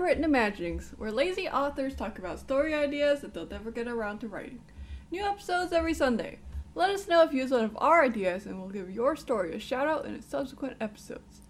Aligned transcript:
Unwritten 0.00 0.24
Imaginings, 0.24 0.94
where 0.96 1.12
lazy 1.12 1.46
authors 1.46 1.94
talk 1.94 2.18
about 2.18 2.38
story 2.38 2.72
ideas 2.72 3.20
that 3.20 3.34
they'll 3.34 3.46
never 3.46 3.70
get 3.70 3.86
around 3.86 4.20
to 4.20 4.28
writing. 4.28 4.62
New 5.10 5.22
episodes 5.22 5.74
every 5.74 5.92
Sunday. 5.92 6.38
Let 6.74 6.88
us 6.88 7.06
know 7.06 7.22
if 7.22 7.34
you 7.34 7.42
use 7.42 7.50
one 7.50 7.64
of 7.64 7.76
our 7.76 8.02
ideas 8.02 8.46
and 8.46 8.58
we'll 8.58 8.70
give 8.70 8.90
your 8.90 9.14
story 9.14 9.54
a 9.54 9.60
shout 9.60 9.86
out 9.86 10.06
in 10.06 10.22
subsequent 10.22 10.78
episodes. 10.80 11.42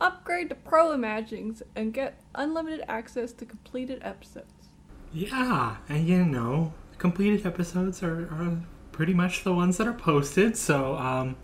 Upgrade 0.00 0.48
to 0.48 0.54
Pro 0.54 0.92
Imaginings 0.92 1.62
and 1.76 1.92
get 1.92 2.18
unlimited 2.34 2.82
access 2.88 3.34
to 3.34 3.44
completed 3.44 3.98
episodes. 4.00 4.70
Yeah, 5.12 5.76
and 5.86 6.08
you 6.08 6.24
know, 6.24 6.72
completed 6.96 7.44
episodes 7.44 8.02
are, 8.02 8.22
are 8.32 8.62
pretty 8.92 9.12
much 9.12 9.44
the 9.44 9.52
ones 9.52 9.76
that 9.76 9.86
are 9.86 9.92
posted. 9.92 10.56
So, 10.56 10.96
um, 10.96 11.36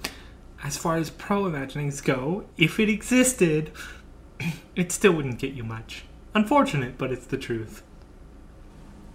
as 0.65 0.79
far 0.79 0.97
as 0.97 1.11
pro 1.11 1.45
imaginings 1.45 2.01
go, 2.01 2.47
if 2.57 2.81
it 2.81 2.89
existed, 2.89 3.73
it 4.75 4.91
still 4.91 5.13
wouldn't 5.13 5.39
get 5.39 5.53
you 5.53 5.63
much. 5.63 6.06
Unfortunate, 6.37 6.99
but 6.99 7.11
it's 7.11 7.25
the 7.25 7.39
truth. 7.39 7.83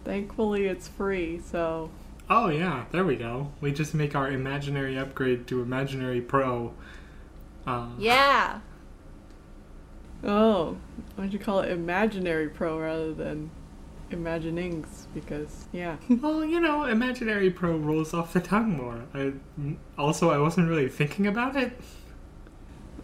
Thankfully, 0.03 0.65
it's 0.65 0.87
free, 0.87 1.39
so. 1.39 1.91
Oh, 2.27 2.49
yeah, 2.49 2.85
there 2.89 3.05
we 3.05 3.15
go. 3.15 3.51
We 3.61 3.71
just 3.71 3.93
make 3.93 4.15
our 4.15 4.27
imaginary 4.27 4.97
upgrade 4.97 5.45
to 5.49 5.61
imaginary 5.61 6.19
pro. 6.19 6.73
Uh, 7.67 7.89
Yeah! 7.99 8.61
Oh, 10.23 10.77
why 11.15 11.25
don't 11.25 11.31
you 11.31 11.37
call 11.37 11.59
it 11.59 11.69
Imaginary 11.69 12.49
Pro 12.49 12.79
rather 12.79 13.13
than 13.13 13.51
Imaginings? 14.09 15.05
Because, 15.13 15.65
yeah. 15.71 15.97
well, 16.09 16.43
you 16.43 16.59
know, 16.59 16.85
imaginary 16.85 17.51
pro 17.51 17.77
rolls 17.77 18.15
off 18.15 18.33
the 18.33 18.39
tongue 18.41 18.75
more. 18.77 19.03
I, 19.13 19.33
also, 19.95 20.31
I 20.31 20.39
wasn't 20.39 20.69
really 20.69 20.89
thinking 20.89 21.27
about 21.27 21.55
it. 21.55 21.79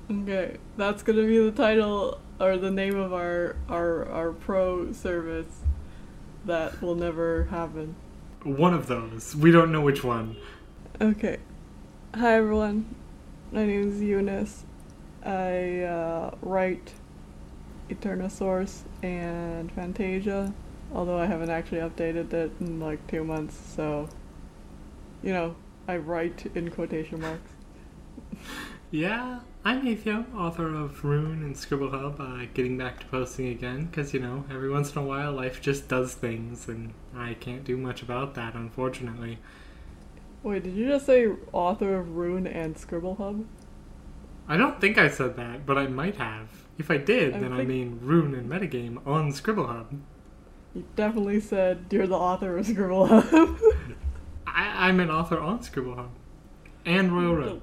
Okay, 0.10 0.58
that's 0.76 1.04
gonna 1.04 1.24
be 1.26 1.38
the 1.38 1.52
title 1.52 2.20
or 2.40 2.58
the 2.58 2.72
name 2.72 2.98
of 2.98 3.14
our 3.14 3.56
our 3.70 4.08
our 4.10 4.32
pro 4.32 4.92
service 4.92 5.62
that 6.46 6.82
will 6.82 6.96
never 6.96 7.46
happen. 7.46 7.96
One 8.44 8.74
of 8.74 8.88
those. 8.88 9.36
We 9.36 9.52
don't 9.52 9.72
know 9.72 9.82
which 9.82 10.04
one. 10.04 10.38
Okay. 11.02 11.38
Hi 12.16 12.36
everyone. 12.36 12.96
My 13.52 13.66
name 13.66 13.92
is 13.92 14.02
Eunice. 14.02 14.64
I 15.24 15.82
uh, 15.82 16.36
write 16.42 16.94
Eternosaurus 17.90 18.84
and 19.04 19.72
Fantasia, 19.72 20.54
although 20.94 21.18
I 21.18 21.26
haven't 21.26 21.50
actually 21.50 21.80
updated 21.80 22.32
it 22.34 22.52
in 22.60 22.80
like 22.80 23.06
two 23.08 23.24
months, 23.24 23.58
so 23.76 24.10
you 25.24 25.34
know, 25.34 25.56
I 25.88 25.98
write 25.98 26.46
in 26.56 26.70
quotation 26.70 27.22
marks. 27.22 27.52
Yeah, 28.90 29.40
I'm 29.66 29.82
Atheo, 29.86 30.34
author 30.34 30.74
of 30.74 31.04
Rune 31.04 31.44
and 31.44 31.58
Scribble 31.58 31.92
Hub, 31.92 32.22
uh, 32.22 32.46
getting 32.54 32.78
back 32.78 33.02
to 33.02 33.06
posting 33.08 33.48
again, 33.48 33.86
because, 33.88 34.14
you 34.14 34.20
know, 34.22 34.46
every 34.50 34.70
once 34.70 34.94
in 34.96 35.02
a 35.02 35.06
while 35.06 35.34
life 35.34 35.62
just 35.62 35.90
does 35.90 36.14
things, 36.14 36.70
and 36.70 36.94
I 37.16 37.34
can't 37.34 37.66
do 37.66 37.76
much 37.76 38.02
about 38.02 38.34
that, 38.36 38.54
unfortunately. 38.56 39.40
Wait, 40.42 40.64
did 40.64 40.74
you 40.74 40.88
just 40.88 41.06
say 41.06 41.28
author 41.52 41.98
of 41.98 42.16
Rune 42.16 42.48
and 42.48 42.78
Scribble 42.78 43.16
Hub? 43.16 43.46
I 44.48 44.56
don't 44.56 44.80
think 44.80 44.98
I 44.98 45.10
said 45.10 45.36
that, 45.36 45.66
but 45.66 45.78
I 45.78 45.88
might 45.88 46.16
have. 46.16 46.48
If 46.78 46.90
I 46.90 46.96
did, 46.96 47.34
I 47.36 47.40
then 47.40 47.52
I 47.52 47.64
mean 47.64 48.00
Rune 48.02 48.34
and 48.36 48.50
Metagame 48.50 49.06
on 49.06 49.34
Scribble 49.34 49.68
Hub. 49.68 49.92
You 50.74 50.86
definitely 50.96 51.42
said 51.42 51.88
you're 51.90 52.08
the 52.08 52.16
author 52.16 52.58
of 52.58 52.66
Scribble 52.68 53.08
Hub. 53.08 53.60
I- 54.48 54.88
I'm 54.88 55.02
an 55.02 55.12
author 55.12 55.40
on 55.40 55.62
Scribble 55.64 55.96
Hub. 55.96 56.12
And 56.86 57.12
Royal 57.12 57.36
Road. 57.36 57.62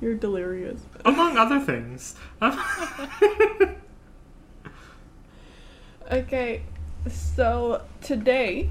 You're 0.00 0.14
delirious. 0.14 0.80
Among 1.04 1.36
other 1.36 1.60
things. 1.60 2.14
Okay, 6.10 6.62
so 7.10 7.82
today 8.00 8.70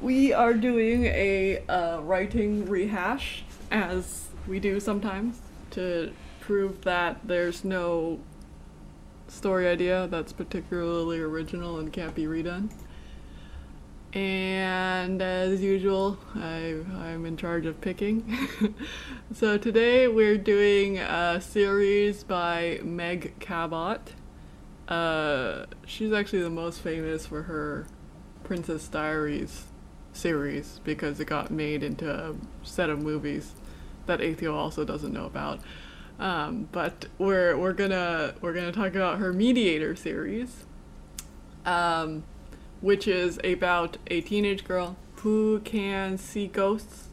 we 0.00 0.32
are 0.32 0.54
doing 0.54 1.04
a 1.04 1.62
uh, 1.68 2.00
writing 2.00 2.68
rehash, 2.68 3.44
as 3.70 4.26
we 4.48 4.58
do 4.58 4.80
sometimes, 4.80 5.38
to 5.70 6.12
prove 6.40 6.82
that 6.82 7.20
there's 7.22 7.64
no 7.64 8.18
story 9.28 9.68
idea 9.68 10.08
that's 10.08 10.32
particularly 10.32 11.20
original 11.20 11.78
and 11.78 11.92
can't 11.92 12.16
be 12.16 12.24
redone. 12.24 12.68
And 14.14 15.22
as 15.22 15.62
usual, 15.62 16.18
I, 16.34 16.76
I'm 16.98 17.24
in 17.24 17.38
charge 17.38 17.64
of 17.64 17.80
picking. 17.80 18.48
so 19.32 19.56
today 19.56 20.06
we're 20.06 20.36
doing 20.36 20.98
a 20.98 21.40
series 21.40 22.22
by 22.22 22.80
Meg 22.82 23.38
Cabot. 23.40 24.12
Uh, 24.86 25.64
she's 25.86 26.12
actually 26.12 26.42
the 26.42 26.50
most 26.50 26.80
famous 26.80 27.24
for 27.24 27.44
her 27.44 27.86
Princess 28.44 28.86
Diaries 28.86 29.64
series 30.12 30.80
because 30.84 31.18
it 31.18 31.24
got 31.24 31.50
made 31.50 31.82
into 31.82 32.10
a 32.12 32.34
set 32.62 32.90
of 32.90 33.00
movies 33.00 33.52
that 34.04 34.20
Atheo 34.20 34.52
also 34.52 34.84
doesn't 34.84 35.14
know 35.14 35.24
about. 35.24 35.60
Um, 36.18 36.68
but 36.70 37.06
we're 37.16 37.56
we're 37.56 37.72
gonna 37.72 38.34
we're 38.42 38.52
gonna 38.52 38.72
talk 38.72 38.94
about 38.94 39.18
her 39.18 39.32
Mediator 39.32 39.96
series, 39.96 40.66
um, 41.64 42.24
which 42.82 43.08
is 43.08 43.40
about 43.42 43.96
a 44.08 44.20
teenage 44.20 44.64
girl 44.64 44.96
who 45.16 45.60
can 45.60 46.18
see 46.18 46.48
ghosts, 46.48 47.08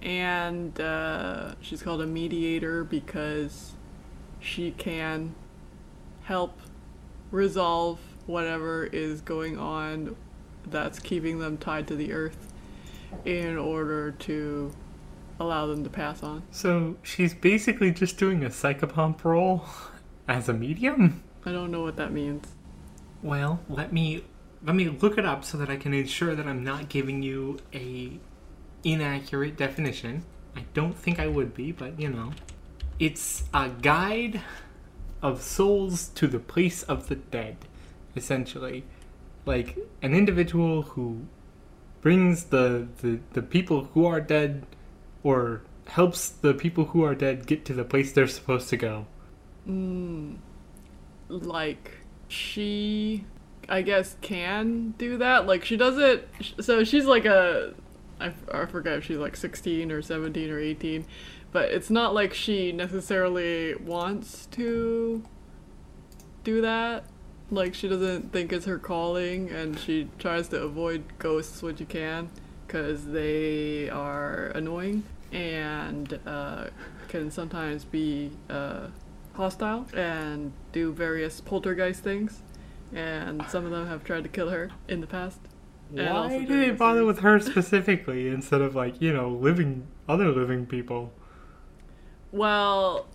and 0.00 0.78
uh, 0.80 1.54
she's 1.60 1.82
called 1.82 2.02
a 2.02 2.06
mediator 2.06 2.84
because 2.84 3.72
she 4.38 4.70
can 4.72 5.34
help 6.24 6.58
resolve 7.30 7.98
whatever 8.26 8.84
is 8.84 9.20
going 9.22 9.58
on 9.58 10.14
that's 10.66 10.98
keeping 10.98 11.38
them 11.38 11.56
tied 11.56 11.88
to 11.88 11.96
the 11.96 12.12
earth 12.12 12.52
in 13.24 13.56
order 13.56 14.12
to 14.12 14.72
allow 15.40 15.66
them 15.66 15.82
to 15.82 15.90
pass 15.90 16.22
on. 16.22 16.42
so 16.50 16.96
she's 17.02 17.34
basically 17.34 17.90
just 17.90 18.16
doing 18.16 18.44
a 18.44 18.48
psychopomp 18.48 19.24
role 19.24 19.64
as 20.28 20.48
a 20.48 20.52
medium? 20.52 21.22
I 21.44 21.50
don't 21.52 21.70
know 21.70 21.82
what 21.82 21.96
that 21.96 22.12
means. 22.12 22.46
Well, 23.22 23.60
let 23.68 23.92
me 23.92 24.24
let 24.64 24.76
me 24.76 24.88
look 24.88 25.18
it 25.18 25.24
up 25.24 25.44
so 25.44 25.58
that 25.58 25.68
I 25.68 25.76
can 25.76 25.92
ensure 25.92 26.34
that 26.34 26.46
I'm 26.46 26.62
not 26.62 26.88
giving 26.88 27.22
you 27.22 27.58
a 27.74 28.18
inaccurate 28.84 29.56
definition. 29.56 30.24
I 30.56 30.64
don't 30.74 30.96
think 30.96 31.18
I 31.18 31.26
would 31.26 31.54
be, 31.54 31.72
but 31.72 31.98
you 31.98 32.08
know. 32.08 32.32
It's 32.98 33.44
a 33.52 33.68
guide 33.68 34.40
of 35.20 35.42
souls 35.42 36.08
to 36.10 36.26
the 36.26 36.38
place 36.38 36.82
of 36.84 37.08
the 37.08 37.16
dead, 37.16 37.56
essentially. 38.14 38.84
Like 39.44 39.78
an 40.02 40.14
individual 40.14 40.82
who 40.82 41.26
brings 42.00 42.44
the, 42.44 42.88
the, 43.00 43.20
the 43.32 43.42
people 43.42 43.84
who 43.94 44.06
are 44.06 44.20
dead 44.20 44.66
or 45.22 45.62
helps 45.86 46.28
the 46.28 46.54
people 46.54 46.86
who 46.86 47.02
are 47.02 47.14
dead 47.14 47.46
get 47.46 47.64
to 47.64 47.74
the 47.74 47.84
place 47.84 48.12
they're 48.12 48.28
supposed 48.28 48.68
to 48.68 48.76
go. 48.76 49.06
Mm, 49.68 50.36
like 51.28 51.90
she 52.28 53.24
I 53.68 53.82
guess 53.82 54.16
can 54.20 54.94
do 54.98 55.18
that. 55.18 55.46
Like 55.46 55.64
she 55.64 55.76
does 55.76 55.98
it 55.98 56.28
so 56.60 56.84
she's 56.84 57.04
like 57.04 57.24
a 57.24 57.74
I, 58.20 58.32
I 58.52 58.66
forget 58.66 58.98
if 58.98 59.04
she's 59.04 59.18
like 59.18 59.36
16 59.36 59.90
or 59.90 60.00
17 60.00 60.50
or 60.50 60.58
18, 60.58 61.04
but 61.50 61.70
it's 61.70 61.90
not 61.90 62.14
like 62.14 62.32
she 62.34 62.70
necessarily 62.72 63.74
wants 63.74 64.46
to 64.52 65.22
do 66.44 66.60
that. 66.60 67.04
Like 67.50 67.74
she 67.74 67.88
doesn't 67.88 68.32
think 68.32 68.52
it's 68.52 68.66
her 68.66 68.78
calling 68.78 69.50
and 69.50 69.78
she 69.78 70.08
tries 70.18 70.48
to 70.48 70.62
avoid 70.62 71.04
ghosts 71.18 71.62
when 71.62 71.76
she 71.76 71.84
can 71.84 72.30
cuz 72.68 73.04
they 73.06 73.90
are 73.90 74.46
annoying 74.54 75.02
and 75.32 76.18
uh, 76.26 76.66
can 77.08 77.30
sometimes 77.30 77.84
be 77.84 78.30
uh, 78.48 78.86
hostile 79.34 79.86
and 79.94 80.52
do 80.72 80.92
various 80.92 81.40
poltergeist 81.40 82.02
things. 82.02 82.42
And 82.92 83.48
some 83.48 83.64
of 83.64 83.70
them 83.70 83.86
have 83.88 84.04
tried 84.04 84.22
to 84.24 84.28
kill 84.28 84.50
her 84.50 84.70
in 84.88 85.00
the 85.00 85.06
past. 85.06 85.40
Why 85.90 86.44
do 86.44 86.58
they 86.58 86.70
bother 86.70 87.00
series. 87.00 87.06
with 87.06 87.18
her 87.20 87.38
specifically 87.40 88.28
instead 88.28 88.60
of 88.62 88.74
like 88.74 89.00
you 89.00 89.12
know 89.12 89.28
living 89.30 89.88
other 90.08 90.30
living 90.32 90.66
people? 90.66 91.12
Well, 92.32 93.06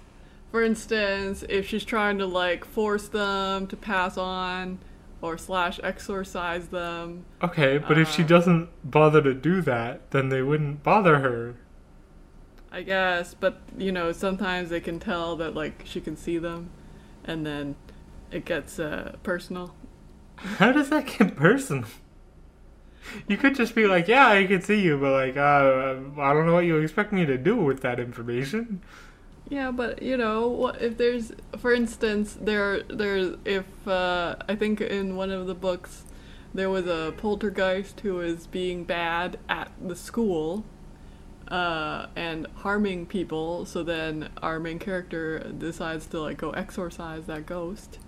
for 0.51 0.63
instance, 0.63 1.43
if 1.49 1.67
she's 1.67 1.83
trying 1.83 2.17
to 2.19 2.25
like 2.25 2.63
force 2.65 3.07
them 3.07 3.67
to 3.67 3.75
pass 3.77 4.17
on 4.17 4.79
or 5.21 5.37
slash 5.37 5.79
exorcise 5.83 6.67
them, 6.69 7.25
Okay, 7.41 7.79
but 7.79 7.97
if 7.97 8.07
she 8.09 8.23
Uh. 8.23 8.27
doesn't 8.27 8.69
bother 8.83 9.21
to 9.23 9.33
do 9.33 9.59
that, 9.61 10.11
then 10.11 10.29
they 10.29 10.43
wouldn't 10.43 10.83
bother 10.83 11.19
her. 11.19 11.55
I 12.71 12.81
guess, 12.81 13.33
but 13.33 13.61
you 13.77 13.91
know, 13.91 14.11
sometimes 14.11 14.69
they 14.69 14.79
can 14.81 14.99
tell 14.99 15.35
that 15.37 15.53
like 15.55 15.83
she 15.85 16.01
can 16.01 16.15
see 16.15 16.37
them 16.37 16.69
and 17.23 17.45
then 17.45 17.75
it 18.31 18.45
gets 18.45 18.79
uh, 18.79 19.15
personal. 19.23 19.73
How 20.35 20.71
does 20.71 20.89
that 20.89 21.07
get 21.07 21.35
personal? 21.35 21.87
You 23.27 23.37
could 23.37 23.55
just 23.55 23.73
be 23.73 23.87
like, 23.87 24.07
"Yeah, 24.07 24.27
I 24.27 24.45
can 24.45 24.61
see 24.61 24.81
you," 24.81 24.97
but 24.97 25.11
like, 25.11 25.37
uh, 25.37 25.95
I 26.21 26.33
don't 26.33 26.45
know 26.45 26.53
what 26.53 26.65
you 26.65 26.77
expect 26.77 27.13
me 27.13 27.25
to 27.25 27.37
do 27.37 27.55
with 27.55 27.81
that 27.81 27.99
information. 27.99 28.81
Yeah, 29.49 29.71
but 29.71 30.01
you 30.01 30.17
know, 30.17 30.47
what 30.47 30.81
if 30.81 30.97
there's, 30.97 31.31
for 31.57 31.73
instance, 31.73 32.37
there, 32.39 32.83
there's 32.83 33.37
if 33.45 33.87
uh, 33.87 34.35
I 34.47 34.55
think 34.55 34.81
in 34.81 35.15
one 35.15 35.31
of 35.31 35.47
the 35.47 35.55
books, 35.55 36.03
there 36.53 36.69
was 36.69 36.85
a 36.85 37.13
poltergeist 37.17 38.01
who 38.01 38.15
was 38.15 38.45
being 38.47 38.83
bad 38.83 39.39
at 39.47 39.71
the 39.81 39.95
school, 39.95 40.65
uh, 41.47 42.07
and 42.15 42.47
harming 42.57 43.05
people. 43.05 43.65
So 43.65 43.83
then 43.83 44.29
our 44.41 44.59
main 44.59 44.79
character 44.79 45.39
decides 45.39 46.05
to 46.07 46.19
like 46.19 46.37
go 46.37 46.51
exorcise 46.51 47.25
that 47.25 47.45
ghost, 47.45 47.99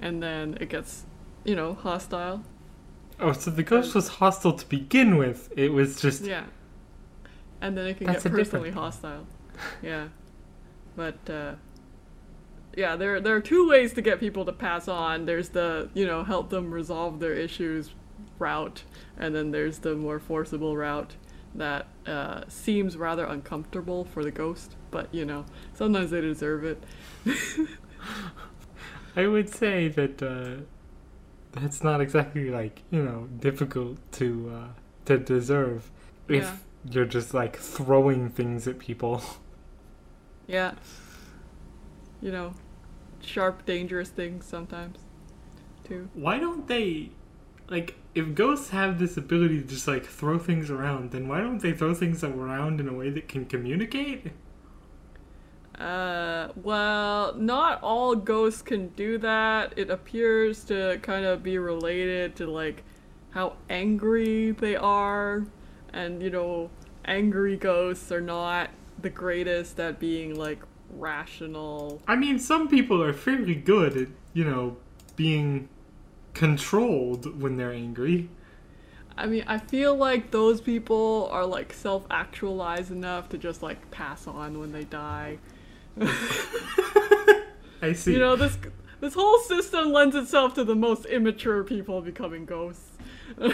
and 0.00 0.22
then 0.22 0.58
it 0.60 0.68
gets, 0.68 1.04
you 1.44 1.54
know, 1.54 1.74
hostile. 1.74 2.42
Oh, 3.20 3.32
so 3.32 3.50
the 3.50 3.62
ghost 3.62 3.94
was 3.94 4.08
hostile 4.08 4.52
to 4.54 4.66
begin 4.66 5.16
with. 5.16 5.52
It 5.56 5.72
was 5.72 6.00
just 6.00 6.22
Yeah. 6.22 6.44
And 7.60 7.76
then 7.76 7.86
it 7.86 7.98
can 7.98 8.08
get 8.08 8.22
personally 8.22 8.70
hostile. 8.70 9.26
Yeah. 9.82 10.08
But 10.96 11.18
uh 11.30 11.54
yeah, 12.76 12.96
there 12.96 13.20
there 13.20 13.36
are 13.36 13.40
two 13.40 13.68
ways 13.68 13.92
to 13.94 14.02
get 14.02 14.20
people 14.20 14.44
to 14.44 14.52
pass 14.52 14.88
on. 14.88 15.26
There's 15.26 15.50
the, 15.50 15.88
you 15.94 16.06
know, 16.06 16.24
help 16.24 16.50
them 16.50 16.72
resolve 16.72 17.20
their 17.20 17.34
issues 17.34 17.90
route, 18.38 18.82
and 19.16 19.34
then 19.34 19.50
there's 19.50 19.78
the 19.78 19.94
more 19.94 20.18
forcible 20.18 20.76
route 20.76 21.14
that 21.54 21.86
uh, 22.06 22.42
seems 22.48 22.96
rather 22.96 23.24
uncomfortable 23.24 24.04
for 24.04 24.24
the 24.24 24.30
ghost, 24.30 24.74
but 24.90 25.12
you 25.14 25.24
know, 25.24 25.44
sometimes 25.74 26.10
they 26.10 26.20
deserve 26.20 26.64
it. 26.64 26.82
I 29.16 29.26
would 29.26 29.48
say 29.48 29.88
that 29.88 30.22
uh, 30.22 30.62
that's 31.52 31.82
not 31.82 32.00
exactly 32.00 32.50
like 32.50 32.82
you 32.90 33.02
know 33.02 33.28
difficult 33.40 33.98
to 34.12 34.52
uh, 34.54 34.68
to 35.06 35.18
deserve 35.18 35.90
if 36.28 36.44
Yeah. 36.44 36.56
you're 36.90 37.04
just 37.06 37.34
like 37.34 37.56
throwing 37.56 38.30
things 38.30 38.66
at 38.68 38.78
people. 38.78 39.22
Yeah. 40.46 40.74
You 42.20 42.32
know, 42.32 42.54
sharp, 43.22 43.64
dangerous 43.66 44.10
things 44.10 44.44
sometimes, 44.46 44.98
too. 45.84 46.08
Why 46.14 46.38
don't 46.38 46.66
they 46.68 47.10
like 47.68 47.94
if 48.14 48.34
ghosts 48.34 48.70
have 48.70 48.98
this 48.98 49.16
ability 49.16 49.62
to 49.62 49.66
just 49.66 49.88
like 49.88 50.04
throw 50.04 50.38
things 50.38 50.70
around? 50.70 51.10
Then 51.12 51.28
why 51.28 51.40
don't 51.40 51.60
they 51.62 51.72
throw 51.72 51.94
things 51.94 52.22
around 52.22 52.80
in 52.80 52.88
a 52.88 52.92
way 52.92 53.10
that 53.10 53.28
can 53.28 53.46
communicate? 53.46 54.32
Uh, 55.78 56.48
well, 56.62 57.34
not 57.34 57.82
all 57.82 58.14
ghosts 58.14 58.62
can 58.62 58.88
do 58.88 59.18
that. 59.18 59.72
It 59.76 59.90
appears 59.90 60.64
to 60.64 60.98
kind 61.02 61.24
of 61.24 61.42
be 61.42 61.58
related 61.58 62.36
to 62.36 62.46
like 62.46 62.84
how 63.30 63.56
angry 63.68 64.52
they 64.52 64.76
are, 64.76 65.44
and 65.92 66.22
you 66.22 66.30
know, 66.30 66.70
angry 67.04 67.56
ghosts 67.56 68.12
are 68.12 68.20
not 68.20 68.70
the 69.02 69.10
greatest 69.10 69.80
at 69.80 69.98
being 69.98 70.36
like 70.36 70.62
rational. 70.90 72.00
I 72.06 72.16
mean, 72.16 72.38
some 72.38 72.68
people 72.68 73.02
are 73.02 73.12
fairly 73.12 73.56
good 73.56 73.96
at 73.96 74.08
you 74.32 74.44
know 74.44 74.76
being 75.16 75.68
controlled 76.34 77.40
when 77.40 77.56
they're 77.56 77.72
angry. 77.72 78.28
I 79.16 79.26
mean, 79.26 79.44
I 79.46 79.58
feel 79.58 79.94
like 79.94 80.30
those 80.30 80.60
people 80.60 81.28
are 81.30 81.46
like 81.46 81.72
self-actualized 81.72 82.90
enough 82.90 83.28
to 83.30 83.38
just 83.38 83.62
like 83.62 83.90
pass 83.90 84.26
on 84.26 84.58
when 84.58 84.72
they 84.72 84.84
die. 84.84 85.38
I 87.82 87.92
see. 87.92 88.12
You 88.12 88.18
know, 88.18 88.36
this 88.36 88.56
this 89.00 89.14
whole 89.14 89.38
system 89.40 89.92
lends 89.92 90.16
itself 90.16 90.54
to 90.54 90.64
the 90.64 90.74
most 90.74 91.04
immature 91.06 91.62
people 91.64 92.00
becoming 92.00 92.44
ghosts. 92.44 92.90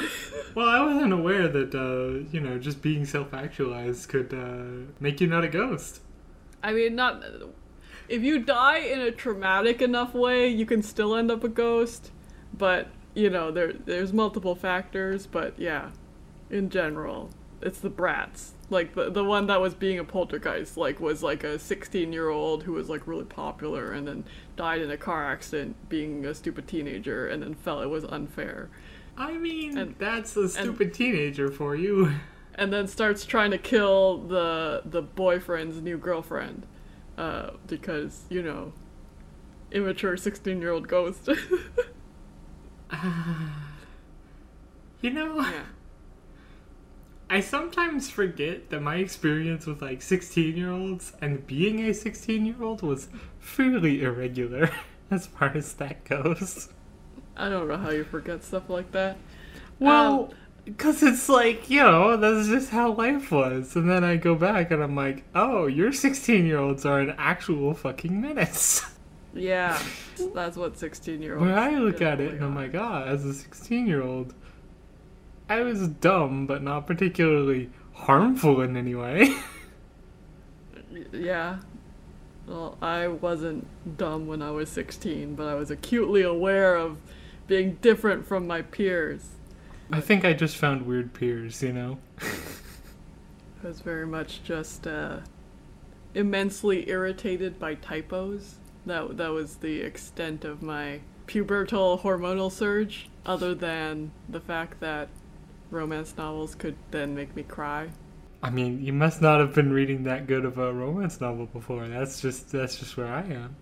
Well, 0.53 0.69
I 0.69 0.85
wasn't 0.85 1.13
aware 1.13 1.47
that 1.47 1.75
uh, 1.75 2.29
you 2.33 2.41
know 2.41 2.59
just 2.59 2.83
being 2.83 3.05
self-actualized 3.05 4.09
could 4.09 4.35
uh, 4.35 4.91
make 4.99 5.21
you 5.21 5.29
not 5.29 5.45
a 5.45 5.49
ghost. 5.49 6.01
I 6.63 6.73
mean, 6.73 6.97
not 6.97 7.23
if 8.09 8.23
you 8.23 8.41
die 8.41 8.79
in 8.79 9.01
a 9.01 9.13
traumatic 9.13 9.81
enough 9.81 10.13
way, 10.13 10.49
you 10.49 10.67
can 10.67 10.83
still 10.83 11.15
end 11.15 11.31
up 11.31 11.45
a 11.45 11.49
ghost. 11.49 12.11
But 12.53 12.89
you 13.15 13.31
know, 13.31 13.51
there 13.53 13.73
there's 13.73 14.13
multiple 14.13 14.57
factors. 14.57 15.27
But 15.27 15.59
yeah, 15.59 15.91
in 16.51 16.69
general, 16.69 17.31
it's 17.63 17.79
the 17.79 17.91
brats. 17.91 18.55
Like 18.71 18.95
the 18.95 19.11
the 19.11 19.25
one 19.25 19.47
that 19.49 19.61
was 19.61 19.75
being 19.75 19.99
a 19.99 20.05
poltergeist, 20.05 20.77
like 20.77 21.01
was 21.01 21.23
like 21.23 21.43
a 21.45 21.59
16 21.59 22.13
year 22.13 22.29
old 22.29 22.63
who 22.63 22.73
was 22.73 22.89
like 22.89 23.07
really 23.07 23.25
popular 23.25 23.93
and 23.93 24.07
then 24.07 24.25
died 24.57 24.81
in 24.81 24.91
a 24.91 24.97
car 24.97 25.27
accident, 25.31 25.77
being 25.89 26.25
a 26.25 26.35
stupid 26.35 26.69
teenager, 26.69 27.27
and 27.27 27.43
then 27.43 27.55
felt 27.55 27.83
it 27.83 27.89
was 27.89 28.05
unfair. 28.05 28.71
I 29.19 29.33
mean, 29.37 29.77
And- 29.77 29.97
that's 29.99 30.37
a 30.37 30.49
stupid 30.49 30.95
teenager 30.95 31.51
for 31.51 31.75
you. 31.75 32.13
and 32.55 32.73
then 32.73 32.87
starts 32.87 33.25
trying 33.25 33.51
to 33.51 33.59
kill 33.59 34.19
the 34.19 34.83
the 34.85 35.03
boyfriend's 35.03 35.81
new 35.81 35.99
girlfriend 35.99 36.67
uh, 37.19 37.51
because 37.67 38.25
you 38.29 38.43
know 38.43 38.73
immature 39.73 40.17
16 40.17 40.61
year 40.61 40.73
old 40.73 40.89
ghost 40.89 41.29
You 45.01 45.11
know, 45.11 45.41
yeah 45.41 45.63
I 47.31 47.41
sometimes 47.41 48.11
forget 48.11 48.69
that 48.71 48.83
my 48.83 48.97
experience 48.97 49.65
with 49.65 49.81
like 49.81 50.03
16 50.03 50.55
year 50.57 50.71
olds 50.71 51.15
and 51.23 51.47
being 51.47 51.81
a 51.89 51.95
16 51.95 52.45
year 52.45 52.63
old 52.63 52.83
was 52.83 53.09
fairly 53.39 54.03
irregular 54.03 54.71
as 55.11 55.27
far 55.29 55.49
as 55.57 55.73
that 55.75 56.05
goes. 56.05 56.69
i 57.37 57.49
don't 57.49 57.69
know 57.69 57.77
how 57.77 57.91
you 57.91 58.05
forget 58.05 58.43
stuff 58.45 58.69
like 58.69 58.91
that 58.93 59.17
Well, 59.79 60.33
because 60.65 61.03
it's 61.03 61.29
like, 61.29 61.71
you 61.71 61.81
know, 61.83 62.17
that's 62.17 62.49
just 62.49 62.71
how 62.71 62.93
life 62.93 63.33
was. 63.33 63.75
And 63.77 63.91
then 63.91 64.05
I 64.05 64.17
go 64.17 64.35
back 64.35 64.71
and 64.71 64.83
I'm 64.83 64.95
like, 64.95 65.25
oh, 65.35 65.67
your 65.67 65.93
16 65.93 66.45
year 66.47 66.59
olds 66.59 66.85
are 66.85 67.01
an 67.01 67.15
actual 67.19 67.75
fucking 67.75 68.21
menace. 68.21 68.83
yeah 69.33 69.81
that's 70.35 70.57
what 70.57 70.77
16 70.79 71.23
year 71.23 71.39
olds 71.39 71.49
When 71.49 71.59
I 71.59 71.79
look 71.79 72.03
at 72.03 72.21
it 72.21 72.35
and 72.35 72.45
I'm 72.45 72.55
like, 72.55 72.75
ah, 72.75 73.05
as 73.05 73.25
a 73.25 73.33
16 73.35 73.87
year 73.87 74.03
old, 74.03 74.35
I 75.51 75.61
was 75.63 75.89
dumb, 75.89 76.47
but 76.47 76.63
not 76.63 76.87
particularly 76.87 77.69
harmful 77.93 78.63
in 78.63 78.77
any 78.77 78.95
way. 78.95 79.35
yeah 81.13 81.59
well 82.47 82.77
i 82.83 83.07
wasn't 83.07 83.65
dumb 83.97 84.27
when 84.27 84.43
i 84.43 84.51
was 84.51 84.69
16 84.69 85.37
but 85.37 85.47
i 85.47 85.55
was 85.55 85.71
acutely 85.71 86.23
aware 86.23 86.75
of 86.75 86.99
being 87.47 87.75
different 87.81 88.27
from 88.27 88.45
my 88.45 88.61
peers 88.61 89.29
I 89.93 90.01
think 90.01 90.25
I 90.25 90.35
just 90.35 90.57
found 90.57 90.87
weird 90.87 91.13
peers, 91.15 91.63
you 91.63 91.73
know? 91.73 91.99
I 92.21 93.67
was 93.67 93.81
very 93.81 94.07
much 94.07 94.43
just 94.45 94.87
uh, 94.87 95.19
immensely 96.15 96.89
irritated 96.89 97.59
by 97.59 97.75
typos. 97.75 98.57
That 98.87 99.17
that 99.17 99.33
was 99.33 99.57
the 99.57 99.81
extent 99.81 100.45
of 100.45 100.63
my 100.63 101.01
pubertal 101.27 102.01
hormonal 102.01 102.53
surge. 102.53 103.11
Other 103.27 103.55
than 103.55 104.13
the 104.29 104.41
fact 104.41 104.81
that 104.81 105.09
romance 105.71 106.17
novels 106.17 106.55
could 106.55 106.77
then 106.91 107.15
make 107.15 107.35
me 107.37 107.43
cry. 107.43 107.91
I 108.43 108.51
mean, 108.51 108.85
you 108.85 108.93
must 108.93 109.23
not 109.23 109.41
have 109.41 109.55
been 109.55 109.73
reading 109.73 110.03
that 110.05 110.27
good 110.27 110.45
of 110.45 110.59
a 110.59 110.73
romance 110.75 111.21
novel 111.23 111.47
before. 111.47 111.89
That's 111.89 112.21
just 112.21 112.51
that's 112.53 112.77
just 112.79 112.97
where 112.99 113.07
I 113.07 113.23
am. 113.23 113.57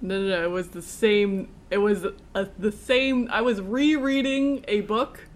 No, 0.00 0.20
no, 0.20 0.28
no. 0.28 0.44
It 0.44 0.50
was 0.50 0.68
the 0.70 0.82
same. 0.82 1.48
It 1.70 1.78
was 1.78 2.04
uh 2.34 2.46
the 2.58 2.72
same. 2.72 3.28
I 3.30 3.40
was 3.42 3.60
rereading 3.60 4.64
a 4.68 4.82
book 4.82 5.28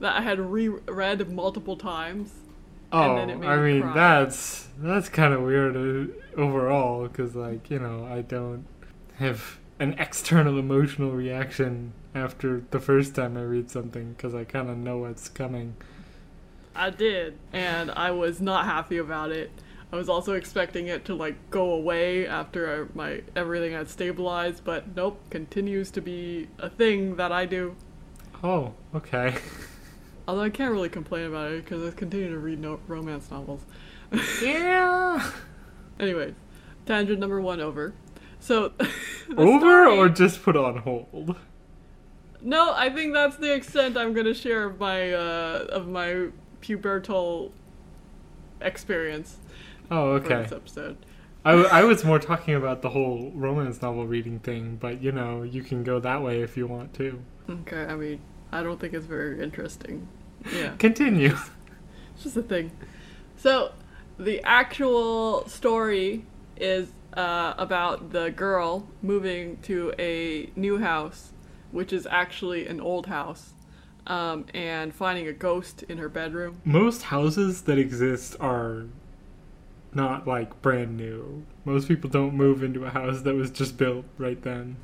that 0.00 0.16
I 0.16 0.22
had 0.22 0.40
reread 0.40 1.30
multiple 1.30 1.76
times. 1.76 2.32
And 3.00 3.16
Oh, 3.16 3.16
then 3.16 3.30
it 3.30 3.38
made 3.38 3.48
I 3.48 3.56
me 3.56 3.62
mean, 3.62 3.80
cry. 3.80 3.94
that's 3.94 4.68
that's 4.78 5.08
kind 5.08 5.34
of 5.34 5.42
weird 5.42 5.76
uh, 5.76 6.12
overall 6.40 7.08
because, 7.08 7.34
like, 7.34 7.70
you 7.70 7.78
know, 7.78 8.04
I 8.06 8.22
don't 8.22 8.66
have 9.16 9.58
an 9.80 9.94
external 9.98 10.58
emotional 10.58 11.10
reaction 11.12 11.92
after 12.14 12.62
the 12.70 12.80
first 12.80 13.14
time 13.14 13.36
I 13.36 13.42
read 13.42 13.70
something 13.70 14.12
because 14.12 14.34
I 14.34 14.44
kind 14.44 14.68
of 14.70 14.76
know 14.76 14.98
what's 14.98 15.28
coming. 15.28 15.74
I 16.76 16.90
did, 16.90 17.38
and 17.52 17.90
I 17.90 18.10
was 18.10 18.40
not 18.40 18.64
happy 18.64 18.98
about 18.98 19.30
it. 19.30 19.50
I 19.92 19.96
was 19.96 20.08
also 20.08 20.32
expecting 20.32 20.88
it 20.88 21.04
to 21.04 21.14
like 21.14 21.36
go 21.50 21.70
away 21.72 22.26
after 22.26 22.88
I, 22.92 22.96
my 22.98 23.22
everything 23.36 23.72
had 23.72 23.88
stabilized, 23.88 24.64
but 24.64 24.94
nope, 24.96 25.20
continues 25.30 25.90
to 25.92 26.00
be 26.00 26.48
a 26.58 26.68
thing 26.68 27.16
that 27.16 27.30
I 27.30 27.46
do. 27.46 27.76
Oh, 28.42 28.74
okay. 28.94 29.36
Although 30.28 30.42
I 30.42 30.50
can't 30.50 30.72
really 30.72 30.88
complain 30.88 31.26
about 31.26 31.52
it 31.52 31.64
because 31.64 31.86
I 31.86 31.94
continue 31.94 32.30
to 32.30 32.38
read 32.38 32.58
no- 32.58 32.80
romance 32.88 33.30
novels. 33.30 33.60
yeah. 34.42 35.30
Anyways, 36.00 36.34
tangent 36.86 37.20
number 37.20 37.40
one 37.40 37.60
over. 37.60 37.94
So, 38.40 38.72
Over 39.36 39.84
story- 39.84 39.98
or 39.98 40.08
just 40.08 40.42
put 40.42 40.56
on 40.56 40.78
hold? 40.78 41.36
No? 42.44 42.72
I 42.72 42.90
think 42.90 43.12
that's 43.12 43.36
the 43.36 43.52
extent 43.52 43.96
I'm 43.96 44.12
gonna 44.12 44.34
share 44.34 44.64
of 44.64 44.78
my 44.78 45.12
uh, 45.12 45.66
of 45.70 45.88
my 45.88 46.28
pubertal 46.62 47.50
experience 48.60 49.38
Oh, 49.90 50.12
okay. 50.12 50.42
this 50.42 50.52
episode. 50.52 50.96
I, 51.44 51.50
w- 51.50 51.68
I 51.70 51.84
was 51.84 52.04
more 52.04 52.18
talking 52.18 52.54
about 52.54 52.80
the 52.80 52.88
whole 52.88 53.30
romance 53.34 53.82
novel 53.82 54.06
reading 54.06 54.38
thing, 54.38 54.76
but 54.80 55.02
you 55.02 55.12
know, 55.12 55.42
you 55.42 55.62
can 55.62 55.84
go 55.84 56.00
that 56.00 56.22
way 56.22 56.40
if 56.40 56.56
you 56.56 56.66
want 56.66 56.94
to. 56.94 57.20
Okay, 57.50 57.84
I 57.84 57.94
mean, 57.94 58.20
I 58.50 58.62
don't 58.62 58.80
think 58.80 58.94
it's 58.94 59.04
very 59.04 59.42
interesting. 59.42 60.08
Yeah, 60.54 60.72
Continue. 60.78 61.36
it's 62.14 62.22
just 62.24 62.36
a 62.38 62.42
thing. 62.42 62.70
So, 63.36 63.72
the 64.18 64.42
actual 64.42 65.46
story 65.46 66.24
is 66.56 66.88
uh, 67.14 67.52
about 67.58 68.12
the 68.12 68.30
girl 68.30 68.88
moving 69.02 69.58
to 69.64 69.92
a 69.98 70.48
new 70.56 70.78
house, 70.78 71.32
which 71.74 71.92
is 71.92 72.06
actually 72.10 72.66
an 72.66 72.80
old 72.80 73.06
house, 73.06 73.52
um, 74.06 74.46
and 74.54 74.94
finding 74.94 75.26
a 75.26 75.32
ghost 75.32 75.82
in 75.88 75.98
her 75.98 76.08
bedroom. 76.08 76.60
Most 76.64 77.02
houses 77.02 77.62
that 77.62 77.78
exist 77.78 78.36
are 78.40 78.84
not 79.92 80.26
like 80.26 80.60
brand 80.62 80.96
new. 80.96 81.44
Most 81.64 81.88
people 81.88 82.08
don't 82.10 82.34
move 82.34 82.62
into 82.62 82.84
a 82.84 82.90
house 82.90 83.22
that 83.22 83.34
was 83.34 83.50
just 83.50 83.76
built 83.76 84.04
right 84.18 84.40
then. 84.42 84.76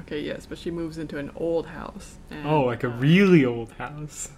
Okay, 0.00 0.20
yes, 0.20 0.46
but 0.46 0.58
she 0.58 0.70
moves 0.70 0.98
into 0.98 1.18
an 1.18 1.30
old 1.34 1.66
house. 1.66 2.16
And, 2.30 2.46
Oh, 2.46 2.64
like 2.64 2.84
a 2.84 2.88
uh, 2.90 2.96
really 2.98 3.44
old 3.44 3.72
house. 3.72 4.30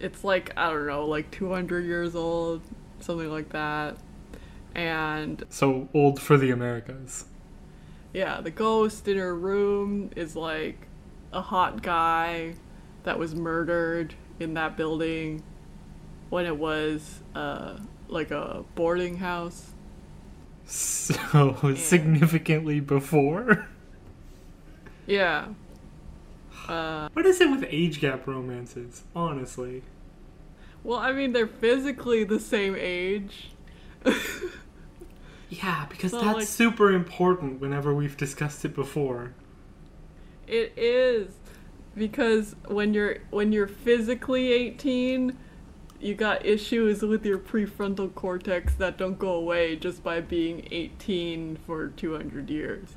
it's 0.00 0.22
like 0.24 0.52
I 0.56 0.70
don't 0.70 0.86
know, 0.86 1.04
like 1.06 1.30
200 1.30 1.84
years 1.84 2.14
old, 2.14 2.62
something 3.00 3.30
like 3.30 3.50
that. 3.50 3.96
And 4.74 5.44
So 5.50 5.88
old 5.94 6.20
for 6.20 6.36
the 6.36 6.50
Americas. 6.50 7.26
yeah, 8.12 8.40
the 8.40 8.50
ghost 8.50 9.06
in 9.08 9.16
her 9.18 9.34
room 9.34 10.10
is 10.16 10.34
like 10.36 10.86
a 11.34 11.42
hot 11.42 11.82
guy 11.82 12.54
that 13.02 13.18
was 13.18 13.34
murdered 13.34 14.14
in 14.40 14.54
that 14.54 14.76
building 14.76 15.42
when 16.30 16.46
it 16.46 16.56
was 16.56 17.20
uh 17.34 17.76
like 18.08 18.30
a 18.30 18.64
boarding 18.74 19.16
house. 19.18 19.72
So 20.66 21.74
significantly 21.76 22.80
before. 22.80 23.66
Yeah. 25.06 25.48
Uh 26.68 27.08
What 27.12 27.26
is 27.26 27.40
it 27.40 27.50
with 27.50 27.64
age 27.68 28.00
gap 28.00 28.26
romances? 28.26 29.02
Honestly. 29.14 29.82
well, 30.82 30.98
I 30.98 31.12
mean 31.12 31.32
they're 31.32 31.46
physically 31.46 32.24
the 32.24 32.40
same 32.40 32.74
age. 32.78 33.50
Yeah, 35.50 35.86
because 35.88 36.10
So, 36.10 36.20
that's 36.20 36.38
like- 36.38 36.46
super 36.48 36.90
important 36.90 37.60
whenever 37.60 37.94
we've 37.94 38.16
discussed 38.16 38.64
it 38.64 38.74
before. 38.74 39.34
It 40.46 40.72
is 40.76 41.34
because 41.96 42.56
when 42.66 42.94
you're 42.94 43.18
when 43.30 43.52
you're 43.52 43.66
physically 43.66 44.52
18, 44.52 45.36
you 46.00 46.14
got 46.14 46.44
issues 46.44 47.02
with 47.02 47.24
your 47.24 47.38
prefrontal 47.38 48.14
cortex 48.14 48.74
that 48.74 48.98
don't 48.98 49.18
go 49.18 49.34
away 49.34 49.76
just 49.76 50.02
by 50.02 50.20
being 50.20 50.68
18 50.70 51.56
for 51.66 51.88
200 51.88 52.50
years. 52.50 52.88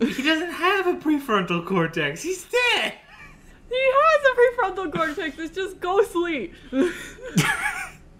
He 0.00 0.22
doesn't 0.22 0.50
have 0.50 0.86
a 0.86 0.94
prefrontal 0.94 1.64
cortex. 1.64 2.22
He's 2.22 2.44
dead. 2.44 2.94
He 3.68 3.78
has 3.78 4.20
a 4.24 4.36
prefrontal 4.36 4.92
cortex. 4.92 5.38
It's 5.38 5.54
just 5.54 5.80
ghostly. 5.80 6.52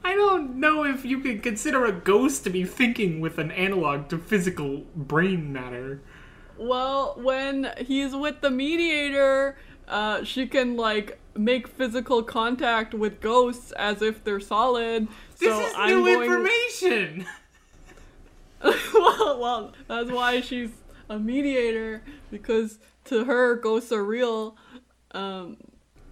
I 0.05 0.15
don't 0.15 0.57
know 0.57 0.85
if 0.85 1.05
you 1.05 1.21
can 1.21 1.41
consider 1.41 1.85
a 1.85 1.93
ghost 1.93 2.45
to 2.45 2.51
be 2.51 2.65
thinking 2.65 3.21
with 3.21 3.39
an 3.39 3.51
analog 3.51 4.09
to 4.09 4.19
physical 4.19 4.85
brain 4.97 5.53
matter. 5.53 6.03
Well, 6.59 7.15
when 7.17 7.73
he's 7.79 8.15
with 8.15 8.41
the 8.41 8.51
mediator, 8.51 9.57
uh, 9.89 10.25
she 10.25 10.47
can 10.47 10.77
like 10.77 11.19
make 11.35 11.67
physical 11.67 12.23
contact 12.23 12.95
with 12.95 13.21
ghosts 13.21 13.73
as 13.73 14.03
if 14.03 14.23
they're 14.25 14.41
solid. 14.41 15.09
This 15.39 15.51
so 15.51 15.67
is 15.67 15.73
I'm 15.77 15.89
new 15.89 16.05
going... 16.05 16.23
information. 16.23 17.27
well, 18.95 19.41
well, 19.41 19.73
that's 19.89 20.11
why 20.11 20.41
she's 20.41 20.71
a 21.09 21.19
mediator 21.19 22.03
because 22.31 22.79
to 23.07 23.25
her 23.25 23.57
ghosts 23.57 23.93
are 23.93 24.05
real. 24.05 24.57
Um, 25.13 25.57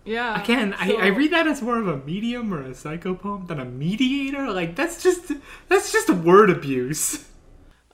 yeah. 0.04 0.42
Again, 0.42 0.74
I, 0.78 0.88
so- 0.88 0.98
I 0.98 1.06
read 1.08 1.32
that 1.32 1.46
as 1.46 1.62
more 1.62 1.78
of 1.78 1.88
a 1.88 1.98
medium 1.98 2.52
or 2.52 2.62
a 2.62 2.70
psychopomp 2.70 3.48
than 3.48 3.60
a 3.60 3.64
mediator. 3.64 4.50
Like 4.50 4.74
that's 4.74 5.02
just 5.02 5.32
that's 5.68 5.92
just 5.92 6.10
word 6.10 6.50
abuse. 6.50 7.29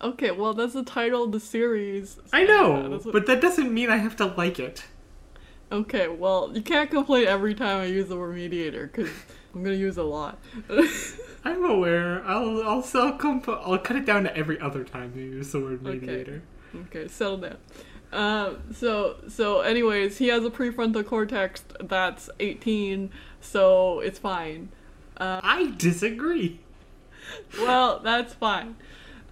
Okay, 0.01 0.31
well, 0.31 0.53
that's 0.53 0.75
the 0.75 0.85
title 0.85 1.25
of 1.25 1.33
the 1.33 1.41
series. 1.41 2.19
I 2.33 2.45
know, 2.45 2.89
that's 2.91 3.05
what- 3.07 3.13
but 3.13 3.27
that 3.27 3.41
doesn't 3.41 3.73
mean 3.73 3.91
I 3.91 3.97
have 3.97 4.17
to 4.17 4.27
like 4.27 4.59
it. 4.59 4.85
Okay, 5.73 6.07
well, 6.07 6.51
you 6.55 6.63
can't 6.63 6.91
complain 6.91 7.27
every 7.27 7.55
time 7.55 7.81
I 7.81 7.87
use 7.87 8.09
the 8.09 8.17
word 8.17 8.35
mediator 8.35 8.87
because 8.87 9.11
I'm 9.55 9.65
gonna 9.65 9.75
use 9.77 9.97
a 9.97 10.03
lot. 10.05 10.39
I'm 11.45 11.65
aware. 11.65 12.23
I'll 12.25 12.63
I'll, 12.63 13.13
comp- 13.19 13.49
I'll 13.49 13.79
cut 13.79 13.97
it 13.97 14.05
down 14.05 14.25
to 14.25 14.37
every 14.37 14.61
other 14.61 14.85
time 14.85 15.13
you 15.17 15.25
use 15.25 15.51
the 15.53 15.61
word 15.61 15.83
mediator. 15.83 16.43
Okay, 16.87 17.09
settle 17.09 17.39
down. 17.39 17.57
Um, 18.13 18.59
so 18.75 19.17
so 19.29 19.61
anyways, 19.63 20.19
he 20.19 20.29
has 20.29 20.45
a 20.45 20.51
prefrontal 20.51 21.05
cortex 21.05 21.65
that's 21.81 22.31
18, 22.39 23.11
so 23.41 23.99
it's 24.01 24.19
fine. 24.21 24.69
I 25.19 25.73
disagree. 25.79 26.61
Well, 27.59 27.99
that's 28.01 28.35
fine. 28.35 28.77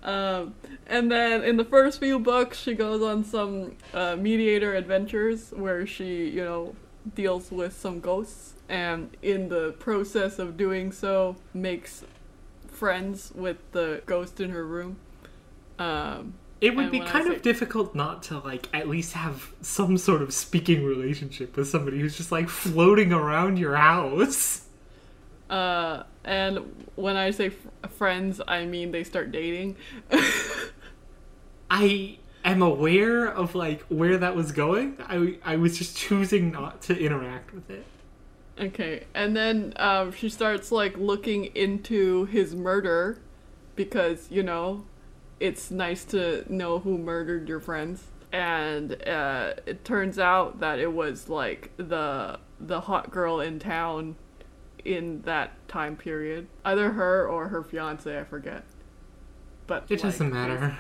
Um, 0.05 0.55
and 0.87 1.11
then 1.11 1.43
in 1.43 1.57
the 1.57 1.65
first 1.65 1.99
few 1.99 2.19
books, 2.19 2.59
she 2.61 2.75
goes 2.75 3.03
on 3.03 3.25
some 3.25 3.77
uh, 3.95 4.17
mediator 4.17 4.75
adventures 4.75 5.51
where 5.53 5.87
she, 5.87 6.29
you 6.29 6.45
know, 6.45 6.77
deals 7.15 7.51
with 7.51 7.73
some 7.79 8.01
ghosts, 8.01 8.55
and 8.69 9.17
in 9.23 9.49
the 9.49 9.73
process 9.79 10.39
of 10.39 10.57
doing 10.57 10.93
so, 10.93 11.37
makes 11.55 12.05
friends 12.69 13.33
with 13.35 13.57
the 13.73 14.03
ghost 14.07 14.41
in 14.41 14.51
her 14.51 14.67
room. 14.67 14.97
Um, 15.79 16.35
It 16.61 16.77
would 16.77 16.91
be 16.91 17.01
kind 17.01 17.27
say- 17.27 17.37
of 17.37 17.43
difficult 17.43 17.95
not 17.95 18.23
to 18.25 18.39
like 18.39 18.69
at 18.75 18.89
least 18.89 19.13
have 19.15 19.53
some 19.61 19.97
sort 19.99 20.23
of 20.23 20.33
speaking 20.35 20.85
relationship 20.85 21.57
with 21.57 21.69
somebody 21.69 21.99
who's 22.01 22.17
just 22.17 22.31
like 22.33 22.49
floating 22.49 23.13
around 23.13 23.59
your 23.59 23.77
house. 23.77 24.64
Uh, 25.55 26.03
and 26.25 26.59
when 26.97 27.17
I 27.17 27.31
say 27.31 27.53
f- 27.85 27.93
friends, 27.93 28.41
I 28.49 28.67
mean 28.67 28.91
they 28.91 29.05
start 29.05 29.31
dating. 29.31 29.77
I 31.71 32.19
am 32.45 32.61
aware 32.61 33.27
of 33.27 33.55
like 33.55 33.83
where 33.83 34.19
that 34.19 34.35
was 34.35 34.51
going. 34.51 34.97
I 35.09 35.39
I 35.45 35.57
was 35.57 35.79
just 35.79 35.97
choosing 35.97 36.51
not 36.51 36.83
to 36.83 36.99
interact 36.99 37.55
with 37.55 37.71
it. 37.71 37.85
Okay, 38.59 39.05
and 39.15 39.37
then 39.37 39.75
um, 39.77 40.11
she 40.11 40.29
starts 40.29 40.73
like 40.73 40.97
looking 40.97 41.45
into 41.57 42.25
his 42.25 42.57
murder 42.57 43.19
because 43.77 44.27
you 44.31 44.43
know 44.43 44.85
it's 45.39 45.71
nice 45.71 46.05
to 46.07 46.45
know 46.53 46.81
who 46.81 46.99
murdered 46.99 47.49
your 47.49 47.61
friends, 47.61 48.07
and 48.33 48.93
uh, 49.07 49.55
it 49.67 49.85
turns 49.85 50.19
out 50.19 50.59
that 50.59 50.81
it 50.81 50.93
was 50.93 51.29
like 51.29 51.71
the 51.77 52.41
the 52.59 52.81
hot 52.81 53.13
girl 53.13 53.39
in 53.41 53.61
town 53.61 54.17
in 54.85 55.23
that 55.23 55.67
time 55.69 55.97
period, 55.97 56.47
either 56.65 56.93
her 56.93 57.27
or 57.29 57.49
her 57.49 57.63
fiance, 57.63 58.19
I 58.19 58.25
forget. 58.25 58.65
But 59.67 59.87
It 59.89 60.03
doesn't 60.03 60.33
matter. 60.33 60.77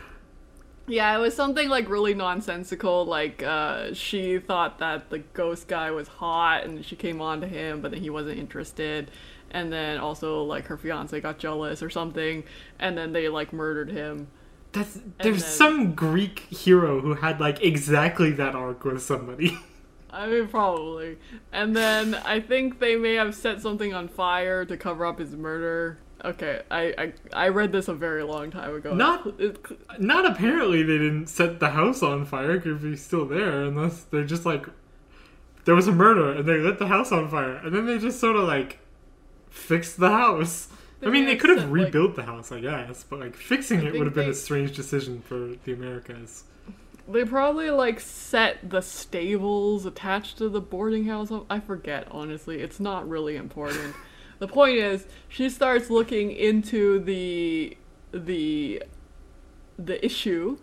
yeah, 0.86 1.16
it 1.16 1.20
was 1.20 1.34
something 1.34 1.68
like 1.70 1.88
really 1.88 2.12
nonsensical. 2.14 3.06
Like 3.06 3.42
uh, 3.42 3.94
she 3.94 4.38
thought 4.38 4.78
that 4.80 5.08
the 5.10 5.20
ghost 5.20 5.68
guy 5.68 5.90
was 5.90 6.08
hot, 6.08 6.64
and 6.64 6.84
she 6.84 6.96
came 6.96 7.20
on 7.22 7.40
to 7.40 7.48
him, 7.48 7.80
but 7.80 7.90
then 7.92 8.00
he 8.02 8.10
wasn't 8.10 8.38
interested. 8.38 9.10
And 9.50 9.72
then 9.72 9.98
also 9.98 10.42
like 10.42 10.66
her 10.66 10.76
fiance 10.76 11.18
got 11.20 11.38
jealous 11.38 11.82
or 11.82 11.88
something, 11.88 12.44
and 12.78 12.98
then 12.98 13.12
they 13.12 13.28
like 13.28 13.52
murdered 13.52 13.90
him. 13.90 14.26
That's 14.72 14.98
there's 15.22 15.42
then- 15.42 15.50
some 15.52 15.94
Greek 15.94 16.40
hero 16.50 17.00
who 17.00 17.14
had 17.14 17.40
like 17.40 17.62
exactly 17.62 18.32
that 18.32 18.54
arc 18.54 18.84
with 18.84 19.02
somebody. 19.02 19.56
I 20.14 20.26
mean, 20.28 20.48
probably. 20.48 21.18
And 21.52 21.76
then 21.76 22.14
I 22.14 22.40
think 22.40 22.78
they 22.78 22.96
may 22.96 23.14
have 23.14 23.34
set 23.34 23.60
something 23.60 23.92
on 23.92 24.08
fire 24.08 24.64
to 24.64 24.76
cover 24.76 25.04
up 25.04 25.18
his 25.18 25.32
murder. 25.36 25.98
Okay, 26.24 26.62
I 26.70 26.94
I, 26.96 27.12
I 27.46 27.48
read 27.48 27.72
this 27.72 27.88
a 27.88 27.94
very 27.94 28.22
long 28.22 28.50
time 28.50 28.74
ago. 28.74 28.94
Not- 28.94 29.38
It- 29.38 29.58
Not 30.00 30.24
apparently 30.24 30.82
they 30.82 30.98
didn't 30.98 31.26
set 31.26 31.60
the 31.60 31.70
house 31.70 32.02
on 32.02 32.24
fire 32.24 32.54
because 32.58 32.80
he's 32.82 33.02
still 33.04 33.26
there, 33.26 33.64
unless 33.64 34.04
they're 34.04 34.24
just 34.24 34.46
like 34.46 34.66
there 35.66 35.74
was 35.74 35.88
a 35.88 35.92
murder 35.92 36.30
and 36.32 36.46
they 36.48 36.58
lit 36.58 36.78
the 36.78 36.86
house 36.88 37.10
on 37.12 37.28
fire, 37.28 37.56
and 37.56 37.74
then 37.74 37.84
they 37.86 37.98
just 37.98 38.20
sort 38.20 38.36
of 38.36 38.44
like 38.44 38.78
fixed 39.50 39.98
the 39.98 40.10
house. 40.10 40.68
I 41.02 41.10
mean, 41.10 41.26
they 41.26 41.36
could 41.36 41.50
have 41.50 41.60
set, 41.60 41.68
like- 41.70 41.84
rebuilt 41.86 42.14
the 42.16 42.22
house, 42.22 42.50
I 42.52 42.60
guess, 42.60 43.04
but 43.04 43.18
like 43.20 43.36
fixing 43.36 43.80
I 43.80 43.88
it 43.88 43.92
would 43.98 44.06
have 44.06 44.14
been 44.14 44.26
they- 44.26 44.30
a 44.30 44.34
strange 44.34 44.74
decision 44.74 45.20
for 45.20 45.50
the 45.64 45.72
Americas. 45.74 46.44
They 47.06 47.24
probably 47.24 47.70
like 47.70 48.00
set 48.00 48.70
the 48.70 48.80
stables 48.80 49.84
attached 49.84 50.38
to 50.38 50.48
the 50.48 50.60
boarding 50.60 51.04
house. 51.04 51.30
I 51.50 51.60
forget, 51.60 52.08
honestly. 52.10 52.60
It's 52.60 52.80
not 52.80 53.08
really 53.08 53.36
important. 53.36 53.94
the 54.38 54.48
point 54.48 54.78
is, 54.78 55.06
she 55.28 55.50
starts 55.50 55.90
looking 55.90 56.30
into 56.30 56.98
the 57.00 57.76
the 58.12 58.82
the 59.78 60.04
issue, 60.04 60.58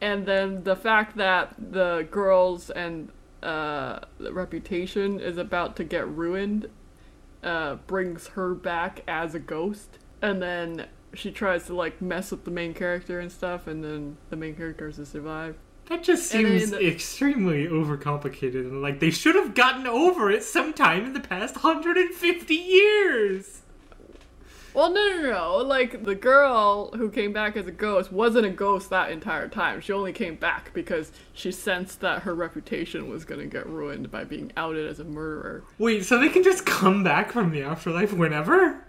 and 0.00 0.26
then 0.26 0.62
the 0.64 0.76
fact 0.76 1.16
that 1.16 1.54
the 1.58 2.06
girls 2.10 2.70
and 2.70 3.10
uh, 3.42 4.00
the 4.18 4.32
reputation 4.32 5.18
is 5.18 5.36
about 5.36 5.74
to 5.76 5.84
get 5.84 6.06
ruined 6.06 6.68
uh, 7.42 7.74
brings 7.86 8.28
her 8.28 8.54
back 8.54 9.02
as 9.08 9.34
a 9.34 9.40
ghost, 9.40 9.98
and 10.20 10.40
then 10.40 10.86
she 11.12 11.32
tries 11.32 11.66
to 11.66 11.74
like 11.74 12.00
mess 12.00 12.30
with 12.30 12.44
the 12.44 12.50
main 12.52 12.72
character 12.72 13.18
and 13.18 13.32
stuff, 13.32 13.66
and 13.66 13.82
then 13.82 14.16
the 14.30 14.36
main 14.36 14.54
character 14.54 14.86
has 14.86 14.96
to 14.96 15.06
survive. 15.06 15.56
That 15.86 16.02
just 16.02 16.28
seems 16.30 16.70
the- 16.70 16.86
extremely 16.86 17.66
overcomplicated, 17.66 18.54
and 18.54 18.82
like 18.82 19.00
they 19.00 19.10
should 19.10 19.34
have 19.34 19.54
gotten 19.54 19.86
over 19.86 20.30
it 20.30 20.42
sometime 20.44 21.06
in 21.06 21.12
the 21.12 21.20
past 21.20 21.56
150 21.56 22.54
years. 22.54 23.58
Well, 24.74 24.90
no, 24.90 25.20
no, 25.20 25.30
no. 25.30 25.56
Like 25.58 26.04
the 26.04 26.14
girl 26.14 26.92
who 26.92 27.10
came 27.10 27.32
back 27.32 27.56
as 27.56 27.66
a 27.66 27.70
ghost 27.72 28.10
wasn't 28.10 28.46
a 28.46 28.50
ghost 28.50 28.88
that 28.88 29.10
entire 29.10 29.48
time. 29.48 29.80
She 29.82 29.92
only 29.92 30.12
came 30.14 30.36
back 30.36 30.72
because 30.72 31.12
she 31.34 31.52
sensed 31.52 32.00
that 32.00 32.22
her 32.22 32.34
reputation 32.34 33.10
was 33.10 33.26
gonna 33.26 33.44
get 33.46 33.66
ruined 33.66 34.10
by 34.10 34.24
being 34.24 34.50
outed 34.56 34.86
as 34.86 34.98
a 34.98 35.04
murderer. 35.04 35.62
Wait, 35.78 36.04
so 36.06 36.18
they 36.18 36.30
can 36.30 36.42
just 36.42 36.64
come 36.64 37.04
back 37.04 37.32
from 37.32 37.50
the 37.50 37.62
afterlife 37.62 38.14
whenever? 38.14 38.82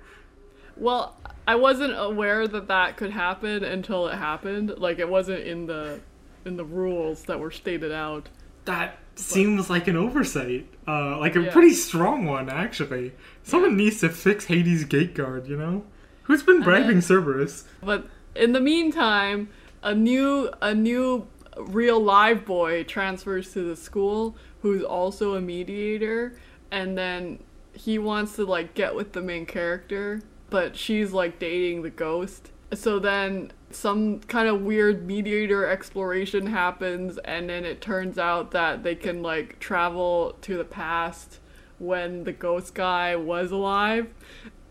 Well, 0.77 1.17
I 1.45 1.55
wasn't 1.55 1.93
aware 1.97 2.47
that 2.47 2.67
that 2.69 2.95
could 2.95 3.11
happen 3.11 3.65
until 3.65 4.07
it 4.07 4.15
happened. 4.15 4.75
Like 4.77 4.99
it 4.99 5.09
wasn't 5.09 5.41
in 5.41 5.65
the 5.65 5.99
in 6.45 6.57
the 6.57 6.65
rules 6.65 7.23
that 7.23 7.39
were 7.39 7.51
stated 7.51 7.91
out. 7.91 8.29
That 8.65 8.97
seems 9.15 9.69
like 9.69 9.87
an 9.87 9.95
oversight. 9.97 10.67
Uh, 10.87 11.17
like 11.19 11.35
a 11.35 11.41
Yeah. 11.43 11.51
pretty 11.51 11.73
strong 11.73 12.25
one, 12.25 12.49
actually. 12.49 13.13
Someone 13.43 13.75
needs 13.77 13.99
to 14.01 14.09
fix 14.09 14.45
Hades' 14.45 14.85
gate 14.85 15.13
guard, 15.15 15.47
you 15.47 15.57
know? 15.57 15.83
Who's 16.23 16.43
been 16.43 16.61
bribing 16.61 17.01
Cerberus? 17.01 17.65
But 17.83 18.07
in 18.35 18.53
the 18.53 18.61
meantime, 18.61 19.49
a 19.81 19.93
new 19.93 20.49
a 20.61 20.73
new 20.73 21.27
real 21.57 21.99
live 21.99 22.45
boy 22.45 22.83
transfers 22.83 23.51
to 23.53 23.61
the 23.67 23.75
school 23.75 24.35
who's 24.61 24.81
also 24.81 25.35
a 25.35 25.41
mediator 25.41 26.35
and 26.71 26.97
then 26.97 27.37
he 27.73 27.99
wants 27.99 28.35
to 28.37 28.45
like 28.45 28.73
get 28.73 28.95
with 28.95 29.11
the 29.11 29.21
main 29.21 29.45
character, 29.45 30.21
but 30.49 30.75
she's 30.77 31.11
like 31.11 31.37
dating 31.39 31.81
the 31.83 31.89
ghost. 31.89 32.51
So 32.73 32.97
then 32.97 33.51
some 33.75 34.19
kind 34.21 34.47
of 34.47 34.61
weird 34.61 35.05
mediator 35.05 35.65
exploration 35.67 36.47
happens 36.47 37.17
and 37.19 37.49
then 37.49 37.65
it 37.65 37.81
turns 37.81 38.17
out 38.17 38.51
that 38.51 38.83
they 38.83 38.95
can 38.95 39.21
like 39.21 39.59
travel 39.59 40.35
to 40.41 40.57
the 40.57 40.63
past 40.63 41.39
when 41.79 42.23
the 42.23 42.31
ghost 42.31 42.73
guy 42.73 43.15
was 43.15 43.51
alive. 43.51 44.07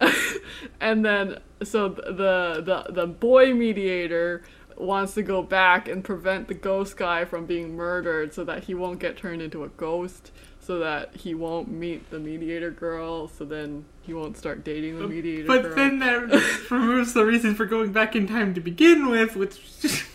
and 0.80 1.04
then 1.04 1.38
so 1.62 1.88
the 1.88 2.62
the 2.64 2.92
the 2.92 3.06
boy 3.06 3.54
mediator 3.54 4.42
wants 4.76 5.14
to 5.14 5.22
go 5.22 5.42
back 5.42 5.86
and 5.86 6.02
prevent 6.02 6.48
the 6.48 6.54
ghost 6.54 6.96
guy 6.96 7.24
from 7.24 7.46
being 7.46 7.76
murdered 7.76 8.32
so 8.34 8.42
that 8.44 8.64
he 8.64 8.74
won't 8.74 8.98
get 8.98 9.16
turned 9.16 9.42
into 9.42 9.62
a 9.62 9.68
ghost 9.68 10.32
so 10.58 10.78
that 10.78 11.14
he 11.16 11.34
won't 11.34 11.68
meet 11.68 12.10
the 12.10 12.18
mediator 12.18 12.70
girl 12.70 13.28
so 13.28 13.44
then 13.44 13.84
he 14.02 14.12
won't 14.12 14.36
start 14.36 14.64
dating 14.64 14.98
the 14.98 15.08
mediator 15.08 15.46
But 15.46 15.62
girl. 15.62 15.74
then 15.76 15.98
that 16.00 16.66
removes 16.70 17.12
the 17.14 17.24
reason 17.24 17.54
for 17.54 17.64
going 17.64 17.92
back 17.92 18.14
in 18.14 18.26
time 18.28 18.52
to 18.54 18.60
begin 18.60 19.08
with, 19.08 19.36
which 19.36 20.06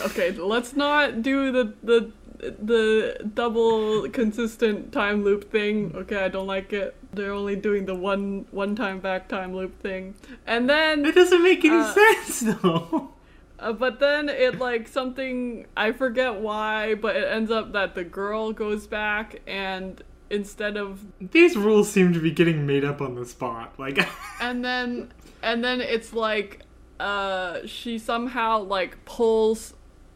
okay 0.00 0.32
let's 0.32 0.74
not 0.74 1.22
do 1.22 1.50
the 1.50 1.72
the 1.82 2.12
the 2.40 3.18
double 3.34 4.08
consistent 4.10 4.92
time 4.92 5.24
loop 5.24 5.50
thing 5.50 5.90
okay 5.96 6.24
i 6.24 6.28
don't 6.28 6.46
like 6.46 6.72
it 6.72 6.94
they're 7.14 7.32
only 7.32 7.56
doing 7.56 7.86
the 7.86 7.94
one 7.94 8.44
one 8.50 8.76
time 8.76 9.00
back 9.00 9.26
time 9.26 9.56
loop 9.56 9.80
thing 9.80 10.14
and 10.46 10.68
then 10.68 11.04
it 11.06 11.14
doesn't 11.14 11.42
make 11.42 11.64
any 11.64 11.76
Uh, 11.76 11.92
sense 11.94 12.40
though. 12.40 13.12
Uh, 13.60 13.72
but 13.72 13.98
then 13.98 14.28
it 14.28 14.60
like 14.60 14.86
something 14.86 15.66
I 15.76 15.90
forget 15.90 16.36
why, 16.36 16.94
but 16.94 17.16
it 17.16 17.24
ends 17.24 17.50
up 17.50 17.72
that 17.72 17.96
the 17.96 18.04
girl 18.04 18.52
goes 18.52 18.86
back 18.86 19.40
and 19.48 20.00
instead 20.30 20.76
of 20.76 21.04
These 21.20 21.56
rules 21.56 21.90
seem 21.90 22.12
to 22.12 22.20
be 22.20 22.30
getting 22.30 22.66
made 22.66 22.84
up 22.84 23.00
on 23.00 23.14
the 23.14 23.24
spot. 23.24 23.74
Like, 23.78 23.98
and 24.40 24.64
then 24.64 25.12
and 25.42 25.64
then 25.64 25.80
it's 25.80 26.12
like 26.12 26.62
uh 27.00 27.60
she 27.64 27.98
somehow 27.98 28.60
like 28.60 29.04
pulls 29.04 29.74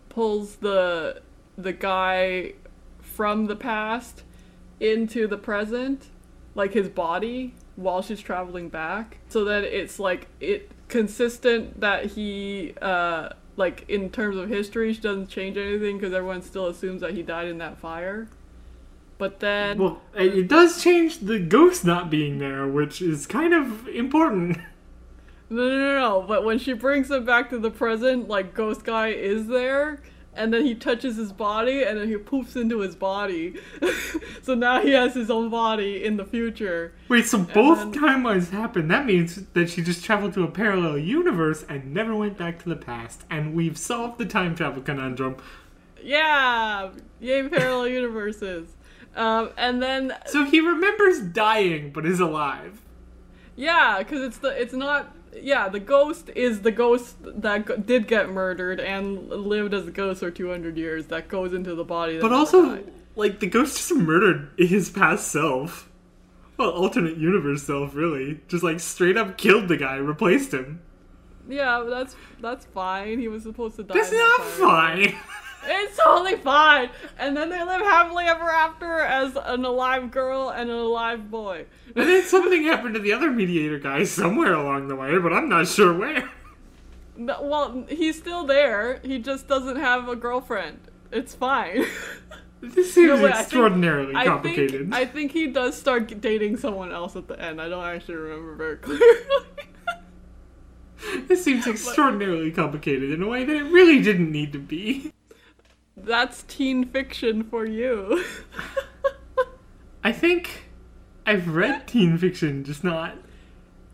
pulls 0.08 0.56
the 0.56 1.22
the 1.56 1.72
guy 1.72 2.54
from 3.00 3.46
the 3.46 3.56
past 3.56 4.24
into 4.80 5.28
the 5.28 5.36
present 5.36 6.08
like 6.54 6.72
his 6.72 6.88
body 6.88 7.54
while 7.76 8.02
she's 8.02 8.20
traveling 8.20 8.68
back 8.68 9.18
so 9.28 9.44
that 9.44 9.64
it's 9.64 9.98
like 9.98 10.26
it 10.40 10.70
consistent 10.88 11.80
that 11.80 12.06
he 12.06 12.74
uh 12.82 13.28
like 13.56 13.84
in 13.88 14.10
terms 14.10 14.36
of 14.36 14.48
history 14.48 14.92
she 14.92 15.00
doesn't 15.00 15.28
change 15.28 15.56
anything 15.56 15.98
because 15.98 16.12
everyone 16.12 16.42
still 16.42 16.66
assumes 16.66 17.00
that 17.00 17.12
he 17.12 17.22
died 17.22 17.46
in 17.46 17.58
that 17.58 17.78
fire 17.78 18.28
but 19.22 19.38
then 19.38 19.78
well, 19.78 20.02
it 20.16 20.48
does 20.48 20.82
change 20.82 21.20
the 21.20 21.38
ghost 21.38 21.84
not 21.84 22.10
being 22.10 22.38
there, 22.38 22.66
which 22.66 23.00
is 23.00 23.24
kind 23.24 23.54
of 23.54 23.86
important. 23.86 24.58
No, 25.48 25.68
no, 25.68 25.78
no, 25.78 25.98
no. 25.98 26.22
But 26.26 26.46
when 26.46 26.58
she 26.58 26.72
brings 26.72 27.10
him 27.10 27.26
back 27.26 27.50
to 27.50 27.58
the 27.58 27.70
present, 27.70 28.26
like 28.26 28.54
Ghost 28.54 28.84
Guy 28.84 29.08
is 29.08 29.48
there, 29.48 30.00
and 30.32 30.50
then 30.50 30.64
he 30.64 30.74
touches 30.74 31.16
his 31.16 31.30
body, 31.30 31.82
and 31.82 31.98
then 31.98 32.08
he 32.08 32.14
poofs 32.14 32.56
into 32.56 32.78
his 32.78 32.96
body. 32.96 33.56
so 34.42 34.54
now 34.54 34.80
he 34.80 34.92
has 34.92 35.12
his 35.12 35.30
own 35.30 35.50
body 35.50 36.02
in 36.02 36.16
the 36.16 36.24
future. 36.24 36.94
Wait, 37.10 37.26
so 37.26 37.36
both 37.36 37.92
then- 37.92 37.92
timelines 37.92 38.48
happen. 38.48 38.88
That 38.88 39.04
means 39.04 39.44
that 39.52 39.68
she 39.68 39.82
just 39.82 40.02
traveled 40.02 40.32
to 40.32 40.42
a 40.42 40.50
parallel 40.50 40.96
universe 40.96 41.66
and 41.68 41.92
never 41.92 42.16
went 42.16 42.38
back 42.38 42.62
to 42.62 42.70
the 42.70 42.76
past. 42.76 43.24
And 43.28 43.54
we've 43.54 43.76
solved 43.76 44.16
the 44.16 44.24
time 44.24 44.54
travel 44.54 44.80
conundrum. 44.80 45.36
Yeah, 46.02 46.92
yay 47.20 47.46
parallel 47.48 47.88
universes. 47.88 48.74
Um, 49.14 49.50
and 49.58 49.82
then 49.82 50.14
So 50.26 50.44
he 50.44 50.60
remembers 50.60 51.20
dying 51.20 51.90
but 51.92 52.06
is 52.06 52.18
alive. 52.20 52.80
yeah, 53.56 53.98
because 53.98 54.22
it's 54.22 54.38
the 54.38 54.48
it's 54.60 54.72
not 54.72 55.14
yeah 55.40 55.68
the 55.68 55.80
ghost 55.80 56.30
is 56.34 56.60
the 56.62 56.70
ghost 56.70 57.16
that 57.22 57.64
go- 57.66 57.76
did 57.76 58.06
get 58.06 58.28
murdered 58.30 58.80
and 58.80 59.28
lived 59.28 59.72
as 59.74 59.86
a 59.86 59.90
ghost 59.90 60.20
for 60.20 60.30
two 60.30 60.50
hundred 60.50 60.76
years 60.76 61.06
that 61.06 61.28
goes 61.28 61.52
into 61.52 61.74
the 61.74 61.84
body. 61.84 62.14
That 62.14 62.22
But 62.22 62.32
also, 62.32 62.74
died. 62.76 62.92
like, 63.16 63.40
the 63.40 63.46
ghost 63.46 63.76
just 63.76 63.94
murdered 63.94 64.50
his 64.58 64.88
past 64.90 65.28
self. 65.28 65.88
Well, 66.58 66.70
alternate 66.70 67.16
universe 67.16 67.62
self, 67.64 67.94
really. 67.94 68.40
Just, 68.46 68.62
like, 68.62 68.78
straight 68.78 69.16
up 69.16 69.38
killed 69.38 69.68
the 69.68 69.76
guy, 69.78 69.96
replaced 69.96 70.52
him. 70.52 70.80
Yeah, 71.48 71.84
that's 71.88 72.14
that's 72.40 72.66
fine. 72.66 73.18
He 73.18 73.28
was 73.28 73.42
supposed 73.42 73.76
to 73.76 73.82
die. 73.82 73.94
That's 73.94 74.12
not 74.12 74.40
fine. 74.42 75.14
It's 75.64 75.96
totally 75.96 76.36
fine. 76.36 76.90
And 77.18 77.36
then 77.36 77.48
they 77.50 77.62
live 77.62 77.80
happily 77.82 78.24
ever 78.24 78.50
after 78.50 78.98
as 79.00 79.36
an 79.36 79.64
alive 79.64 80.10
girl 80.10 80.48
and 80.50 80.68
an 80.70 80.76
alive 80.76 81.30
boy. 81.30 81.66
and 81.96 82.08
then 82.08 82.22
something 82.24 82.64
happened 82.64 82.94
to 82.94 83.00
the 83.00 83.12
other 83.12 83.30
mediator 83.30 83.78
guy 83.78 84.04
somewhere 84.04 84.54
along 84.54 84.88
the 84.88 84.96
way, 84.96 85.18
but 85.18 85.32
I'm 85.32 85.48
not 85.48 85.68
sure 85.68 85.96
where. 85.96 86.30
Well, 87.16 87.84
he's 87.88 88.16
still 88.18 88.44
there. 88.44 88.98
He 89.04 89.18
just 89.18 89.46
doesn't 89.46 89.76
have 89.76 90.08
a 90.08 90.16
girlfriend. 90.16 90.78
It's 91.10 91.34
fine. 91.34 91.84
This 92.64 92.94
seems 92.94 93.08
No, 93.08 93.14
wait, 93.16 93.24
I 93.24 93.28
think- 93.32 93.40
extraordinarily 93.42 94.14
I 94.14 94.24
complicated. 94.24 94.82
think 94.82 94.94
I 94.94 95.04
think 95.04 95.32
he 95.32 95.48
does 95.48 95.76
start 95.76 96.20
dating 96.20 96.58
someone 96.58 96.92
else 96.92 97.16
at 97.16 97.26
the 97.26 97.36
end. 97.42 97.60
I 97.60 97.68
don't 97.68 97.82
actually 97.84 98.14
remember 98.14 98.54
very 98.54 98.76
clearly. 98.78 99.16
This 101.26 101.42
seems 101.42 101.66
extraordinarily 101.66 102.52
complicated 102.52 103.10
in 103.10 103.20
a 103.20 103.26
way 103.26 103.44
that 103.44 103.56
it 103.56 103.64
really 103.64 104.00
didn't 104.00 104.30
need 104.30 104.52
to 104.52 104.60
be. 104.60 105.12
That's 106.02 106.42
teen 106.42 106.84
fiction 106.84 107.44
for 107.44 107.64
you. 107.64 108.24
I 110.04 110.12
think 110.12 110.64
I've 111.24 111.48
read 111.48 111.86
teen 111.86 112.18
fiction, 112.18 112.64
just 112.64 112.82
not 112.82 113.16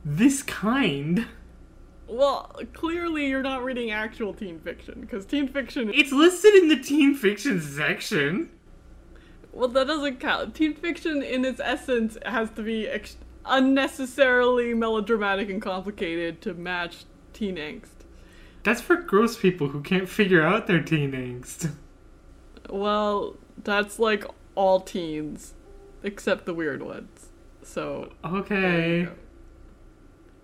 this 0.05 0.42
kind. 0.42 1.27
well, 2.07 2.59
clearly 2.73 3.29
you're 3.29 3.42
not 3.42 3.62
reading 3.62 3.90
actual 3.90 4.33
teen 4.33 4.59
fiction 4.61 5.03
because 5.03 5.27
teen 5.27 5.49
fiction 5.49 5.90
It's 5.92 6.12
listed 6.12 6.55
in 6.55 6.68
the 6.68 6.79
teen 6.83 7.14
fiction 7.14 7.61
section. 7.61 8.51
Well, 9.53 9.68
that 9.68 9.87
doesn't 9.87 10.21
count. 10.21 10.55
Teen 10.55 10.75
fiction, 10.75 11.23
in 11.23 11.44
its 11.44 11.61
essence, 11.62 12.16
has 12.25 12.49
to 12.51 12.62
be 12.62 12.88
ex- 12.88 13.16
unnecessarily 13.44 14.73
melodramatic 14.73 15.51
and 15.51 15.61
complicated 15.61 16.40
to 16.42 16.55
match 16.55 17.05
teen 17.33 17.57
angst. 17.57 18.05
That's 18.62 18.81
for 18.81 18.97
gross 18.97 19.37
people 19.37 19.68
who 19.68 19.83
can't 19.83 20.09
figure 20.09 20.42
out 20.42 20.66
their 20.66 20.83
teen 20.83 21.12
angst. 21.12 21.73
Well, 22.68 23.37
that's 23.62 23.98
like 23.98 24.24
all 24.54 24.81
teens, 24.81 25.54
except 26.02 26.46
the 26.46 26.54
weird 26.54 26.83
ones. 26.83 27.28
So, 27.62 28.12
Okay. 28.24 29.09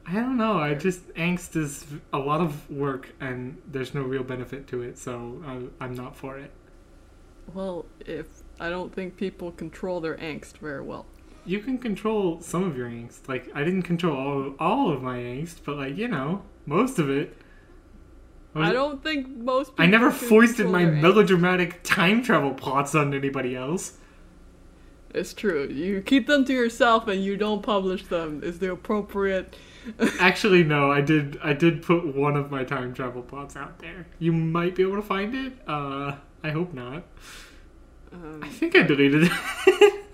I 0.06 0.12
don't 0.12 0.36
know. 0.36 0.58
I 0.58 0.74
just 0.74 1.08
angst 1.14 1.56
is 1.56 1.86
a 2.12 2.18
lot 2.18 2.40
of 2.42 2.70
work 2.70 3.14
and 3.20 3.60
there's 3.66 3.94
no 3.94 4.02
real 4.02 4.22
benefit 4.22 4.66
to 4.68 4.82
it, 4.82 4.98
so 4.98 5.42
I, 5.46 5.84
I'm 5.84 5.94
not 5.94 6.14
for 6.14 6.36
it. 6.38 6.50
Well, 7.54 7.86
if 8.00 8.26
I 8.60 8.68
don't 8.68 8.94
think 8.94 9.16
people 9.16 9.50
control 9.52 10.00
their 10.00 10.16
angst 10.16 10.58
very 10.58 10.82
well. 10.82 11.06
You 11.46 11.60
can 11.60 11.78
control 11.78 12.40
some 12.40 12.64
of 12.64 12.76
your 12.76 12.88
angst. 12.88 13.28
Like 13.28 13.50
I 13.54 13.64
didn't 13.64 13.82
control 13.82 14.16
all 14.16 14.54
all 14.58 14.92
of 14.92 15.02
my 15.02 15.18
angst, 15.18 15.56
but 15.64 15.76
like 15.76 15.96
you 15.96 16.08
know, 16.08 16.42
most 16.66 16.98
of 16.98 17.08
it. 17.10 17.36
I 18.54 18.72
don't 18.72 19.02
think 19.02 19.28
most 19.28 19.72
people 19.72 19.84
I 19.84 19.86
never 19.86 20.10
foisted 20.10 20.68
my 20.68 20.84
melodramatic 20.84 21.82
time 21.82 22.22
travel 22.22 22.54
plots 22.54 22.94
on 22.94 23.12
anybody 23.12 23.56
else. 23.56 23.98
It's 25.12 25.32
true. 25.32 25.68
You 25.68 26.02
keep 26.02 26.26
them 26.26 26.44
to 26.44 26.52
yourself 26.52 27.06
and 27.08 27.22
you 27.22 27.36
don't 27.36 27.62
publish 27.62 28.04
them 28.04 28.42
is 28.42 28.58
the 28.58 28.72
appropriate. 28.72 29.56
Actually, 30.20 30.64
no. 30.64 30.90
I 30.90 31.00
did. 31.00 31.38
I 31.42 31.52
did 31.52 31.82
put 31.82 32.16
one 32.16 32.36
of 32.36 32.50
my 32.50 32.64
time 32.64 32.94
travel 32.94 33.22
plots 33.22 33.56
out 33.56 33.78
there. 33.78 34.06
You 34.18 34.32
might 34.32 34.74
be 34.74 34.82
able 34.82 34.96
to 34.96 35.02
find 35.02 35.34
it. 35.34 35.52
Uh, 35.68 36.16
I 36.42 36.50
hope 36.50 36.72
not. 36.72 37.04
Um, 38.12 38.40
I 38.42 38.48
think 38.48 38.76
I 38.76 38.82
deleted 38.82 39.30
it. 39.30 40.00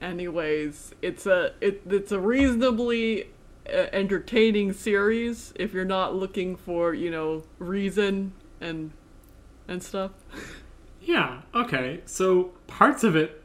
anyways 0.00 0.94
it's 1.00 1.24
a 1.24 1.52
it, 1.60 1.80
it's 1.88 2.12
a 2.12 2.20
reasonably 2.20 3.26
entertaining 3.66 4.72
series 4.72 5.52
if 5.56 5.72
you're 5.72 5.84
not 5.84 6.14
looking 6.14 6.56
for 6.56 6.94
you 6.94 7.10
know 7.10 7.42
reason 7.58 8.32
and 8.60 8.92
and 9.68 9.82
stuff. 9.82 10.12
Yeah. 11.00 11.42
Okay. 11.54 12.00
So 12.06 12.52
parts 12.66 13.04
of 13.04 13.16
it 13.16 13.42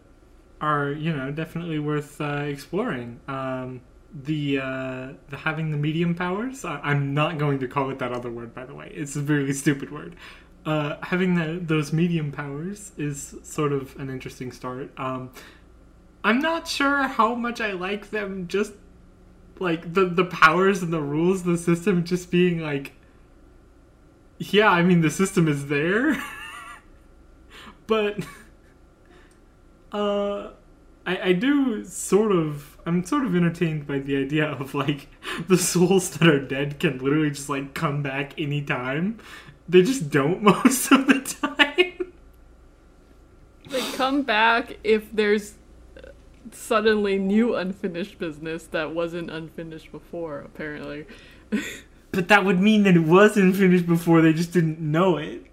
are, 0.61 0.91
you 0.91 1.15
know, 1.15 1.31
definitely 1.31 1.79
worth 1.79 2.19
uh, 2.21 2.43
exploring. 2.45 3.19
Um, 3.27 3.81
the 4.11 4.59
uh, 4.59 5.09
the 5.29 5.37
having 5.37 5.69
the 5.71 5.77
medium 5.77 6.15
powers. 6.15 6.65
I, 6.65 6.79
I'm 6.79 7.13
not 7.13 7.37
going 7.37 7.59
to 7.59 7.67
call 7.67 7.89
it 7.91 7.99
that 7.99 8.11
other 8.11 8.31
word, 8.31 8.53
by 8.53 8.65
the 8.65 8.73
way. 8.73 8.91
It's 8.93 9.15
a 9.15 9.21
really 9.21 9.53
stupid 9.53 9.91
word. 9.91 10.15
Uh, 10.65 10.97
having 11.03 11.35
the, 11.35 11.59
those 11.61 11.93
medium 11.93 12.31
powers 12.31 12.91
is 12.97 13.35
sort 13.43 13.71
of 13.71 13.95
an 13.97 14.09
interesting 14.09 14.51
start. 14.51 14.91
Um, 14.97 15.31
I'm 16.23 16.39
not 16.39 16.67
sure 16.67 17.07
how 17.07 17.35
much 17.35 17.61
I 17.61 17.71
like 17.73 18.09
them. 18.09 18.47
Just 18.47 18.73
like 19.59 19.93
the 19.93 20.05
the 20.05 20.25
powers 20.25 20.81
and 20.81 20.91
the 20.91 21.01
rules, 21.01 21.43
the 21.43 21.57
system 21.57 22.03
just 22.03 22.31
being 22.31 22.59
like, 22.59 22.93
yeah, 24.37 24.69
I 24.69 24.83
mean 24.83 25.01
the 25.01 25.11
system 25.11 25.47
is 25.47 25.67
there. 25.67 26.21
but 27.87 28.25
uh 29.91 30.51
I, 31.05 31.29
I 31.29 31.33
do 31.33 31.83
sort 31.85 32.31
of 32.31 32.77
I'm 32.85 33.03
sort 33.03 33.25
of 33.25 33.35
entertained 33.35 33.87
by 33.87 33.99
the 33.99 34.17
idea 34.17 34.45
of 34.45 34.75
like 34.75 35.07
the 35.47 35.57
souls 35.57 36.11
that 36.11 36.27
are 36.27 36.39
dead 36.39 36.79
can 36.79 36.99
literally 36.99 37.31
just 37.31 37.49
like 37.49 37.73
come 37.73 38.03
back 38.03 38.39
anytime. 38.39 39.19
They 39.67 39.81
just 39.81 40.09
don't 40.09 40.41
most 40.43 40.91
of 40.91 41.07
the 41.07 41.19
time. 41.21 42.13
They 43.69 43.81
come 43.91 44.23
back 44.23 44.77
if 44.83 45.11
there's 45.11 45.55
suddenly 46.55 47.17
new 47.17 47.55
unfinished 47.55 48.19
business 48.19 48.65
that 48.67 48.93
wasn't 48.93 49.29
unfinished 49.29 49.91
before, 49.91 50.39
apparently. 50.39 51.05
But 52.11 52.27
that 52.29 52.43
would 52.43 52.59
mean 52.59 52.83
that 52.83 52.95
it 52.95 53.03
wasn't 53.03 53.55
finished 53.55 53.85
before 53.85 54.21
they 54.21 54.33
just 54.33 54.51
didn't 54.51 54.79
know 54.79 55.17
it. 55.17 55.45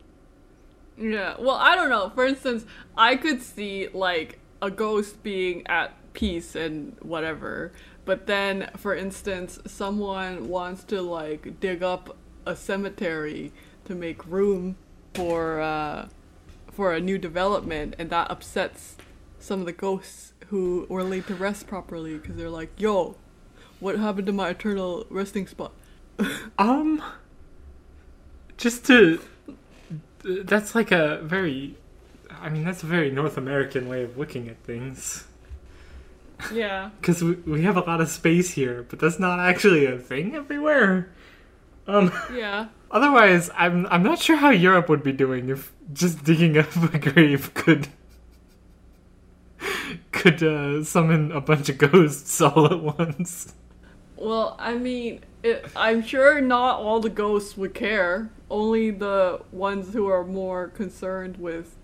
Yeah, 0.98 1.35
well, 1.38 1.56
I 1.56 1.74
don't 1.74 1.90
know. 1.90 2.11
For 2.14 2.24
instance, 2.24 2.64
I 2.96 3.16
could 3.16 3.42
see 3.42 3.88
like 3.88 4.38
a 4.62 4.70
ghost 4.70 5.22
being 5.22 5.66
at 5.66 5.92
peace 6.14 6.56
and 6.56 6.96
whatever, 7.00 7.72
but 8.06 8.26
then, 8.26 8.70
for 8.76 8.94
instance, 8.94 9.59
someone 9.66 10.48
wants 10.48 10.85
to 10.85 11.02
like 11.02 11.61
dig 11.61 11.82
up 11.82 12.16
a 12.46 12.56
cemetery 12.56 13.52
to 13.85 13.94
make 13.94 14.24
room 14.26 14.76
for 15.12 15.61
uh, 15.61 16.09
for 16.72 16.94
a 16.94 17.00
new 17.00 17.18
development, 17.18 17.94
and 17.98 18.09
that 18.09 18.30
upsets 18.30 18.96
some 19.46 19.61
of 19.61 19.66
the 19.66 19.72
ghosts 19.72 20.32
who 20.48 20.87
were 20.88 21.02
laid 21.04 21.26
to 21.28 21.35
rest 21.35 21.66
properly 21.66 22.18
because 22.18 22.37
they're 22.37 22.50
like, 22.50 22.70
"Yo, 22.78 23.16
what 23.80 23.98
happened 23.98 24.26
to 24.26 24.32
my 24.32 24.50
eternal 24.50 25.06
resting 25.11 25.46
spot?" 25.46 25.72
Um 26.59 27.02
just 28.56 28.87
to 28.87 29.20
that's 30.24 30.74
like 30.74 30.90
a 30.92 31.20
very 31.22 31.76
I 32.30 32.48
mean 32.48 32.64
that's 32.64 32.82
a 32.82 32.87
very 32.87 33.11
North 33.11 33.37
American 33.37 33.88
way 33.88 34.02
of 34.02 34.16
looking 34.18 34.48
at 34.48 34.59
things. 34.64 35.24
Yeah. 36.52 36.90
Because 37.00 37.22
we, 37.22 37.32
we 37.35 37.62
have 37.62 37.76
a 37.76 37.80
lot 37.80 38.00
of 38.00 38.09
space 38.09 38.50
here, 38.50 38.85
but 38.88 38.98
that's 38.98 39.18
not 39.18 39.38
actually 39.40 39.87
a 39.87 39.98
thing 39.98 40.35
everywhere. 40.35 41.11
Um, 41.87 42.12
Yeah. 42.32 42.68
otherwise, 42.90 43.50
I'm 43.56 43.87
I'm 43.87 44.02
not 44.02 44.18
sure 44.18 44.37
how 44.37 44.50
Europe 44.50 44.88
would 44.88 45.02
be 45.02 45.12
doing 45.12 45.48
if 45.48 45.72
just 45.92 46.24
digging 46.24 46.59
up 46.59 46.74
a 46.94 46.98
grave 46.98 47.54
could 47.54 47.88
could 50.16 50.42
uh, 50.42 50.83
summon 50.83 51.31
a 51.31 51.40
bunch 51.40 51.68
of 51.68 51.79
ghosts 51.79 52.40
all 52.40 52.66
at 52.66 52.81
once. 52.81 53.55
Well, 54.16 54.57
I 54.59 54.74
mean, 54.74 55.20
it, 55.42 55.66
I'm 55.76 56.02
sure 56.02 56.40
not 56.40 56.81
all 56.81 57.00
the 57.00 57.11
ghosts 57.11 57.57
would 57.57 57.74
care. 57.74 58.31
Only 58.50 58.90
the 58.90 59.42
ones 59.52 59.92
who 59.92 60.09
are 60.09 60.24
more 60.24 60.68
concerned 60.68 61.37
with 61.37 61.76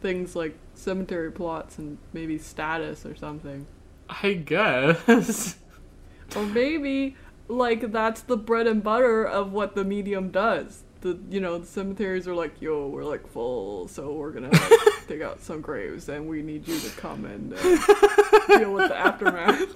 things 0.00 0.36
like 0.36 0.56
cemetery 0.74 1.32
plots 1.32 1.76
and 1.78 1.98
maybe 2.12 2.38
status 2.38 3.04
or 3.04 3.16
something. 3.16 3.66
I 4.08 4.34
guess. 4.34 5.56
Or 6.36 6.44
maybe, 6.44 7.16
like, 7.48 7.92
that's 7.92 8.20
the 8.20 8.36
bread 8.36 8.66
and 8.66 8.82
butter 8.82 9.24
of 9.24 9.52
what 9.52 9.74
the 9.74 9.84
medium 9.84 10.30
does. 10.30 10.84
The, 11.06 11.16
you 11.30 11.38
know, 11.38 11.58
the 11.58 11.66
cemeteries 11.66 12.26
are 12.26 12.34
like, 12.34 12.60
yo, 12.60 12.88
we're 12.88 13.04
like 13.04 13.28
full, 13.28 13.86
so 13.86 14.12
we're 14.14 14.32
gonna 14.32 14.48
like, 14.52 15.06
dig 15.06 15.22
out 15.22 15.40
some 15.40 15.60
graves 15.60 16.08
and 16.08 16.28
we 16.28 16.42
need 16.42 16.66
you 16.66 16.80
to 16.80 16.90
come 16.96 17.24
and 17.24 17.54
uh, 17.54 18.58
deal 18.58 18.72
with 18.72 18.88
the 18.88 18.96
aftermath. 18.98 19.72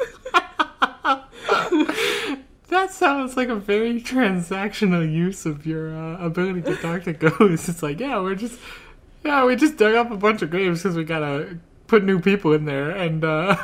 That 2.66 2.92
sounds 2.92 3.36
like 3.36 3.48
a 3.48 3.54
very 3.54 4.00
transactional 4.00 5.08
use 5.08 5.46
of 5.46 5.66
your 5.66 5.94
uh, 5.94 6.24
ability 6.24 6.62
to 6.62 6.76
talk 6.76 7.02
to 7.04 7.12
ghosts. 7.30 7.68
It's 7.68 7.82
like, 7.82 8.00
yeah, 8.00 8.20
we're 8.20 8.34
just, 8.34 8.58
yeah, 9.24 9.44
we 9.44 9.54
just 9.54 9.76
dug 9.76 9.94
up 9.94 10.10
a 10.10 10.16
bunch 10.16 10.42
of 10.42 10.50
graves 10.50 10.82
because 10.82 10.96
we 10.96 11.04
gotta 11.04 11.58
put 11.86 12.02
new 12.02 12.20
people 12.20 12.52
in 12.54 12.64
there. 12.64 12.90
And, 12.90 13.24
uh, 13.24 13.56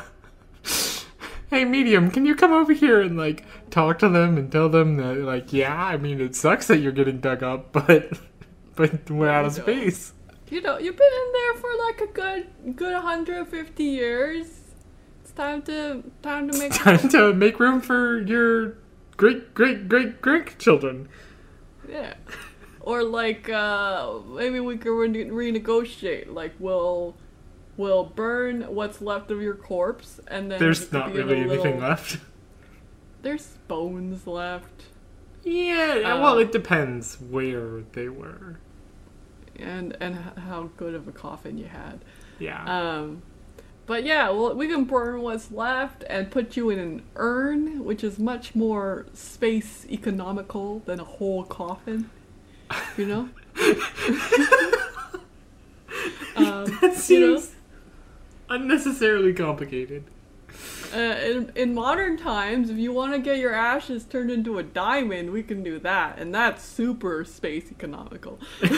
hey, 1.57 1.65
medium, 1.65 2.11
can 2.11 2.27
you 2.27 2.35
come 2.35 2.53
over 2.53 2.75
here 2.75 3.01
and, 3.01 3.17
like, 3.17 3.45
talk 3.71 3.99
to 3.99 4.09
them 4.11 4.37
and 4.37 4.53
tell 4.53 4.69
them 4.69 4.97
that, 4.99 5.17
like, 5.17 5.55
yeah, 5.55 5.75
I 5.75 5.97
mean, 5.97 6.21
it 6.21 6.37
sucks 6.37 6.67
that 6.67 6.79
you're 6.81 6.93
getting 6.93 7.19
dug 7.19 7.43
up, 7.43 7.73
but, 7.73 8.11
but 8.75 9.11
we're 9.11 9.31
out 9.31 9.47
of 9.47 9.55
space. 9.55 10.13
You 10.51 10.61
know, 10.61 10.79
you've 10.79 10.97
been 10.97 11.13
in 11.23 11.33
there 11.33 11.55
for 11.55 11.71
like 11.87 12.01
a 12.03 12.07
good 12.13 12.77
good 12.77 12.93
150 12.93 13.83
years. 13.83 14.47
It's 15.23 15.33
time 15.33 15.63
to 15.63 16.05
time 16.23 16.49
to 16.49 16.57
make 16.57 16.73
Time 16.85 17.09
to 17.09 17.33
make 17.35 17.59
room 17.59 17.81
for 17.81 18.21
your 18.21 18.77
great, 19.17 19.55
great, 19.55 19.89
great, 19.89 20.21
great 20.21 20.57
children. 20.61 21.09
yeah. 21.89 22.15
Or 22.81 23.03
like 23.03 23.49
uh 23.51 24.21
maybe 24.29 24.61
we 24.61 24.77
could 24.77 24.97
rene- 24.97 25.31
renegotiate. 25.31 26.33
Like 26.33 26.55
we'll 26.61 27.17
we'll 27.77 28.05
burn 28.05 28.63
what's 28.63 29.01
left 29.01 29.31
of 29.31 29.41
your 29.41 29.55
corpse 29.55 30.21
and 30.29 30.51
then 30.51 30.59
There's 30.59 30.91
not 30.93 31.13
be 31.13 31.21
in 31.21 31.25
a 31.25 31.27
really 31.27 31.51
anything 31.51 31.81
left. 31.81 32.19
There's 33.23 33.47
bones 33.69 34.27
left. 34.27 34.85
Yeah, 35.43 36.21
well, 36.21 36.39
it 36.39 36.51
depends 36.51 37.21
where 37.21 37.83
they 37.93 38.09
were. 38.09 38.59
And 39.59 39.97
and 40.01 40.17
how 40.17 40.71
good 40.77 40.95
of 40.95 41.09
a 41.09 41.13
coffin 41.13 41.57
you 41.57 41.67
had. 41.67 42.01
Yeah. 42.39 42.65
Um, 42.65 43.23
but 43.87 44.05
yeah, 44.05 44.31
well, 44.31 44.55
we 44.55 44.69
can 44.69 44.85
burn 44.85 45.23
what's 45.23 45.51
left 45.51 46.05
and 46.11 46.31
put 46.31 46.57
you 46.57 46.71
in 46.71 46.79
an 46.79 47.03
urn, 47.15 47.85
which 47.85 48.03
is 48.03 48.19
much 48.19 48.55
more 48.55 49.07
space 49.15 49.87
economical 49.89 50.81
than 50.81 51.01
a 51.01 51.05
whole 51.05 51.45
coffin. 51.45 52.11
You 52.97 53.07
know. 53.07 53.29
um, 56.37 56.65
that 56.81 56.83
you 56.83 56.89
know, 56.89 56.95
seems 56.95 57.56
unnecessarily 58.49 59.33
complicated. 59.33 60.05
uh, 60.95 60.99
in, 60.99 61.53
in 61.55 61.75
modern 61.75 62.17
times, 62.17 62.71
if 62.71 62.79
you 62.79 62.93
want 62.93 63.13
to 63.13 63.19
get 63.19 63.39
your 63.39 63.55
ashes 63.55 64.05
turned 64.05 64.31
into 64.31 64.59
a 64.59 64.63
diamond, 64.63 65.31
we 65.31 65.43
can 65.43 65.63
do 65.63 65.79
that, 65.81 66.19
and 66.19 66.35
that's 66.35 66.65
super 66.65 67.25
space 67.25 67.71
economical. 67.71 68.39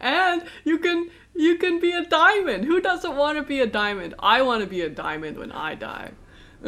and 0.00 0.44
you 0.64 0.78
can 0.78 1.10
you 1.34 1.56
can 1.56 1.78
be 1.78 1.92
a 1.92 2.04
diamond. 2.04 2.64
Who 2.64 2.80
doesn't 2.80 3.16
want 3.16 3.38
to 3.38 3.44
be 3.44 3.60
a 3.60 3.66
diamond? 3.66 4.14
I 4.18 4.42
want 4.42 4.62
to 4.62 4.66
be 4.68 4.80
a 4.80 4.88
diamond 4.88 5.38
when 5.38 5.52
I 5.52 5.74
die. 5.74 6.12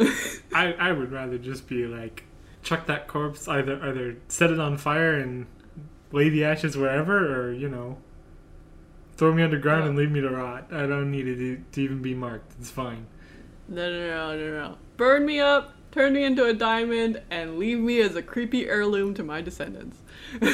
I, 0.53 0.73
I 0.79 0.91
would 0.93 1.11
rather 1.11 1.37
just 1.37 1.67
be 1.67 1.85
like, 1.85 2.23
chuck 2.63 2.87
that 2.87 3.07
corpse, 3.07 3.47
either 3.47 3.83
either 3.83 4.17
set 4.27 4.51
it 4.51 4.59
on 4.59 4.77
fire 4.77 5.15
and 5.15 5.47
lay 6.11 6.29
the 6.29 6.45
ashes 6.45 6.77
wherever, 6.77 7.35
or 7.35 7.51
you 7.51 7.67
know, 7.67 7.97
throw 9.21 9.31
me 9.31 9.43
underground 9.43 9.87
and 9.87 9.95
leave 9.95 10.09
me 10.09 10.19
to 10.19 10.31
rot. 10.31 10.65
I 10.71 10.87
don't 10.87 11.11
need 11.11 11.27
it 11.27 11.35
to, 11.35 11.63
to 11.73 11.81
even 11.81 12.01
be 12.01 12.15
marked. 12.15 12.53
It's 12.59 12.71
fine. 12.71 13.05
No, 13.67 13.87
no, 13.87 14.07
no, 14.07 14.35
no, 14.35 14.51
no. 14.69 14.77
Burn 14.97 15.27
me 15.27 15.39
up, 15.39 15.75
turn 15.91 16.13
me 16.13 16.23
into 16.23 16.43
a 16.45 16.55
diamond, 16.55 17.21
and 17.29 17.59
leave 17.59 17.77
me 17.77 18.01
as 18.01 18.15
a 18.15 18.23
creepy 18.23 18.67
heirloom 18.67 19.13
to 19.13 19.23
my 19.23 19.39
descendants. 19.43 19.99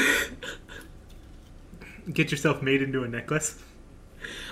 Get 2.14 2.30
yourself 2.30 2.62
made 2.62 2.82
into 2.82 3.04
a 3.04 3.08
necklace. 3.08 3.64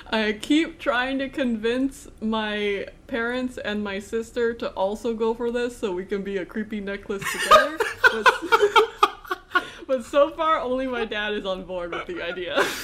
I 0.09 0.31
keep 0.31 0.79
trying 0.79 1.19
to 1.19 1.27
convince 1.27 2.07
my 2.21 2.87
parents 3.07 3.57
and 3.57 3.83
my 3.83 3.99
sister 3.99 4.53
to 4.53 4.69
also 4.69 5.13
go 5.13 5.33
for 5.33 5.51
this 5.51 5.75
so 5.75 5.91
we 5.91 6.05
can 6.05 6.23
be 6.23 6.37
a 6.37 6.45
creepy 6.45 6.79
necklace 6.79 7.23
together. 7.33 7.77
but, 8.13 9.65
but 9.87 10.05
so 10.05 10.29
far, 10.29 10.61
only 10.61 10.87
my 10.87 11.03
dad 11.03 11.33
is 11.33 11.45
on 11.45 11.65
board 11.65 11.91
with 11.91 12.07
the 12.07 12.21
idea. 12.21 12.65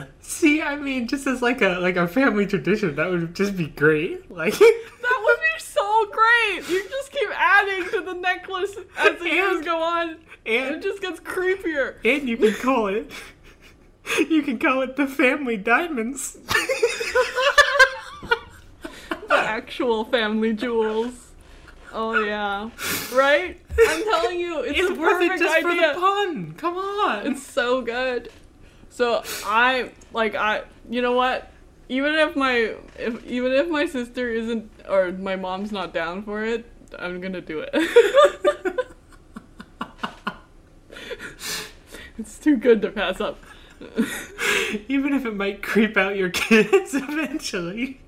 See, 0.20 0.62
I 0.62 0.76
mean, 0.76 1.08
just 1.08 1.26
as 1.26 1.42
like 1.42 1.60
a 1.62 1.78
like 1.80 1.96
a 1.96 2.06
family 2.08 2.46
tradition, 2.46 2.94
that 2.96 3.10
would 3.10 3.34
just 3.34 3.56
be 3.56 3.66
great. 3.68 4.30
Like, 4.30 4.54
That 4.58 5.20
would 5.24 5.38
be 5.38 5.58
so 5.62 6.06
great! 6.10 6.68
You 6.68 6.88
just 6.88 7.12
keep 7.12 7.28
adding 7.36 7.88
to 7.90 8.00
the 8.02 8.14
necklace 8.14 8.74
as 8.98 9.18
the 9.18 9.28
years 9.28 9.56
And- 9.56 9.64
go 9.64 9.82
on. 9.82 10.16
and 10.46 10.74
It 10.76 10.82
just 10.82 11.00
gets 11.02 11.20
creepier. 11.20 11.96
And 12.04 12.28
you 12.28 12.36
can 12.36 12.54
call 12.54 12.86
it. 12.88 13.10
You 14.28 14.42
can 14.42 14.58
call 14.58 14.82
it 14.82 14.96
the 14.96 15.06
family 15.06 15.56
diamonds. 15.56 16.36
The 19.28 19.38
actual 19.38 20.04
family 20.04 20.52
jewels. 20.52 21.14
Oh 21.92 22.22
yeah, 22.22 22.68
right? 23.14 23.58
I'm 23.88 24.02
telling 24.04 24.38
you, 24.40 24.60
it's, 24.60 24.78
It's 24.78 24.98
worth 24.98 25.22
it 25.22 25.38
just 25.38 25.60
for 25.62 25.74
the 25.74 25.92
pun. 25.94 26.54
Come 26.58 26.76
on. 26.76 27.26
It's 27.26 27.42
so 27.42 27.80
good. 27.82 28.30
So 28.92 29.22
I 29.46 29.90
like 30.12 30.34
I 30.34 30.64
you 30.88 31.00
know 31.00 31.12
what? 31.12 31.50
Even 31.88 32.14
if 32.14 32.36
my 32.36 32.74
if 32.98 33.24
even 33.24 33.52
if 33.52 33.68
my 33.68 33.86
sister 33.86 34.30
isn't 34.30 34.70
or 34.86 35.12
my 35.12 35.34
mom's 35.34 35.72
not 35.72 35.94
down 35.94 36.22
for 36.22 36.44
it, 36.44 36.70
I'm 36.98 37.18
gonna 37.22 37.40
do 37.40 37.64
it. 37.66 37.70
it's 42.18 42.38
too 42.38 42.58
good 42.58 42.82
to 42.82 42.90
pass 42.90 43.18
up. 43.18 43.38
Even 44.88 45.14
if 45.14 45.24
it 45.24 45.34
might 45.34 45.62
creep 45.62 45.96
out 45.96 46.14
your 46.16 46.28
kids 46.44 46.94
eventually. 46.94 47.98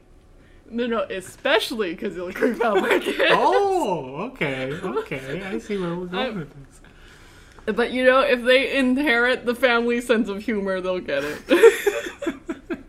No, 0.68 0.86
no, 0.86 1.00
especially 1.02 1.94
because 1.94 2.14
it'll 2.16 2.32
creep 2.32 2.62
out 2.62 2.76
my 2.76 2.88
oh, 2.96 3.00
kids. 3.00 3.20
Oh, 3.34 4.16
okay, 4.32 4.72
okay. 4.72 5.42
I 5.44 5.58
see 5.58 5.78
where 5.78 5.94
we're 5.96 6.06
going 6.06 6.22
I'm- 6.26 6.38
with 6.40 6.50
this. 6.50 6.73
But 7.66 7.92
you 7.92 8.04
know, 8.04 8.20
if 8.20 8.42
they 8.44 8.76
inherit 8.76 9.46
the 9.46 9.54
family 9.54 10.00
sense 10.00 10.28
of 10.28 10.42
humor, 10.42 10.80
they'll 10.80 11.00
get 11.00 11.24
it. 11.24 12.84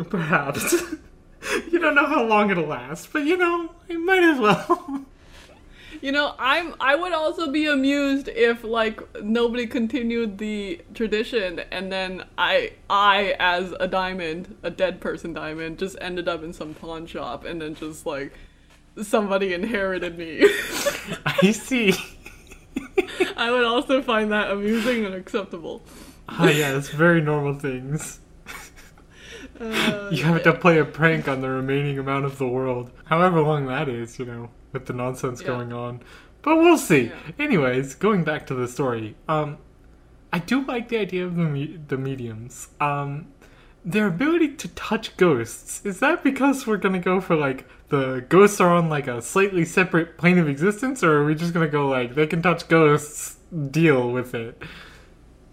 Perhaps. 0.10 0.84
you 1.70 1.78
don't 1.78 1.94
know 1.94 2.06
how 2.06 2.24
long 2.24 2.50
it'll 2.50 2.66
last, 2.66 3.12
but 3.12 3.24
you 3.24 3.36
know, 3.36 3.70
it 3.88 3.98
might 3.98 4.22
as 4.22 4.38
well. 4.38 5.06
You 6.02 6.12
know, 6.12 6.34
I'm 6.38 6.74
I 6.80 6.94
would 6.94 7.12
also 7.12 7.50
be 7.50 7.66
amused 7.66 8.28
if 8.28 8.64
like 8.64 9.02
nobody 9.22 9.66
continued 9.66 10.38
the 10.38 10.80
tradition 10.94 11.60
and 11.70 11.92
then 11.92 12.24
I 12.38 12.72
I 12.88 13.36
as 13.38 13.74
a 13.78 13.86
diamond, 13.86 14.56
a 14.62 14.70
dead 14.70 15.02
person 15.02 15.34
diamond, 15.34 15.78
just 15.78 15.98
ended 16.00 16.26
up 16.26 16.42
in 16.42 16.54
some 16.54 16.72
pawn 16.72 17.06
shop 17.06 17.44
and 17.44 17.60
then 17.60 17.74
just 17.74 18.06
like 18.06 18.32
somebody 19.02 19.52
inherited 19.52 20.16
me. 20.16 20.48
I 21.26 21.52
see. 21.52 21.92
I 23.36 23.50
would 23.50 23.64
also 23.64 24.02
find 24.02 24.30
that 24.32 24.50
amusing 24.50 25.04
and 25.04 25.14
acceptable. 25.14 25.82
Ah, 26.28 26.48
yeah, 26.48 26.76
it's 26.76 26.88
very 26.90 27.20
normal 27.20 27.54
things. 27.54 28.20
Uh, 29.60 30.08
You 30.10 30.24
have 30.24 30.42
to 30.44 30.52
play 30.54 30.78
a 30.78 30.84
prank 30.84 31.28
on 31.28 31.40
the 31.42 31.48
remaining 31.50 31.98
amount 31.98 32.24
of 32.24 32.38
the 32.38 32.46
world, 32.48 32.90
however 33.04 33.40
long 33.42 33.66
that 33.66 33.88
is, 33.88 34.18
you 34.18 34.24
know, 34.24 34.50
with 34.72 34.86
the 34.86 34.92
nonsense 34.94 35.40
Yeah. 35.42 35.48
going 35.48 35.72
on. 35.72 36.00
But 36.42 36.56
we'll 36.56 36.78
see. 36.78 37.04
Yeah. 37.06 37.44
Anyways, 37.44 37.94
going 37.96 38.24
back 38.24 38.46
to 38.46 38.54
the 38.54 38.66
story, 38.66 39.16
um, 39.28 39.58
I 40.32 40.38
do 40.38 40.64
like 40.64 40.88
the 40.88 40.96
idea 40.98 41.26
of 41.26 41.36
the 41.36 41.42
me- 41.42 41.78
the 41.88 41.98
mediums. 41.98 42.68
Um, 42.80 43.26
their 43.84 44.06
ability 44.06 44.54
to 44.56 44.68
touch 44.68 45.16
ghosts. 45.18 45.84
Is 45.84 46.00
that 46.00 46.22
because 46.24 46.66
we're 46.66 46.78
gonna 46.78 46.98
go 47.00 47.20
for 47.20 47.36
like 47.36 47.66
the 47.90 48.24
ghosts 48.28 48.60
are 48.60 48.74
on 48.74 48.88
like 48.88 49.06
a 49.06 49.20
slightly 49.20 49.64
separate 49.64 50.16
plane 50.16 50.38
of 50.38 50.48
existence, 50.48 51.04
or 51.04 51.18
are 51.18 51.24
we 51.24 51.34
just 51.34 51.52
gonna 51.52 51.68
go 51.68 51.88
like 51.88 52.14
they 52.14 52.26
can 52.26 52.40
touch 52.40 52.66
ghosts, 52.68 53.36
deal 53.70 54.10
with 54.10 54.34
it? 54.34 54.62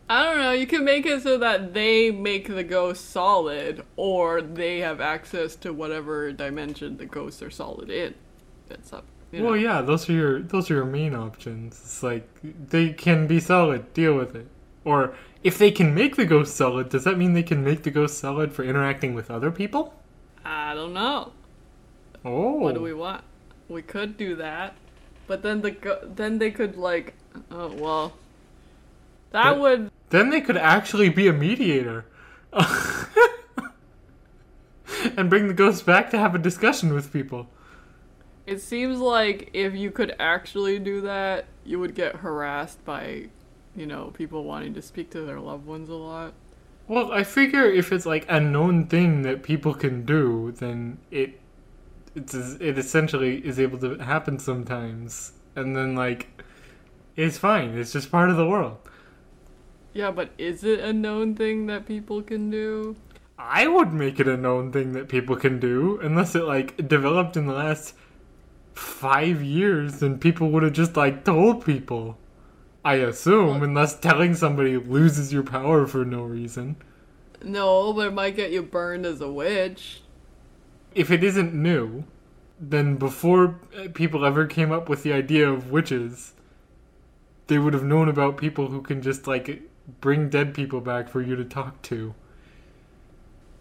I 0.09 0.23
don't 0.23 0.37
know, 0.37 0.51
you 0.53 0.67
can 0.67 0.85
make 0.85 1.05
it 1.05 1.23
so 1.23 1.37
that 1.39 1.73
they 1.73 2.11
make 2.11 2.47
the 2.47 2.63
ghost 2.63 3.09
solid 3.09 3.83
or 3.97 4.41
they 4.41 4.79
have 4.79 5.01
access 5.01 5.55
to 5.57 5.73
whatever 5.73 6.31
dimension 6.31 6.95
the 6.95 7.05
ghosts 7.05 7.41
are 7.41 7.49
solid 7.49 7.89
in. 7.89 8.13
That's 8.69 8.93
up. 8.93 9.03
You 9.31 9.39
know. 9.39 9.45
Well, 9.47 9.57
yeah, 9.57 9.81
those 9.81 10.09
are 10.09 10.13
your 10.13 10.41
those 10.41 10.71
are 10.71 10.75
your 10.75 10.85
main 10.85 11.13
options. 11.13 11.73
It's 11.83 12.03
like 12.03 12.29
they 12.69 12.93
can 12.93 13.27
be 13.27 13.41
solid, 13.41 13.93
deal 13.93 14.15
with 14.15 14.35
it. 14.35 14.47
Or 14.85 15.15
if 15.43 15.57
they 15.57 15.71
can 15.71 15.93
make 15.93 16.15
the 16.15 16.25
ghost 16.25 16.55
solid, 16.55 16.89
does 16.89 17.03
that 17.03 17.17
mean 17.17 17.33
they 17.33 17.43
can 17.43 17.63
make 17.63 17.83
the 17.83 17.91
ghost 17.91 18.19
solid 18.19 18.53
for 18.53 18.63
interacting 18.63 19.13
with 19.13 19.29
other 19.29 19.51
people? 19.51 19.93
I 20.45 20.73
don't 20.73 20.93
know. 20.93 21.33
Oh, 22.27 22.53
What 22.53 22.73
do 22.75 22.81
oh. 22.81 22.83
we 22.83 22.93
want? 22.93 23.23
We 23.69 23.81
could 23.81 24.17
do 24.17 24.35
that, 24.35 24.75
but 25.27 25.41
then 25.43 25.61
the 25.61 25.71
go- 25.71 26.01
then 26.03 26.39
they 26.39 26.51
could 26.51 26.75
like, 26.77 27.13
oh 27.51 27.67
well, 27.73 28.13
that 29.31 29.51
But- 29.51 29.59
would 29.59 29.91
Then 30.09 30.29
they 30.29 30.41
could 30.41 30.57
actually 30.57 31.09
be 31.09 31.27
a 31.27 31.33
mediator, 31.33 32.05
and 35.17 35.29
bring 35.29 35.47
the 35.47 35.53
ghost 35.53 35.85
back 35.85 36.09
to 36.11 36.17
have 36.17 36.33
a 36.35 36.39
discussion 36.39 36.93
with 36.93 37.11
people. 37.11 37.47
It 38.45 38.61
seems 38.61 38.99
like 38.99 39.49
if 39.53 39.73
you 39.75 39.91
could 39.91 40.15
actually 40.19 40.79
do 40.79 41.01
that, 41.01 41.45
you 41.65 41.79
would 41.79 41.93
get 41.93 42.17
harassed 42.17 42.83
by, 42.85 43.27
you 43.75 43.85
know, 43.85 44.11
people 44.13 44.45
wanting 44.45 44.73
to 44.75 44.81
speak 44.81 45.09
to 45.11 45.21
their 45.21 45.39
loved 45.41 45.65
ones 45.65 45.89
a 45.89 45.95
lot. 45.95 46.33
Well, 46.87 47.11
I 47.11 47.23
figure 47.25 47.65
if 47.65 47.91
it's 47.91 48.05
like 48.05 48.25
a 48.29 48.39
known 48.39 48.87
thing 48.87 49.23
that 49.23 49.43
people 49.43 49.73
can 49.73 50.05
do, 50.05 50.53
then 50.57 50.99
it 51.11 51.37
it's 52.17 52.33
it 52.33 52.77
essentially 52.77 53.45
is 53.45 53.59
able 53.59 53.77
to 53.79 53.95
happen 53.97 54.39
sometimes, 54.39 55.33
and 55.55 55.75
then 55.75 55.95
like 55.95 56.27
it's 57.15 57.37
fine. 57.37 57.77
It's 57.77 57.93
just 57.93 58.11
part 58.11 58.29
of 58.29 58.37
the 58.37 58.47
world. 58.47 58.77
Yeah, 59.93 60.11
but 60.11 60.31
is 60.37 60.63
it 60.63 60.79
a 60.79 60.93
known 60.93 61.35
thing 61.35 61.67
that 61.67 61.85
people 61.85 62.21
can 62.21 62.49
do? 62.49 62.95
I 63.39 63.67
would 63.67 63.93
make 63.93 64.19
it 64.19 64.27
a 64.27 64.37
known 64.37 64.71
thing 64.71 64.93
that 64.93 65.09
people 65.09 65.35
can 65.35 65.59
do, 65.59 65.99
unless 66.01 66.35
it 66.35 66.43
like 66.43 66.87
developed 66.87 67.37
in 67.37 67.47
the 67.47 67.53
last 67.53 67.93
five 68.73 69.41
years, 69.43 69.99
then 69.99 70.19
people 70.19 70.49
would 70.51 70.63
have 70.63 70.73
just 70.73 70.97
like 70.97 71.23
told 71.23 71.65
people. 71.65 72.17
I 72.83 72.95
assume, 72.95 73.63
unless 73.63 73.99
telling 73.99 74.33
somebody 74.33 74.77
loses 74.77 75.33
your 75.33 75.43
power 75.43 75.85
for 75.87 76.05
no 76.05 76.23
reason. 76.23 76.77
No, 77.43 77.91
but 77.91 78.07
it 78.07 78.13
might 78.13 78.35
get 78.35 78.51
you 78.51 78.63
burned 78.63 79.05
as 79.05 79.19
a 79.19 79.31
witch. 79.31 80.01
If 80.97 81.11
it 81.11 81.23
isn't 81.23 81.53
new, 81.53 82.03
then 82.59 82.95
before 82.95 83.59
uh, 83.77 83.87
people 83.93 84.25
ever 84.25 84.47
came 84.47 84.71
up 84.71 84.89
with 84.89 85.03
the 85.03 85.13
idea 85.13 85.47
of 85.47 85.69
witches, 85.69 86.33
they 87.45 87.59
would 87.59 87.73
have 87.75 87.83
known 87.83 88.09
about 88.09 88.35
people 88.37 88.69
who 88.69 88.81
can 88.81 89.01
just 89.01 89.27
like 89.27 89.61
bring 90.01 90.27
dead 90.27 90.53
people 90.55 90.81
back 90.81 91.07
for 91.07 91.21
you 91.21 91.35
to 91.35 91.45
talk 91.45 91.81
to. 91.83 92.15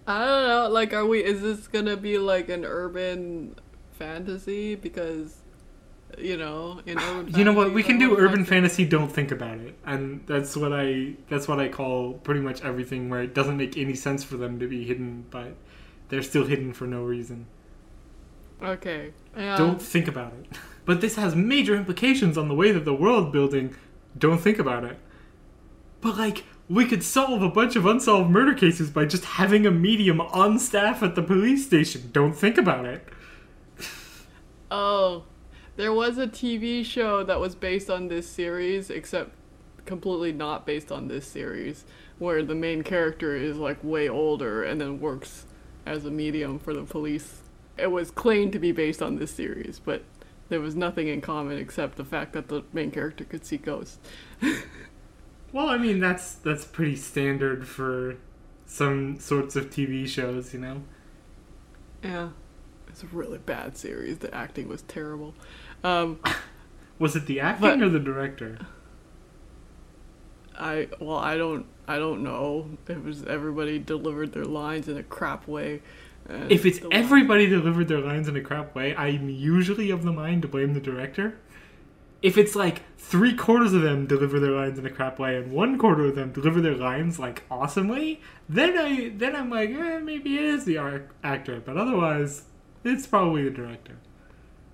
I 0.07 0.25
don't 0.25 0.49
know. 0.49 0.69
Like, 0.71 0.95
are 0.95 1.05
we? 1.05 1.23
Is 1.23 1.43
this 1.43 1.69
gonna 1.69 1.97
be 1.97 2.17
like 2.17 2.49
an 2.49 2.65
urban 2.65 3.57
fantasy? 3.93 4.75
Because, 4.77 5.37
you 6.17 6.37
know, 6.37 6.81
in 6.87 6.99
urban. 6.99 7.35
You 7.37 7.45
know 7.45 7.53
what? 7.53 7.75
We 7.75 7.83
can 7.83 7.99
do 7.99 8.17
urban 8.17 8.41
to- 8.41 8.45
fantasy. 8.45 8.85
Don't 8.87 9.13
think 9.13 9.31
about 9.31 9.59
it, 9.59 9.75
and 9.85 10.25
that's 10.27 10.57
what 10.57 10.73
I 10.73 11.15
that's 11.29 11.49
what 11.49 11.59
I 11.61 11.69
call 11.69 12.15
pretty 12.15 12.41
much 12.41 12.63
everything 12.63 13.11
where 13.11 13.21
it 13.21 13.35
doesn't 13.35 13.57
make 13.59 13.77
any 13.77 13.95
sense 13.95 14.25
for 14.25 14.37
them 14.37 14.59
to 14.61 14.67
be 14.69 14.85
hidden, 14.85 15.27
but 15.31 15.55
they're 16.09 16.23
still 16.23 16.47
hidden 16.47 16.73
for 16.73 16.87
no 16.87 17.03
reason. 17.03 17.47
Okay. 18.63 19.13
Don't 19.35 19.81
think 19.81 20.09
about 20.09 20.33
it. 20.33 20.47
But 20.87 21.01
this 21.01 21.17
has 21.17 21.35
major 21.35 21.75
implications 21.75 22.39
on 22.39 22.47
the 22.47 22.55
way 22.55 22.71
that 22.71 22.85
the 22.85 22.95
world 22.95 23.33
building. 23.33 23.75
Don't 24.17 24.39
think 24.39 24.61
about 24.61 24.85
it. 24.85 24.97
But 26.01 26.17
like, 26.17 26.45
we 26.69 26.85
could 26.85 27.03
solve 27.03 27.43
a 27.43 27.49
bunch 27.49 27.75
of 27.75 27.87
unsolved 27.87 28.31
murder 28.31 28.55
cases 28.55 28.91
by 28.91 29.05
just 29.05 29.25
having 29.25 29.67
a 29.67 29.73
medium 29.73 30.21
on 30.21 30.61
staff 30.61 31.03
at 31.03 31.17
the 31.17 31.25
police 31.25 31.67
station. 31.67 32.11
Don't 32.13 32.35
think 32.35 32.57
about 32.57 32.85
it. 32.85 33.05
Oh, 34.71 35.25
there 35.75 35.93
was 35.93 36.19
a 36.19 36.29
TV 36.29 36.85
show 36.85 37.25
that 37.25 37.41
was 37.41 37.57
based 37.57 37.91
on 37.91 38.07
this 38.07 38.29
series, 38.29 38.89
except 38.89 39.31
completely 39.85 40.33
not 40.33 40.67
based 40.67 40.93
on 40.93 41.09
this 41.09 41.27
series, 41.27 41.85
where 42.19 42.43
the 42.43 42.55
main 42.55 42.83
character 42.83 43.37
is 43.37 43.57
like 43.57 43.83
way 43.83 44.09
older 44.09 44.63
and 44.63 44.81
then 44.81 45.01
works 45.01 45.47
as 45.87 46.05
a 46.05 46.11
medium 46.11 46.59
for 46.59 46.75
the 46.75 46.83
police. 46.83 47.41
It 47.79 47.91
was 47.91 48.11
claimed 48.11 48.53
to 48.53 48.59
be 48.59 48.73
based 48.73 49.01
on 49.03 49.17
this 49.17 49.31
series, 49.31 49.81
but 49.85 50.03
there 50.49 50.61
was 50.61 50.75
nothing 50.75 51.09
in 51.09 51.21
common 51.21 51.59
except 51.59 51.97
the 51.97 52.05
fact 52.05 52.33
that 52.33 52.49
the 52.49 52.63
main 52.73 52.91
character 52.91 53.25
could 53.25 53.45
see 53.45 53.57
ghosts. 53.57 53.99
Well, 55.53 55.69
I 55.69 55.79
mean 55.79 56.01
that's 56.01 56.35
that's 56.35 56.65
pretty 56.67 56.97
standard 56.97 57.67
for 57.67 58.17
some 58.67 59.19
sorts 59.21 59.57
of 59.57 59.71
TV 59.71 60.07
shows, 60.07 60.53
you 60.53 60.59
know. 60.61 60.83
Yeah. 62.03 62.31
It's 62.89 63.03
a 63.03 63.07
really 63.07 63.39
bad 63.39 63.77
series. 63.79 64.19
The 64.19 64.35
acting 64.35 64.69
was 64.69 64.83
terrible. 64.83 65.35
Um, 65.85 66.19
Was 66.99 67.15
it 67.17 67.27
the 67.27 67.41
acting 67.41 67.61
But- 67.79 67.83
or 67.83 67.89
the 67.89 68.01
director? 68.01 68.59
I 70.59 70.89
well, 71.01 71.19
I 71.19 71.37
don't, 71.37 71.67
I 71.87 71.99
don't 71.99 72.23
know. 72.23 72.71
It 72.89 73.03
was 73.03 73.25
everybody 73.25 73.79
delivered 73.79 74.33
their 74.33 74.45
lines 74.45 74.89
in 74.89 74.97
a 74.97 75.03
crap 75.03 75.47
way. 75.47 75.83
If 76.49 76.67
it's 76.67 76.81
the 76.81 76.89
line- 76.89 76.99
everybody 77.05 77.47
delivered 77.47 77.89
their 77.89 78.01
lines 78.01 78.27
in 78.29 78.37
a 78.37 78.41
crap 78.41 78.75
way, 78.75 78.97
I'm 78.97 79.29
usually 79.29 79.91
of 79.91 80.03
the 80.03 80.13
mind 80.13 80.43
to 80.43 80.49
blame 80.49 80.75
the 80.75 80.81
director. 80.81 81.39
If 82.23 82.37
it's 82.37 82.57
like 82.57 82.83
three 82.99 83.35
quarters 83.35 83.73
of 83.73 83.83
them 83.83 84.07
deliver 84.07 84.41
their 84.41 84.51
lines 84.51 84.79
in 84.79 84.87
a 84.87 84.91
crap 84.91 85.19
way 85.19 85.37
and 85.37 85.53
one 85.53 85.79
quarter 85.79 86.07
of 86.07 86.17
them 86.17 86.33
deliver 86.33 86.61
their 86.61 86.75
lines 86.75 87.19
like 87.21 87.45
awesomely, 87.51 88.21
then 88.49 88.77
I 88.77 89.13
then 89.15 89.37
I'm 89.37 89.51
like, 89.51 89.71
eh, 89.71 89.99
maybe 90.01 90.37
it 90.37 90.45
is 90.45 90.65
the 90.65 90.79
actor. 91.23 91.63
But 91.65 91.77
otherwise, 91.77 92.45
it's 92.83 93.07
probably 93.07 93.45
the 93.45 93.51
director. 93.51 93.99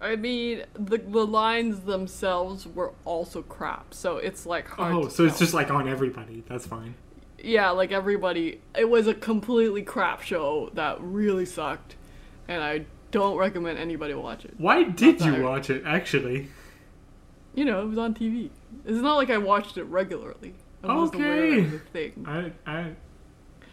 I 0.03 0.17
mean, 0.17 0.65
the 0.75 0.99
the 0.99 1.27
lines 1.27 1.81
themselves 1.81 2.67
were 2.67 2.93
also 3.05 3.43
crap. 3.43 3.95
So 3.95 4.17
it's 4.19 4.45
like 4.47 4.69
hard. 4.69 4.95
Oh, 4.95 5.09
so 5.09 5.25
it's 5.25 5.39
just 5.39 5.55
like 5.55 5.71
on 5.71 5.89
everybody. 5.89 6.43
That's 6.49 6.67
fine. 6.67 6.95
yeah, 7.39 7.71
like 7.71 7.93
everybody. 7.93 8.61
It 8.77 8.91
was 8.91 9.07
a 9.07 9.15
completely 9.15 9.83
crap 9.83 10.23
show 10.23 10.71
that 10.75 10.97
really 11.01 11.47
sucked, 11.47 11.95
and 12.49 12.63
I 12.63 12.85
don't 13.13 13.37
recommend 13.37 13.79
anybody 13.79 14.15
watch 14.15 14.45
it. 14.45 14.55
Why 14.59 14.83
did 14.85 15.21
you 15.21 15.43
watch 15.43 15.71
it? 15.71 15.83
Actually, 15.87 16.49
You 17.55 17.65
know, 17.67 17.83
it 17.83 17.87
was 17.89 17.99
on 17.99 18.15
TV. 18.15 18.51
It's 18.87 18.99
not 19.03 19.17
like 19.17 19.29
I 19.31 19.39
watched 19.39 19.77
it 19.77 19.85
regularly. 19.85 20.55
I 20.83 20.87
Okay. 20.97 21.61
was 21.61 21.81
thing. 21.93 22.25
I 22.27 22.53
I. 22.67 22.93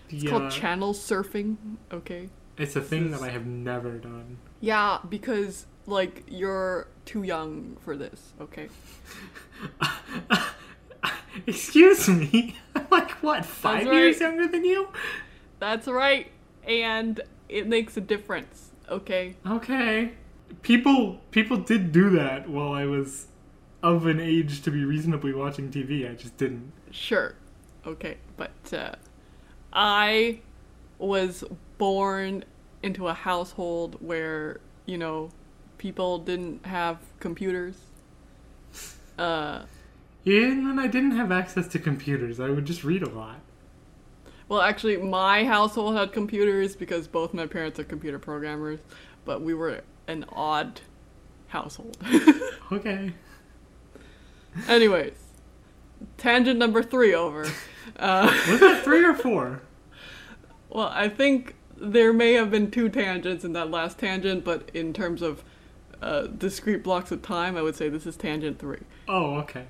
It's 0.09 0.23
yeah, 0.23 0.29
called 0.29 0.51
channel 0.51 0.93
surfing. 0.93 1.55
Okay. 1.91 2.29
it's 2.57 2.75
a 2.75 2.81
thing 2.81 3.05
is- 3.07 3.11
that 3.19 3.21
I 3.25 3.29
have 3.29 3.45
never 3.47 3.97
done. 3.97 4.37
Yeah, 4.59 4.97
because 5.07 5.65
like 5.89 6.23
you're 6.27 6.87
too 7.05 7.23
young 7.23 7.77
for 7.81 7.97
this. 7.97 8.33
Okay. 8.39 8.69
Excuse 11.47 12.07
me. 12.07 12.55
I'm 12.75 12.87
like 12.91 13.11
what? 13.23 13.45
Five 13.45 13.85
right. 13.87 13.93
years 13.93 14.19
younger 14.19 14.47
than 14.47 14.63
you? 14.65 14.89
That's 15.59 15.87
right. 15.87 16.31
And 16.63 17.21
it 17.47 17.67
makes 17.67 17.97
a 17.97 18.01
difference. 18.01 18.71
Okay. 18.89 19.35
Okay. 19.45 20.13
People 20.61 21.19
people 21.31 21.57
did 21.57 21.91
do 21.91 22.09
that 22.11 22.49
while 22.49 22.73
I 22.73 22.85
was 22.85 23.27
of 23.81 24.05
an 24.05 24.19
age 24.19 24.61
to 24.63 24.71
be 24.71 24.83
reasonably 24.83 25.33
watching 25.33 25.69
TV. 25.69 26.09
I 26.09 26.15
just 26.15 26.37
didn't. 26.37 26.71
Sure. 26.91 27.35
Okay. 27.85 28.17
But 28.37 28.73
uh, 28.73 28.95
I 29.71 30.41
was 30.97 31.43
born 31.77 32.43
into 32.83 33.07
a 33.07 33.13
household 33.13 33.97
where, 33.99 34.59
you 34.85 34.97
know, 34.97 35.29
people 35.79 36.19
didn't 36.19 36.65
have 36.67 36.99
computers. 37.19 37.75
Uh, 39.17 39.63
Even 40.25 40.67
when 40.67 40.77
I 40.77 40.85
didn't 40.87 41.11
have 41.11 41.31
access 41.31 41.67
to 41.69 41.79
computers, 41.79 42.39
I 42.39 42.49
would 42.49 42.65
just 42.65 42.83
read 42.83 43.01
a 43.01 43.09
lot. 43.09 43.39
well, 44.47 44.61
actually, 44.61 44.97
my 44.97 45.43
household 45.45 45.95
had 45.95 46.11
computers 46.13 46.75
because 46.75 47.07
both 47.07 47.33
my 47.33 47.47
parents 47.47 47.79
are 47.79 47.83
computer 47.83 48.19
programmers, 48.19 48.79
but 49.25 49.41
we 49.41 49.53
were 49.55 49.81
an 50.07 50.25
odd 50.31 50.81
household. 51.47 51.97
Okay. 52.71 53.13
Anyways, 54.67 55.15
tangent 56.17 56.59
number 56.59 56.83
three 56.83 57.15
over. 57.15 57.47
Uh, 57.97 58.31
Was 58.47 58.59
that 58.59 58.83
three 58.83 59.03
or 59.03 59.15
four? 59.15 59.63
well, 60.69 60.91
I 60.93 61.09
think 61.09 61.55
there 61.75 62.13
may 62.13 62.33
have 62.33 62.51
been 62.51 62.69
two 62.69 62.87
tangents 62.89 63.43
in 63.43 63.53
that 63.53 63.71
last 63.71 63.97
tangent, 63.97 64.43
but 64.43 64.69
in 64.75 64.93
terms 64.93 65.23
of 65.23 65.43
uh, 66.01 66.27
discrete 66.27 66.83
blocks 66.83 67.11
of 67.11 67.21
time, 67.21 67.57
I 67.57 67.61
would 67.61 67.75
say 67.75 67.89
this 67.89 68.05
is 68.05 68.15
tangent 68.15 68.59
three. 68.59 68.81
Oh, 69.07 69.35
okay. 69.37 69.65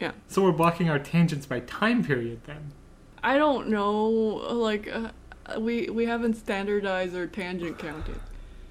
Yeah. 0.00 0.12
So 0.28 0.42
we're 0.42 0.52
blocking 0.52 0.88
our 0.88 0.98
tangents 0.98 1.46
by 1.46 1.60
time 1.60 2.02
period 2.02 2.40
then. 2.46 2.72
I 3.22 3.36
don't 3.36 3.68
know, 3.68 4.08
like 4.08 4.88
uh, 4.90 5.10
we 5.58 5.90
we 5.90 6.06
haven't 6.06 6.34
standardized 6.34 7.14
our 7.14 7.26
tangent 7.26 7.78
counting. 7.78 8.18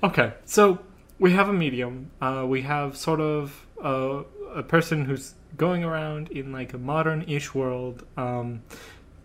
Okay, 0.03 0.33
so 0.45 0.79
we 1.19 1.31
have 1.33 1.49
a 1.49 1.53
medium. 1.53 2.09
Uh, 2.19 2.45
we 2.47 2.61
have 2.63 2.97
sort 2.97 3.21
of 3.21 3.67
a, 3.83 4.23
a 4.55 4.63
person 4.63 5.05
who's 5.05 5.35
going 5.57 5.83
around 5.83 6.31
in 6.31 6.51
like 6.51 6.73
a 6.73 6.77
modern-ish 6.77 7.53
world. 7.53 8.05
Um, 8.17 8.63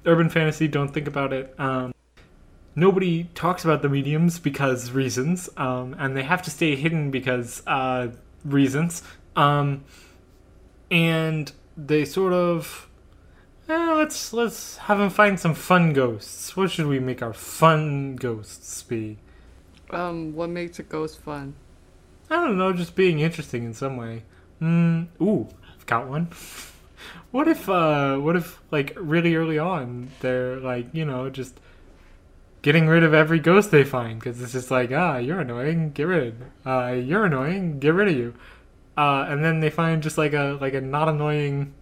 urban 0.04 0.28
fantasy. 0.28 0.68
Don't 0.68 0.92
think 0.92 1.06
about 1.06 1.32
it. 1.32 1.54
Um, 1.58 1.94
nobody 2.74 3.24
talks 3.34 3.64
about 3.64 3.82
the 3.82 3.88
mediums 3.88 4.38
because 4.38 4.90
reasons, 4.90 5.48
um, 5.56 5.94
and 5.98 6.16
they 6.16 6.22
have 6.22 6.42
to 6.42 6.50
stay 6.50 6.76
hidden 6.76 7.10
because 7.10 7.62
uh, 7.66 8.08
reasons. 8.44 9.02
Um, 9.36 9.84
and 10.90 11.50
they 11.76 12.04
sort 12.04 12.32
of. 12.32 12.88
Eh, 13.66 13.92
let's 13.94 14.34
let's 14.34 14.76
have 14.76 14.98
them 14.98 15.08
find 15.08 15.40
some 15.40 15.54
fun 15.54 15.94
ghosts. 15.94 16.54
What 16.56 16.70
should 16.70 16.86
we 16.86 17.00
make 17.00 17.22
our 17.22 17.32
fun 17.32 18.16
ghosts 18.16 18.82
be? 18.82 19.18
Um, 19.90 20.34
what 20.34 20.50
makes 20.50 20.78
a 20.78 20.82
ghost 20.82 21.20
fun? 21.20 21.54
I 22.30 22.36
don't 22.36 22.58
know, 22.58 22.72
just 22.72 22.94
being 22.94 23.20
interesting 23.20 23.64
in 23.64 23.74
some 23.74 23.96
way. 23.96 24.24
Mm, 24.60 25.08
ooh, 25.20 25.48
I've 25.74 25.86
got 25.86 26.08
one. 26.08 26.28
What 27.30 27.48
if, 27.48 27.68
uh, 27.68 28.16
what 28.18 28.36
if, 28.36 28.60
like, 28.70 28.92
really 28.96 29.34
early 29.34 29.58
on, 29.58 30.10
they're, 30.20 30.60
like, 30.60 30.86
you 30.92 31.04
know, 31.04 31.28
just 31.30 31.58
getting 32.64 32.88
rid 32.88 33.04
of 33.04 33.14
every 33.14 33.38
ghost 33.38 33.70
they 33.70 33.84
find, 33.84 34.18
because 34.18 34.42
it's 34.42 34.52
just 34.54 34.72
like, 34.72 34.90
ah, 34.92 35.18
you're 35.18 35.40
annoying, 35.40 35.92
get 35.92 36.08
rid. 36.08 36.36
Uh, 36.66 36.92
you're 36.92 37.26
annoying, 37.26 37.78
get 37.78 37.94
rid 37.94 38.08
of 38.08 38.16
you. 38.16 38.34
Uh, 38.96 39.26
and 39.28 39.44
then 39.44 39.60
they 39.60 39.70
find 39.70 40.02
just, 40.02 40.18
like, 40.18 40.32
a, 40.32 40.58
like, 40.60 40.74
a 40.74 40.80
not 40.80 41.08
annoying, 41.08 41.74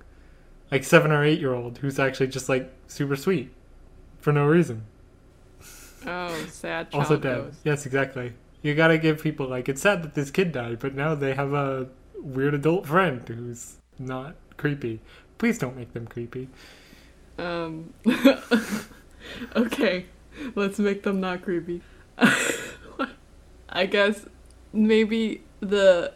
like, 0.71 0.85
seven 0.85 1.12
or 1.12 1.25
eight 1.25 1.40
year 1.40 1.55
old 1.55 1.79
who's 1.79 1.99
actually 1.99 2.29
just, 2.29 2.49
like, 2.49 2.73
super 2.88 3.16
sweet. 3.16 3.53
For 4.21 4.33
no 4.33 4.47
reason. 4.47 4.85
Oh, 6.07 6.47
sad 6.49 6.88
Also 6.92 7.16
dead. 7.16 7.37
ghost. 7.47 7.61
Yes, 7.64 7.87
exactly. 7.87 8.35
You 8.62 8.75
gotta 8.75 8.99
give 8.99 9.23
people 9.23 9.49
like 9.49 9.68
it's 9.68 9.83
sad 9.83 10.03
that 10.05 10.14
this 10.14 10.31
kid 10.31 10.53
died, 10.53 10.79
but 10.79 10.95
now 10.95 11.14
they 11.16 11.35
have 11.35 11.53
a 11.53 11.88
weird 12.16 12.55
adult 12.55 12.87
friend 12.87 13.29
who's 13.29 13.79
not 13.99 14.37
creepy. 14.57 15.01
Please 15.38 15.59
don't 15.59 15.77
make 15.77 15.92
them 15.92 16.07
creepy. 16.07 16.49
Um, 17.38 17.92
okay, 19.57 20.07
let's 20.55 20.78
make 20.78 21.02
them 21.02 21.20
not 21.20 21.42
creepy. 21.42 21.83
I 23.68 23.87
guess 23.87 24.26
maybe 24.72 25.42
the 25.61 26.12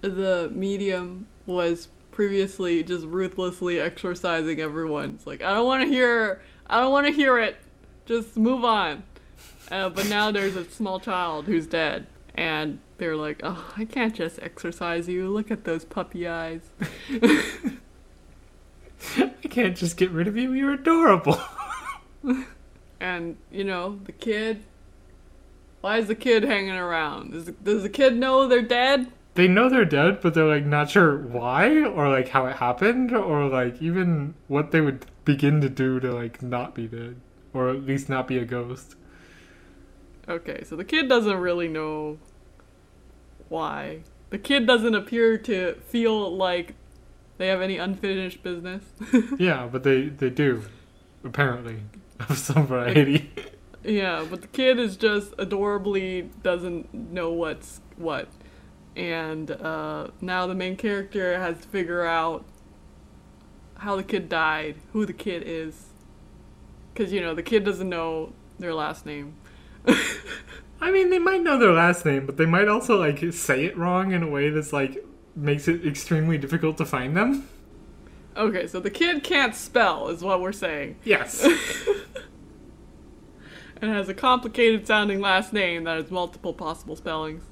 the 0.00 0.50
medium 0.54 1.26
was 1.46 1.88
previously 2.12 2.82
just 2.82 3.06
ruthlessly 3.06 3.80
exorcising 3.80 4.60
everyone. 4.60 5.10
It's 5.10 5.26
like 5.26 5.42
I 5.42 5.54
don't 5.54 5.66
want 5.66 5.82
to 5.82 5.88
hear, 5.88 6.42
I 6.66 6.80
don't 6.80 6.90
want 6.90 7.06
to 7.06 7.12
hear 7.12 7.38
it. 7.38 7.56
Just 8.06 8.36
move 8.36 8.64
on. 8.64 9.02
Uh, 9.70 9.88
but 9.88 10.08
now 10.08 10.30
there's 10.30 10.56
a 10.56 10.64
small 10.64 10.98
child 10.98 11.46
who's 11.46 11.66
dead, 11.66 12.06
and 12.34 12.78
they're 12.96 13.16
like, 13.16 13.40
"Oh, 13.44 13.72
I 13.76 13.84
can't 13.84 14.14
just 14.14 14.38
exorcise 14.40 15.08
you. 15.08 15.28
Look 15.28 15.50
at 15.50 15.64
those 15.64 15.84
puppy 15.84 16.26
eyes." 16.26 16.62
I 19.16 19.30
can't 19.48 19.76
just 19.76 19.96
get 19.96 20.10
rid 20.10 20.26
of 20.26 20.36
you. 20.36 20.52
You're 20.52 20.72
adorable. 20.72 21.40
And 23.00 23.36
you 23.50 23.64
know, 23.64 24.00
the 24.04 24.12
kid. 24.12 24.64
Why 25.80 25.98
is 25.98 26.08
the 26.08 26.16
kid 26.16 26.42
hanging 26.42 26.72
around? 26.72 27.30
Does 27.30 27.44
the, 27.44 27.52
does 27.52 27.82
the 27.84 27.88
kid 27.88 28.16
know 28.16 28.48
they're 28.48 28.62
dead? 28.62 29.12
they 29.38 29.46
know 29.46 29.68
they're 29.68 29.84
dead, 29.84 30.20
but 30.20 30.34
they're 30.34 30.48
like 30.48 30.66
not 30.66 30.90
sure 30.90 31.16
why 31.16 31.84
or 31.84 32.08
like 32.08 32.30
how 32.30 32.46
it 32.46 32.56
happened 32.56 33.12
or 33.12 33.48
like 33.48 33.80
even 33.80 34.34
what 34.48 34.72
they 34.72 34.80
would 34.80 35.06
begin 35.24 35.60
to 35.60 35.68
do 35.68 36.00
to 36.00 36.12
like 36.12 36.42
not 36.42 36.74
be 36.74 36.88
dead 36.88 37.20
or 37.54 37.70
at 37.70 37.84
least 37.84 38.08
not 38.08 38.26
be 38.26 38.36
a 38.36 38.44
ghost. 38.44 38.96
Okay, 40.28 40.64
so 40.64 40.74
the 40.74 40.84
kid 40.84 41.08
doesn't 41.08 41.36
really 41.36 41.68
know 41.68 42.18
why. 43.48 44.00
The 44.30 44.38
kid 44.38 44.66
doesn't 44.66 44.96
appear 44.96 45.38
to 45.38 45.74
feel 45.86 46.36
like 46.36 46.74
they 47.36 47.46
have 47.46 47.60
any 47.60 47.78
unfinished 47.78 48.42
business. 48.42 48.82
yeah, 49.38 49.68
but 49.70 49.84
they 49.84 50.08
they 50.08 50.30
do 50.30 50.64
apparently 51.22 51.82
of 52.20 52.38
some 52.38 52.66
variety. 52.66 53.30
yeah, 53.84 54.24
but 54.28 54.42
the 54.42 54.48
kid 54.48 54.78
is 54.78 54.96
just 54.96 55.34
adorably 55.38 56.30
doesn't 56.42 56.92
know 56.92 57.32
what's 57.32 57.80
what. 57.96 58.28
And 58.96 59.50
uh, 59.50 60.08
now 60.20 60.46
the 60.46 60.54
main 60.54 60.76
character 60.76 61.38
has 61.38 61.60
to 61.60 61.68
figure 61.68 62.04
out 62.04 62.44
how 63.76 63.96
the 63.96 64.02
kid 64.02 64.28
died, 64.28 64.76
who 64.92 65.06
the 65.06 65.12
kid 65.12 65.44
is. 65.46 65.86
Because, 66.92 67.12
you 67.12 67.20
know, 67.20 67.34
the 67.34 67.42
kid 67.42 67.64
doesn't 67.64 67.88
know 67.88 68.32
their 68.58 68.74
last 68.74 69.06
name. 69.06 69.36
I 70.80 70.90
mean, 70.90 71.10
they 71.10 71.18
might 71.18 71.42
know 71.42 71.58
their 71.58 71.72
last 71.72 72.04
name, 72.04 72.26
but 72.26 72.36
they 72.36 72.46
might 72.46 72.68
also 72.68 72.98
like 72.98 73.32
say 73.32 73.64
it 73.64 73.76
wrong 73.76 74.12
in 74.12 74.22
a 74.22 74.28
way 74.28 74.50
that's 74.50 74.72
like 74.72 75.04
makes 75.34 75.68
it 75.68 75.86
extremely 75.86 76.38
difficult 76.38 76.76
to 76.78 76.84
find 76.84 77.16
them. 77.16 77.48
Okay, 78.36 78.66
so 78.66 78.80
the 78.80 78.90
kid 78.90 79.24
can't 79.24 79.54
spell, 79.54 80.08
is 80.08 80.22
what 80.22 80.40
we're 80.40 80.52
saying. 80.52 80.96
Yes. 81.04 81.44
and 83.80 83.90
has 83.90 84.08
a 84.08 84.14
complicated 84.14 84.86
sounding 84.86 85.20
last 85.20 85.52
name 85.52 85.84
that 85.84 85.96
has 85.96 86.10
multiple 86.10 86.52
possible 86.52 86.96
spellings. 86.96 87.44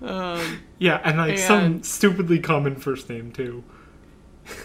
Um, 0.00 0.60
yeah, 0.78 1.00
and 1.04 1.18
like 1.18 1.38
some 1.38 1.82
stupidly 1.82 2.38
common 2.38 2.76
first 2.76 3.08
name 3.08 3.32
too. 3.32 3.64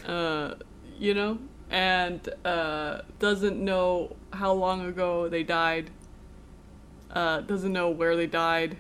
uh, 0.06 0.56
you 1.00 1.14
know, 1.16 1.40
and 1.72 2.28
uh, 2.46 3.02
doesn't 3.20 3.60
know 3.60 4.16
how 4.32 4.54
long 4.54 4.86
ago 4.86 5.28
they 5.28 5.44
died. 5.44 5.90
Uh, 7.10 7.42
doesn't 7.42 7.74
know 7.74 7.90
where 7.90 8.16
they 8.16 8.28
died. 8.28 8.78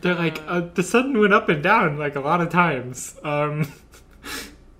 They're 0.00 0.14
like 0.14 0.40
Uh, 0.42 0.46
uh, 0.46 0.68
the 0.74 0.82
sun 0.82 1.18
went 1.18 1.32
up 1.32 1.48
and 1.48 1.62
down 1.62 1.96
like 1.96 2.16
a 2.16 2.20
lot 2.20 2.40
of 2.40 2.50
times. 2.50 3.16
Um, 3.22 3.72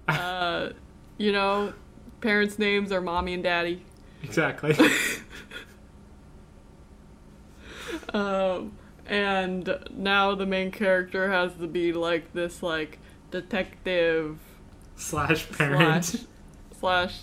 Uh, 0.09 0.71
you 1.19 1.33
know, 1.33 1.73
parents' 2.21 2.59
names 2.59 2.93
are 2.93 3.01
mommy 3.01 3.35
and 3.35 3.43
daddy. 3.43 3.83
exactly. 4.23 4.77
Um, 8.13 8.73
and 9.07 9.77
now 9.93 10.35
the 10.35 10.47
main 10.47 10.71
character 10.71 11.31
has 11.31 11.53
to 11.55 11.67
be 11.67 11.93
like 11.93 12.33
this, 12.33 12.63
like 12.63 12.99
detective 13.31 14.39
slash 14.97 15.51
parent. 15.51 16.05
slash 16.05 16.23
slash 16.79 17.21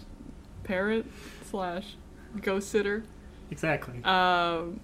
parent 0.64 1.12
slash 1.50 1.96
ghost 2.42 2.70
sitter. 2.70 3.04
Exactly. 3.50 4.04
Um, 4.04 4.80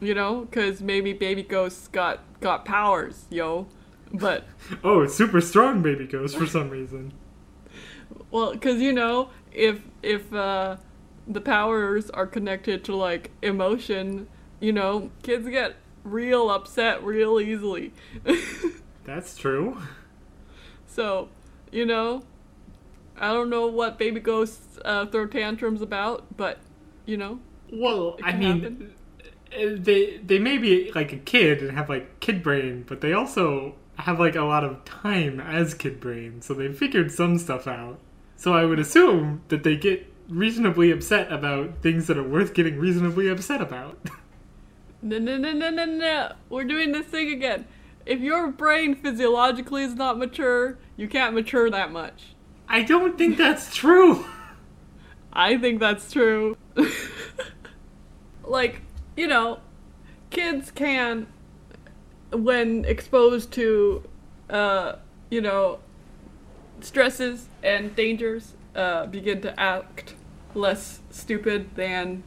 you 0.00 0.14
know, 0.14 0.42
because 0.42 0.80
maybe 0.80 1.12
baby 1.12 1.42
ghosts 1.42 1.88
got 1.88 2.20
got 2.40 2.64
powers, 2.64 3.24
yo. 3.30 3.66
But 4.12 4.44
Oh, 4.84 5.02
it's 5.02 5.14
super 5.14 5.40
strong 5.40 5.82
baby 5.82 6.06
ghost 6.06 6.36
for 6.36 6.46
some 6.46 6.70
reason. 6.70 7.12
Well, 8.30 8.52
because 8.52 8.80
you 8.80 8.92
know, 8.92 9.30
if 9.52 9.80
if 10.02 10.32
uh, 10.32 10.76
the 11.26 11.40
powers 11.40 12.10
are 12.10 12.26
connected 12.26 12.84
to 12.84 12.94
like 12.96 13.30
emotion, 13.42 14.28
you 14.60 14.72
know, 14.72 15.10
kids 15.22 15.48
get 15.48 15.76
real 16.04 16.50
upset 16.50 17.02
real 17.02 17.40
easily. 17.40 17.92
That's 19.04 19.36
true. 19.36 19.78
so, 20.86 21.28
you 21.70 21.86
know, 21.86 22.24
I 23.16 23.32
don't 23.32 23.50
know 23.50 23.66
what 23.66 23.98
baby 23.98 24.20
ghosts 24.20 24.78
uh, 24.84 25.06
throw 25.06 25.26
tantrums 25.26 25.80
about, 25.82 26.36
but 26.36 26.58
you 27.06 27.16
know, 27.16 27.40
Well, 27.72 28.18
I 28.22 28.32
mean, 28.36 28.62
happen. 28.62 28.94
uh, 29.56 29.76
they 29.80 30.18
they 30.18 30.38
may 30.38 30.58
be 30.58 30.90
like 30.94 31.12
a 31.12 31.16
kid 31.18 31.62
and 31.62 31.70
have 31.72 31.88
like 31.88 32.20
kid 32.20 32.42
brain, 32.42 32.84
but 32.86 33.00
they 33.00 33.12
also 33.12 33.74
have 33.98 34.18
like 34.20 34.34
a 34.36 34.42
lot 34.42 34.64
of 34.64 34.84
time 34.84 35.40
as 35.40 35.72
kid 35.74 36.00
brain, 36.00 36.42
so 36.42 36.52
they 36.54 36.72
figured 36.72 37.10
some 37.12 37.38
stuff 37.38 37.66
out. 37.66 37.98
So 38.36 38.52
I 38.52 38.64
would 38.64 38.78
assume 38.78 39.42
that 39.48 39.64
they 39.64 39.76
get 39.76 40.12
reasonably 40.28 40.90
upset 40.90 41.32
about 41.32 41.82
things 41.82 42.06
that 42.06 42.18
are 42.18 42.22
worth 42.22 42.54
getting 42.54 42.78
reasonably 42.78 43.28
upset 43.28 43.60
about. 43.60 43.98
no, 45.02 45.18
no, 45.18 45.36
no, 45.36 45.52
no, 45.52 45.70
no, 45.70 45.84
no, 45.84 46.32
we're 46.48 46.64
doing 46.64 46.92
this 46.92 47.06
thing 47.06 47.30
again. 47.30 47.66
If 48.04 48.20
your 48.20 48.48
brain 48.48 48.94
physiologically 48.94 49.82
is 49.82 49.94
not 49.94 50.18
mature, 50.18 50.78
you 50.96 51.08
can't 51.08 51.34
mature 51.34 51.70
that 51.70 51.90
much. 51.90 52.34
I 52.68 52.82
don't 52.82 53.16
think 53.16 53.36
that's 53.36 53.74
true. 53.74 54.24
I 55.32 55.58
think 55.58 55.80
that's 55.80 56.10
true. 56.10 56.56
like, 58.44 58.80
you 59.16 59.26
know, 59.26 59.58
kids 60.30 60.70
can, 60.70 61.26
when 62.32 62.84
exposed 62.84 63.52
to, 63.52 64.02
uh, 64.50 64.96
you 65.30 65.40
know, 65.40 65.80
stresses 66.80 67.48
and 67.62 67.94
dangers, 67.96 68.54
uh, 68.74 69.06
begin 69.06 69.40
to 69.42 69.58
act 69.58 70.14
less 70.54 71.00
stupid 71.10 71.74
than 71.74 72.22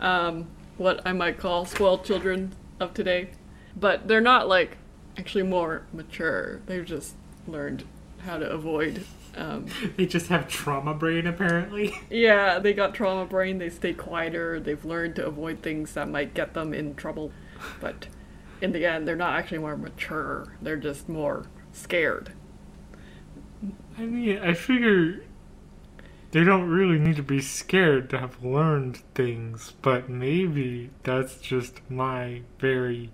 um, 0.00 0.46
what 0.76 1.00
I 1.06 1.12
might 1.12 1.38
call 1.38 1.64
spoiled 1.64 2.04
children 2.04 2.54
of 2.80 2.94
today. 2.94 3.30
But 3.74 4.08
they're 4.08 4.20
not 4.20 4.48
like 4.48 4.78
actually 5.18 5.44
more 5.44 5.86
mature. 5.92 6.60
They've 6.66 6.84
just 6.84 7.14
learned 7.46 7.84
how 8.18 8.38
to 8.38 8.48
avoid 8.50 9.04
um, 9.36 9.66
They 9.96 10.06
just 10.06 10.28
have 10.28 10.48
trauma 10.48 10.94
brain, 10.94 11.26
apparently. 11.26 11.94
yeah, 12.10 12.58
they 12.58 12.72
got 12.72 12.94
trauma 12.94 13.26
brain. 13.26 13.58
They 13.58 13.70
stay 13.70 13.92
quieter. 13.92 14.58
They've 14.58 14.84
learned 14.84 15.16
to 15.16 15.26
avoid 15.26 15.62
things 15.62 15.92
that 15.94 16.08
might 16.08 16.34
get 16.34 16.54
them 16.54 16.72
in 16.72 16.94
trouble. 16.94 17.32
But 17.80 18.06
in 18.60 18.72
the 18.72 18.86
end, 18.86 19.06
they're 19.06 19.16
not 19.16 19.34
actually 19.34 19.58
more 19.58 19.76
mature. 19.76 20.54
They're 20.62 20.76
just 20.76 21.08
more 21.08 21.46
scared. 21.72 22.32
I 23.98 24.04
mean, 24.04 24.38
I 24.38 24.52
figure 24.52 25.24
they 26.32 26.44
don't 26.44 26.68
really 26.68 26.98
need 26.98 27.16
to 27.16 27.22
be 27.22 27.40
scared 27.40 28.10
to 28.10 28.18
have 28.18 28.44
learned 28.44 28.98
things, 29.14 29.72
but 29.80 30.08
maybe 30.08 30.90
that's 31.02 31.38
just 31.38 31.80
my 31.90 32.42
very 32.58 33.10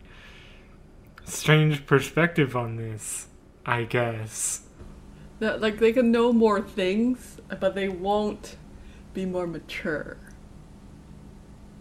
strange 1.25 1.87
perspective 1.87 2.57
on 2.57 2.77
this, 2.77 3.29
I 3.65 3.85
guess. 3.85 4.63
That 5.39 5.61
like 5.61 5.79
they 5.79 5.93
can 5.93 6.11
know 6.11 6.33
more 6.33 6.61
things, 6.61 7.41
but 7.61 7.75
they 7.75 7.89
won't 7.89 8.57
be 9.15 9.25
more 9.25 9.47
mature. 9.47 10.17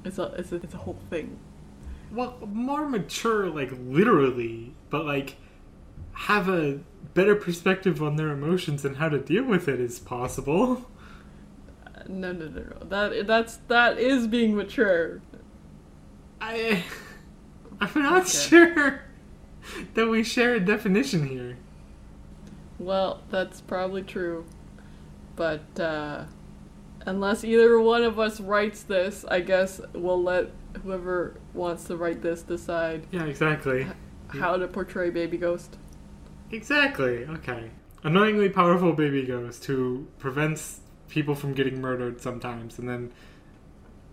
It's 0.03 0.19
a 0.19 0.33
it's 0.37 0.51
a, 0.51 0.55
it's 0.57 0.73
a 0.73 0.77
whole 0.77 0.99
thing. 1.09 1.39
Well, 2.11 2.37
more 2.45 2.87
mature, 2.87 3.49
like 3.49 3.71
literally, 3.71 4.73
but 4.89 5.05
like 5.05 5.37
have 6.25 6.47
a 6.49 6.79
better 7.13 7.35
perspective 7.35 8.01
on 8.01 8.15
their 8.15 8.29
emotions 8.29 8.85
and 8.85 8.97
how 8.97 9.09
to 9.09 9.19
deal 9.19 9.43
with 9.43 9.67
it 9.67 9.79
is 9.79 9.99
possible. 9.99 10.85
No, 12.07 12.31
no, 12.31 12.47
no, 12.47 12.61
no. 12.61 12.85
That 12.87 13.27
that's 13.27 13.57
that 13.67 13.97
is 13.99 14.27
being 14.27 14.55
mature. 14.55 15.21
I, 16.39 16.83
I'm 17.79 18.01
not 18.01 18.21
Okay. 18.23 18.29
sure 18.29 19.01
that 19.93 20.07
we 20.07 20.23
share 20.23 20.55
a 20.55 20.59
definition 20.59 21.27
here. 21.27 21.57
Well, 22.79 23.21
that's 23.29 23.61
probably 23.61 24.01
true. 24.01 24.45
But 25.35 25.79
uh, 25.79 26.25
unless 27.05 27.43
either 27.43 27.79
one 27.79 28.03
of 28.03 28.19
us 28.19 28.39
writes 28.39 28.81
this, 28.83 29.23
I 29.29 29.41
guess 29.41 29.79
we'll 29.93 30.21
let 30.21 30.49
whoever 30.83 31.35
wants 31.53 31.83
to 31.85 31.95
write 31.97 32.21
this 32.23 32.41
decide 32.41 33.05
Yeah, 33.11 33.25
exactly. 33.25 33.85
how 34.29 34.57
to 34.57 34.67
portray 34.67 35.09
Baby 35.11 35.37
Ghost. 35.37 35.77
Exactly. 36.51 37.25
Okay. 37.25 37.71
Annoyingly 38.03 38.49
powerful 38.49 38.93
baby 38.93 39.23
ghost 39.23 39.65
who 39.65 40.07
prevents 40.19 40.81
people 41.07 41.35
from 41.35 41.53
getting 41.53 41.81
murdered 41.81 42.21
sometimes 42.21 42.79
and 42.79 42.87
then 42.87 43.11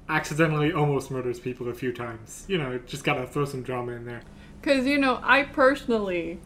accidentally 0.08 0.72
almost 0.72 1.10
murders 1.10 1.38
people 1.38 1.68
a 1.68 1.74
few 1.74 1.92
times. 1.92 2.44
You 2.48 2.58
know, 2.58 2.78
just 2.86 3.04
gotta 3.04 3.26
throw 3.26 3.44
some 3.44 3.62
drama 3.62 3.92
in 3.92 4.04
there. 4.04 4.22
Because, 4.60 4.86
you 4.86 4.98
know, 4.98 5.20
I 5.22 5.44
personally 5.44 6.40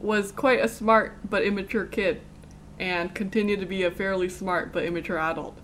was 0.00 0.30
quite 0.30 0.60
a 0.60 0.68
smart 0.68 1.18
but 1.28 1.42
immature 1.42 1.84
kid 1.84 2.22
and 2.78 3.14
continue 3.14 3.56
to 3.56 3.66
be 3.66 3.82
a 3.82 3.90
fairly 3.90 4.28
smart 4.28 4.72
but 4.72 4.84
immature 4.84 5.18
adult. 5.18 5.58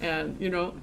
And, 0.00 0.40
you 0.40 0.50
know, 0.50 0.74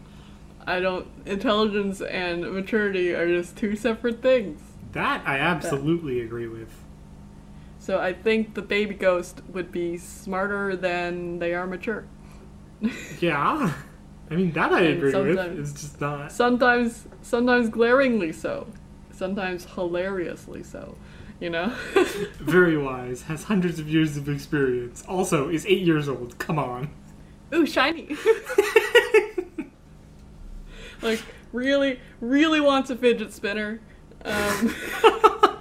I 0.65 0.79
don't. 0.79 1.07
Intelligence 1.25 2.01
and 2.01 2.51
maturity 2.53 3.13
are 3.13 3.27
just 3.27 3.57
two 3.57 3.75
separate 3.75 4.21
things. 4.21 4.61
That 4.93 5.21
I 5.27 5.37
absolutely 5.37 6.21
agree 6.21 6.47
with. 6.47 6.69
So 7.83 7.99
I 7.99 8.13
think 8.13 8.53
the 8.53 8.61
baby 8.61 8.95
ghost 8.95 9.41
would 9.49 9.69
be 9.69 9.97
smarter 9.97 10.73
than 10.73 11.39
they 11.39 11.53
are 11.53 11.67
mature. 11.67 12.05
Yeah. 13.19 13.73
I 14.31 14.35
mean, 14.35 14.53
that 14.53 14.71
I 14.71 14.83
agree 14.83 15.13
with. 15.13 15.37
It's 15.59 15.73
just 15.73 15.99
not. 15.99 16.31
Sometimes, 16.31 17.09
sometimes 17.21 17.67
glaringly 17.67 18.31
so. 18.31 18.67
Sometimes 19.11 19.65
hilariously 19.65 20.63
so. 20.63 20.95
You 21.41 21.49
know. 21.49 21.75
Very 22.39 22.77
wise, 22.77 23.23
has 23.23 23.43
hundreds 23.43 23.79
of 23.79 23.89
years 23.89 24.15
of 24.15 24.29
experience. 24.29 25.03
Also, 25.05 25.49
is 25.49 25.65
eight 25.65 25.81
years 25.81 26.07
old. 26.07 26.39
Come 26.39 26.57
on. 26.57 26.89
Ooh, 27.53 27.65
shiny. 27.65 28.15
like 31.01 31.21
really, 31.51 31.99
really 32.21 32.61
wants 32.61 32.89
a 32.89 32.95
fidget 32.95 33.33
spinner. 33.33 33.81
Um, 34.23 34.73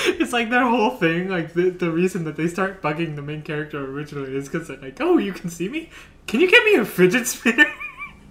it's 0.20 0.32
like 0.32 0.50
their 0.50 0.66
whole 0.66 0.90
thing. 0.90 1.28
Like 1.28 1.54
the 1.54 1.70
the 1.70 1.90
reason 1.90 2.24
that 2.24 2.36
they 2.36 2.46
start 2.46 2.80
bugging 2.80 3.16
the 3.16 3.22
main 3.22 3.42
character 3.42 3.84
originally 3.84 4.36
is 4.36 4.48
because 4.48 4.68
they're 4.68 4.76
like, 4.76 5.00
"Oh, 5.00 5.18
you 5.18 5.32
can 5.32 5.50
see 5.50 5.68
me? 5.68 5.90
Can 6.26 6.40
you 6.40 6.50
get 6.50 6.64
me 6.64 6.74
a 6.74 6.84
fidget 6.84 7.26
spinner?" 7.26 7.66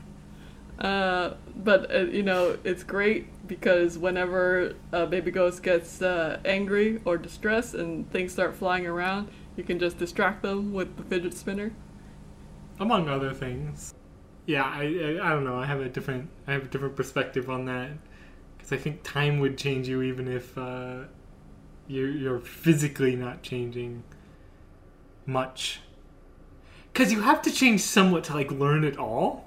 uh, 0.79 1.33
but 1.55 1.93
uh, 1.93 1.99
you 2.05 2.23
know, 2.23 2.57
it's 2.63 2.83
great 2.83 3.27
because 3.47 3.97
whenever 3.97 4.75
a 4.93 5.05
baby 5.05 5.31
ghost 5.31 5.61
gets 5.61 6.01
uh, 6.01 6.39
angry 6.45 7.01
or 7.03 7.17
distressed 7.17 7.73
and 7.73 8.09
things 8.11 8.31
start 8.31 8.55
flying 8.55 8.85
around, 8.85 9.29
you 9.57 9.63
can 9.63 9.77
just 9.77 9.97
distract 9.97 10.43
them 10.43 10.73
with 10.73 10.95
the 10.95 11.03
fidget 11.03 11.33
spinner. 11.33 11.73
Among 12.79 13.09
other 13.09 13.33
things. 13.33 13.93
Yeah, 14.45 14.63
I, 14.63 14.83
I 14.83 15.27
I 15.27 15.29
don't 15.31 15.43
know. 15.43 15.57
I 15.59 15.65
have 15.65 15.81
a 15.81 15.89
different 15.89 16.29
I 16.47 16.53
have 16.53 16.63
a 16.63 16.67
different 16.67 16.95
perspective 16.95 17.49
on 17.49 17.65
that 17.65 17.91
because 18.57 18.71
I 18.71 18.77
think 18.77 19.03
time 19.03 19.39
would 19.39 19.57
change 19.57 19.89
you 19.89 20.01
even 20.01 20.29
if 20.29 20.57
uh, 20.57 21.03
you're 21.87 22.09
you're 22.09 22.39
physically 22.39 23.15
not 23.15 23.41
changing 23.41 24.03
much. 25.25 25.81
Because 26.91 27.11
you 27.11 27.21
have 27.21 27.41
to 27.43 27.51
change 27.51 27.81
somewhat 27.81 28.23
to 28.25 28.33
like 28.33 28.51
learn 28.51 28.83
it 28.83 28.97
all. 28.97 29.45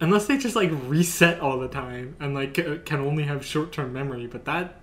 Unless 0.00 0.26
they 0.26 0.38
just 0.38 0.54
like 0.54 0.70
reset 0.86 1.40
all 1.40 1.58
the 1.58 1.68
time 1.68 2.16
and 2.20 2.34
like 2.34 2.54
can 2.54 3.00
only 3.00 3.24
have 3.24 3.44
short 3.44 3.72
term 3.72 3.92
memory, 3.92 4.26
but 4.26 4.44
that 4.44 4.80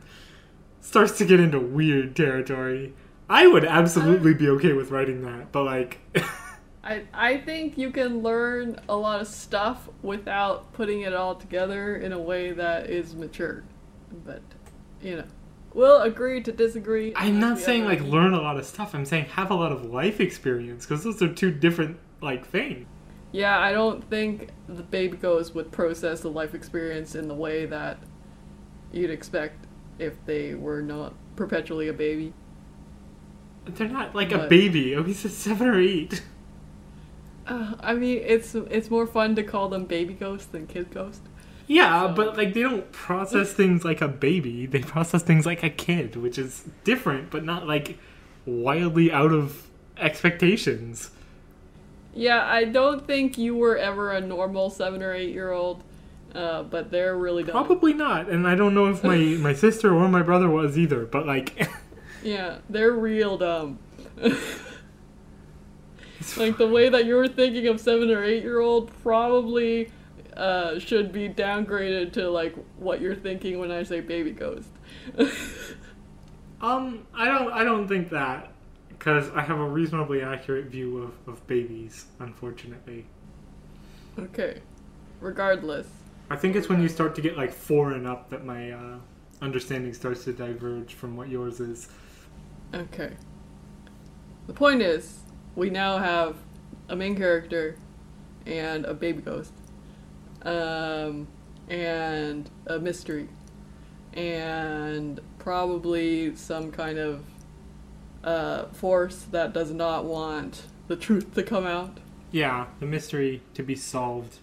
starts 0.81 1.17
to 1.17 1.25
get 1.25 1.39
into 1.39 1.59
weird 1.59 2.15
territory. 2.15 2.93
I 3.29 3.47
would 3.47 3.65
absolutely 3.65 4.33
be 4.33 4.47
okay 4.49 4.73
with 4.73 4.91
writing 4.91 5.23
that, 5.23 5.51
but 5.51 5.63
like, 5.63 5.99
I 6.83 7.03
I 7.13 7.37
think 7.37 7.77
you 7.77 7.91
can 7.91 8.21
learn 8.21 8.79
a 8.87 8.95
lot 8.95 9.19
of 9.19 9.27
stuff 9.27 9.89
without 10.03 10.73
putting 10.73 11.01
it 11.01 11.13
all 11.13 11.35
together 11.35 11.95
in 11.95 12.11
a 12.11 12.19
way 12.19 12.51
that 12.51 12.89
is 12.89 13.15
mature. 13.15 13.63
But 14.25 14.41
you 15.01 15.17
know, 15.17 15.23
we'll 15.75 16.01
agree 16.01 16.41
to 16.41 16.51
disagree. 16.51 17.13
I'm 17.15 17.39
not 17.39 17.59
saying 17.59 17.85
like 17.85 18.01
learn 18.01 18.33
a 18.33 18.41
lot 18.41 18.57
of 18.57 18.65
stuff. 18.65 18.95
I'm 18.95 19.05
saying 19.05 19.25
have 19.25 19.51
a 19.51 19.55
lot 19.55 19.71
of 19.71 19.85
life 19.85 20.19
experience 20.19 20.85
because 20.85 21.03
those 21.03 21.21
are 21.21 21.31
two 21.31 21.51
different 21.51 21.99
like 22.21 22.47
things. 22.47 22.87
Yeah, 23.31 23.59
I 23.59 23.73
don't 23.73 24.03
think 24.09 24.49
the 24.67 24.81
baby 24.81 25.17
ghost 25.17 25.53
would 25.53 25.71
process 25.71 26.21
the 26.21 26.29
life 26.29 26.55
experience 26.55 27.15
in 27.15 27.27
the 27.27 27.33
way 27.33 27.65
that 27.65 27.99
you'd 28.93 29.09
expect 29.09 29.67
if 29.99 30.13
they 30.25 30.55
were 30.55 30.81
not 30.81 31.13
perpetually 31.35 31.89
a 31.89 31.93
baby. 31.93 32.33
They're 33.65 33.89
not 33.89 34.15
like 34.15 34.31
a 34.31 34.47
baby. 34.47 34.95
Oh, 34.95 35.03
he's 35.03 35.25
a 35.25 35.29
seven 35.29 35.67
or 35.67 35.79
eight. 35.79 36.23
Uh, 37.45 37.75
I 37.79 37.93
mean, 37.93 38.21
it's 38.25 38.55
it's 38.55 38.89
more 38.89 39.05
fun 39.05 39.35
to 39.35 39.43
call 39.43 39.69
them 39.69 39.85
baby 39.85 40.13
ghosts 40.13 40.47
than 40.47 40.65
kid 40.65 40.91
ghost. 40.91 41.21
Yeah, 41.67 42.07
So- 42.07 42.13
but 42.13 42.37
like 42.37 42.53
they 42.53 42.61
don't 42.61 42.91
process 42.91 43.51
things 43.53 43.83
like 43.83 44.01
a 44.01 44.07
baby. 44.07 44.65
They 44.65 44.79
process 44.81 45.23
things 45.23 45.45
like 45.45 45.63
a 45.63 45.69
kid, 45.69 46.15
which 46.15 46.37
is 46.37 46.65
different, 46.83 47.31
but 47.31 47.43
not 47.43 47.67
like 47.67 47.97
wildly 48.45 49.11
out 49.11 49.31
of 49.31 49.67
expectations. 49.97 51.09
Yeah, 52.13 52.45
I 52.45 52.63
don't 52.65 53.05
think 53.05 53.37
you 53.37 53.55
were 53.55 53.77
ever 53.77 54.11
a 54.11 54.21
normal 54.21 54.69
seven 54.69 55.01
or 55.03 55.13
eight 55.13 55.33
year 55.33 55.51
old, 55.51 55.83
uh, 56.33 56.63
but 56.63 56.91
they're 56.91 57.17
really 57.17 57.43
dumb. 57.43 57.51
Probably 57.51 57.93
not, 57.93 58.29
and 58.29 58.47
I 58.47 58.55
don't 58.55 58.73
know 58.73 58.85
if 58.87 59.03
my 59.03 59.17
my 59.39 59.53
sister 59.53 59.93
or 59.93 60.07
my 60.07 60.21
brother 60.21 60.49
was 60.49 60.77
either. 60.77 61.05
But 61.05 61.25
like, 61.25 61.67
Yeah, 62.23 62.57
they're 62.69 62.91
real 62.91 63.37
dumb. 63.37 63.79
like 66.37 66.57
the 66.57 66.67
way 66.67 66.89
that 66.89 67.05
you 67.05 67.15
were 67.15 67.27
thinking 67.27 67.67
of 67.67 67.79
seven 67.79 68.09
or 68.09 68.23
eight 68.23 68.43
year 68.43 68.59
old 68.59 68.91
probably 69.03 69.91
uh, 70.35 70.79
should 70.79 71.11
be 71.11 71.29
downgraded 71.29 72.13
to 72.13 72.29
like 72.29 72.55
what 72.77 73.01
you're 73.01 73.15
thinking 73.15 73.59
when 73.59 73.71
I 73.71 73.83
say 73.83 74.01
baby 74.01 74.31
ghost. 74.31 74.69
um, 76.61 77.07
I 77.13 77.25
don't 77.25 77.51
I 77.51 77.63
don't 77.63 77.87
think 77.87 78.09
that 78.09 78.51
because 78.89 79.29
I 79.31 79.41
have 79.41 79.59
a 79.59 79.67
reasonably 79.67 80.21
accurate 80.21 80.65
view 80.65 80.97
of 80.97 81.13
of 81.27 81.45
babies. 81.47 82.05
Unfortunately, 82.19 83.05
okay, 84.19 84.61
regardless. 85.19 85.87
I 86.29 86.35
think 86.35 86.55
it's 86.55 86.67
when 86.67 86.81
you 86.81 86.89
start 86.89 87.13
to 87.15 87.21
get 87.21 87.37
like 87.37 87.53
four 87.53 87.91
and 87.91 88.07
up 88.07 88.29
that 88.31 88.43
my 88.43 88.71
uh, 88.71 88.97
understanding 89.41 89.93
starts 89.93 90.23
to 90.25 90.33
diverge 90.33 90.93
from 90.95 91.15
what 91.15 91.29
yours 91.29 91.59
is. 91.59 91.87
Okay. 92.73 93.13
The 94.47 94.53
point 94.53 94.81
is, 94.81 95.19
we 95.55 95.69
now 95.69 95.97
have 95.97 96.35
a 96.89 96.95
main 96.95 97.15
character 97.15 97.77
and 98.45 98.85
a 98.85 98.93
baby 98.93 99.21
ghost, 99.21 99.53
um, 100.45 101.27
and 101.67 102.49
a 102.67 102.79
mystery, 102.79 103.27
and 104.13 105.19
probably 105.39 106.35
some 106.35 106.71
kind 106.71 106.97
of 106.97 107.23
uh, 108.23 108.65
force 108.67 109.25
that 109.31 109.53
does 109.53 109.71
not 109.71 110.05
want 110.05 110.63
the 110.87 110.95
truth 110.95 111.33
to 111.35 111.43
come 111.43 111.65
out. 111.65 111.99
Yeah, 112.31 112.67
the 112.79 112.85
mystery 112.85 113.41
to 113.53 113.63
be 113.63 113.75
solved 113.75 114.39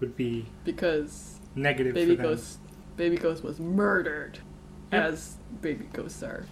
would 0.00 0.16
be 0.16 0.46
because 0.64 1.38
negative 1.54 1.94
baby 1.94 2.16
ghost 2.16 2.58
baby 2.96 3.16
ghost 3.16 3.42
was 3.44 3.58
murdered 3.60 4.38
Yep. 4.92 5.04
as 5.04 5.36
baby 5.60 5.86
ghosts 5.92 6.22
are 6.24 6.46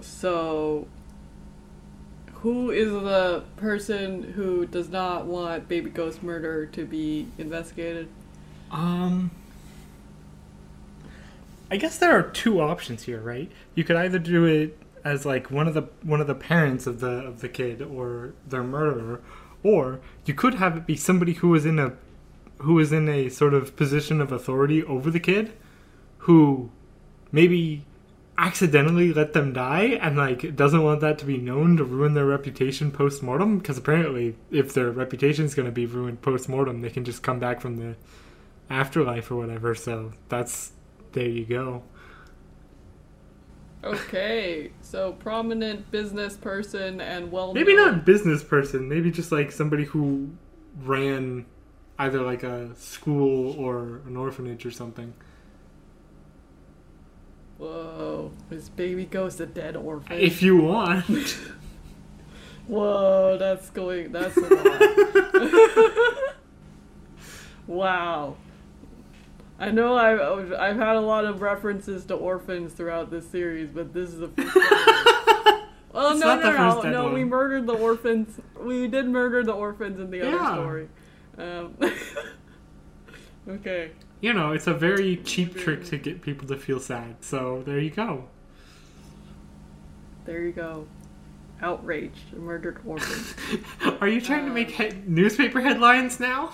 so 0.00 0.86
who 2.42 2.70
is 2.70 2.90
the 2.90 3.42
person 3.56 4.22
who 4.34 4.66
does 4.66 4.88
not 4.88 5.26
want 5.26 5.68
baby 5.68 5.90
ghost 5.90 6.22
murder 6.22 6.66
to 6.66 6.84
be 6.84 7.26
investigated 7.38 8.08
Um, 8.70 9.30
I 11.70 11.76
guess 11.76 11.98
there 11.98 12.12
are 12.12 12.22
two 12.22 12.60
options 12.60 13.02
here, 13.04 13.20
right? 13.20 13.50
You 13.74 13.84
could 13.84 13.96
either 13.96 14.18
do 14.18 14.44
it 14.44 14.78
as 15.04 15.24
like 15.26 15.50
one 15.50 15.68
of 15.68 15.74
the 15.74 15.82
one 16.02 16.20
of 16.20 16.26
the 16.26 16.34
parents 16.34 16.86
of 16.86 17.00
the 17.00 17.10
of 17.10 17.40
the 17.40 17.48
kid 17.48 17.82
or 17.82 18.32
their 18.46 18.62
murderer, 18.62 19.20
or 19.62 20.00
you 20.24 20.34
could 20.34 20.54
have 20.54 20.76
it 20.76 20.86
be 20.86 20.96
somebody 20.96 21.34
who 21.34 21.54
is 21.54 21.66
in 21.66 21.78
a 21.78 21.92
who 22.58 22.78
is 22.78 22.92
in 22.92 23.08
a 23.08 23.28
sort 23.28 23.54
of 23.54 23.76
position 23.76 24.20
of 24.20 24.32
authority 24.32 24.82
over 24.82 25.10
the 25.10 25.20
kid, 25.20 25.52
who 26.18 26.70
maybe 27.30 27.84
accidentally 28.38 29.12
let 29.12 29.32
them 29.32 29.52
die 29.52 29.98
and 30.00 30.16
like 30.16 30.54
doesn't 30.54 30.84
want 30.84 31.00
that 31.00 31.18
to 31.18 31.24
be 31.24 31.36
known 31.36 31.76
to 31.76 31.82
ruin 31.82 32.14
their 32.14 32.24
reputation 32.24 32.92
post 32.92 33.20
mortem 33.20 33.58
because 33.58 33.76
apparently 33.76 34.36
if 34.52 34.72
their 34.72 34.92
reputation 34.92 35.44
is 35.44 35.56
going 35.56 35.66
to 35.66 35.72
be 35.72 35.84
ruined 35.84 36.22
post 36.22 36.48
mortem 36.48 36.80
they 36.80 36.88
can 36.88 37.04
just 37.04 37.20
come 37.20 37.40
back 37.40 37.60
from 37.60 37.76
the 37.76 37.96
afterlife 38.70 39.30
or 39.30 39.36
whatever. 39.36 39.74
So 39.74 40.12
that's 40.28 40.72
there 41.12 41.28
you 41.28 41.44
go. 41.44 41.82
okay 43.84 44.72
so 44.82 45.12
prominent 45.12 45.88
business 45.90 46.36
person 46.36 47.00
and 47.00 47.30
well 47.30 47.54
Maybe 47.54 47.74
not 47.74 48.04
business 48.04 48.44
person. 48.44 48.88
Maybe 48.88 49.10
just 49.10 49.32
like 49.32 49.50
somebody 49.50 49.84
who 49.84 50.30
ran 50.82 51.46
either 51.98 52.22
like 52.22 52.44
a 52.44 52.74
school 52.76 53.52
or 53.58 54.00
an 54.06 54.16
orphanage 54.16 54.64
or 54.64 54.70
something. 54.70 55.12
Whoa 57.58 58.30
is 58.50 58.68
baby 58.70 59.04
goes 59.04 59.38
a 59.40 59.46
dead 59.46 59.76
orphan 59.76 60.18
If 60.18 60.42
you 60.42 60.56
want. 60.56 61.38
Whoa, 62.68 63.38
that's 63.38 63.70
going. 63.70 64.12
That's 64.12 64.36
a 64.36 64.40
lot. 64.40 66.34
wow. 67.66 68.36
I 69.58 69.70
know 69.70 69.96
I've 69.96 70.52
I've 70.52 70.76
had 70.76 70.96
a 70.96 71.00
lot 71.00 71.24
of 71.24 71.40
references 71.40 72.04
to 72.06 72.14
orphans 72.14 72.74
throughout 72.74 73.10
this 73.10 73.26
series, 73.28 73.70
but 73.70 73.94
this 73.94 74.10
is 74.10 74.20
the 74.20 74.28
first. 74.28 74.54
Time. 74.54 75.04
Well, 75.90 76.10
It's 76.12 76.20
no, 76.20 76.36
not 76.36 76.42
no, 76.42 76.82
no, 76.82 76.90
no. 77.08 77.14
We 77.14 77.24
murdered 77.24 77.66
the 77.66 77.72
orphans. 77.72 78.38
We 78.60 78.86
did 78.88 79.08
murder 79.08 79.42
the 79.42 79.54
orphans 79.54 79.98
in 79.98 80.10
the 80.10 80.20
other 80.20 80.54
story. 80.54 80.88
Um, 81.38 81.74
okay. 83.48 83.92
You 84.20 84.32
know, 84.32 84.52
it's 84.52 84.66
a 84.66 84.74
very 84.74 85.16
cheap 85.18 85.56
trick 85.56 85.84
to 85.86 85.98
get 85.98 86.22
people 86.22 86.48
to 86.48 86.56
feel 86.56 86.80
sad. 86.80 87.16
So 87.20 87.62
there 87.64 87.78
you 87.78 87.90
go. 87.90 88.24
There 90.24 90.42
you 90.42 90.52
go. 90.52 90.86
Outraged, 91.60 92.34
murdered 92.34 92.80
orphans. 92.84 93.34
Are 94.00 94.08
you 94.08 94.20
trying 94.20 94.46
to 94.46 94.52
make 94.52 94.70
he- 94.70 94.92
newspaper 95.06 95.60
headlines 95.60 96.20
now? 96.20 96.52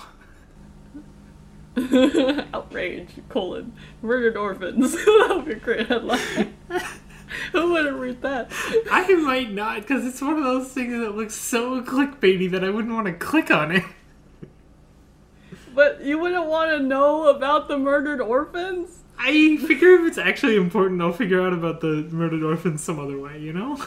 Outrage, 2.54 3.08
colon, 3.28 3.72
murdered 4.00 4.36
orphans. 4.36 4.92
that 5.04 5.26
would 5.30 5.44
be 5.44 5.52
a 5.52 5.56
great 5.56 5.88
headline. 5.88 6.54
Who 7.52 7.72
would 7.72 7.86
have 7.86 7.98
read 7.98 8.22
that? 8.22 8.52
I 8.90 9.12
might 9.14 9.50
not, 9.50 9.80
because 9.80 10.06
it's 10.06 10.22
one 10.22 10.36
of 10.36 10.44
those 10.44 10.68
things 10.68 10.92
that 10.92 11.16
looks 11.16 11.34
so 11.34 11.82
clickbaity 11.82 12.50
that 12.52 12.62
I 12.62 12.70
wouldn't 12.70 12.94
want 12.94 13.06
to 13.06 13.12
click 13.12 13.50
on 13.50 13.72
it. 13.72 13.84
But 15.74 16.02
you 16.02 16.18
wouldn't 16.18 16.46
want 16.46 16.70
to 16.70 16.78
know 16.80 17.28
about 17.28 17.68
the 17.68 17.76
murdered 17.78 18.20
orphans? 18.20 19.00
I 19.18 19.56
figure 19.56 19.94
if 19.94 20.06
it's 20.08 20.18
actually 20.18 20.56
important, 20.56 21.00
I'll 21.00 21.12
figure 21.12 21.40
out 21.44 21.52
about 21.52 21.80
the 21.80 22.06
murdered 22.10 22.42
orphans 22.42 22.82
some 22.82 22.98
other 22.98 23.18
way, 23.18 23.38
you 23.40 23.52
know? 23.52 23.82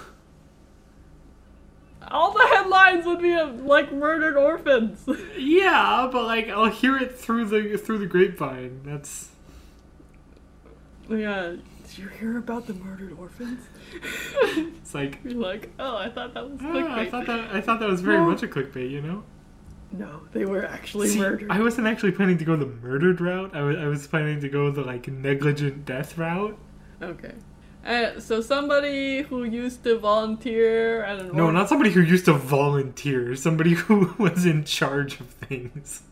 All 2.09 2.31
the 2.31 2.47
headlines 2.47 3.05
would 3.05 3.21
be 3.21 3.33
of, 3.33 3.61
like 3.61 3.91
murdered 3.91 4.37
orphans. 4.37 5.07
Yeah, 5.37 6.09
but 6.11 6.23
like 6.25 6.47
I'll 6.49 6.69
hear 6.69 6.97
it 6.97 7.17
through 7.17 7.45
the 7.45 7.77
through 7.77 7.99
the 7.99 8.05
grapevine. 8.05 8.81
That's 8.83 9.29
yeah. 11.09 11.55
Did 11.87 11.97
you 11.97 12.07
hear 12.07 12.37
about 12.37 12.67
the 12.67 12.73
murdered 12.73 13.13
orphans? 13.17 13.65
it's 13.93 14.93
like 14.93 15.19
You're 15.23 15.33
like, 15.35 15.69
oh, 15.79 15.95
I 15.97 16.09
thought 16.09 16.33
that 16.33 16.49
was 16.49 16.59
ah, 16.61 16.65
clickbait. 16.65 16.89
I 16.97 17.09
thought 17.09 17.25
that 17.27 17.55
I 17.55 17.61
thought 17.61 17.79
that 17.79 17.89
was 17.89 18.01
very 18.01 18.17
No. 18.17 18.25
much 18.29 18.43
a 18.43 18.47
clickbait, 18.47 18.89
you 18.89 19.01
know. 19.01 19.23
No, 19.91 20.21
they 20.33 20.45
were 20.45 20.65
actually 20.65 21.07
See, 21.09 21.19
murdered. 21.19 21.49
I 21.49 21.61
wasn't 21.61 21.87
actually 21.87 22.11
planning 22.11 22.37
to 22.39 22.45
go 22.45 22.55
the 22.55 22.65
murdered 22.65 23.21
route. 23.21 23.55
I 23.55 23.61
was 23.61 23.77
I 23.77 23.85
was 23.85 24.07
planning 24.07 24.41
to 24.41 24.49
go 24.49 24.69
the 24.69 24.81
like 24.81 25.07
negligent 25.07 25.85
death 25.85 26.17
route. 26.17 26.57
Okay. 27.01 27.33
Uh, 27.85 28.19
so 28.19 28.41
somebody 28.41 29.21
who 29.21 29.45
used 29.45 29.83
to 29.83 29.97
volunteer 29.97 31.03
at 31.03 31.19
an 31.21 31.33
No, 31.33 31.51
not 31.51 31.69
somebody 31.69 31.89
who 31.91 32.01
used 32.01 32.25
to 32.25 32.33
volunteer. 32.33 33.33
Somebody 33.35 33.75
who 33.75 34.13
was 34.19 34.45
in 34.45 34.65
charge 34.65 35.21
of 35.21 35.27
things. 35.27 36.03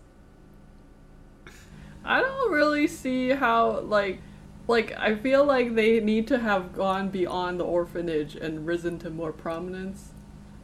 I 2.06 2.22
don't 2.22 2.52
really 2.52 2.88
see 2.88 3.32
how 3.32 3.82
like 3.82 4.22
like 4.68 4.94
I 4.98 5.16
feel 5.16 5.44
like 5.44 5.76
they 5.76 6.00
need 6.00 6.28
to 6.28 6.40
have 6.40 6.74
gone 6.74 7.10
beyond 7.10 7.60
the 7.60 7.66
orphanage 7.66 8.36
and 8.36 8.66
risen 8.66 8.98
to 9.00 9.10
more 9.10 9.34
prominence. 9.34 10.14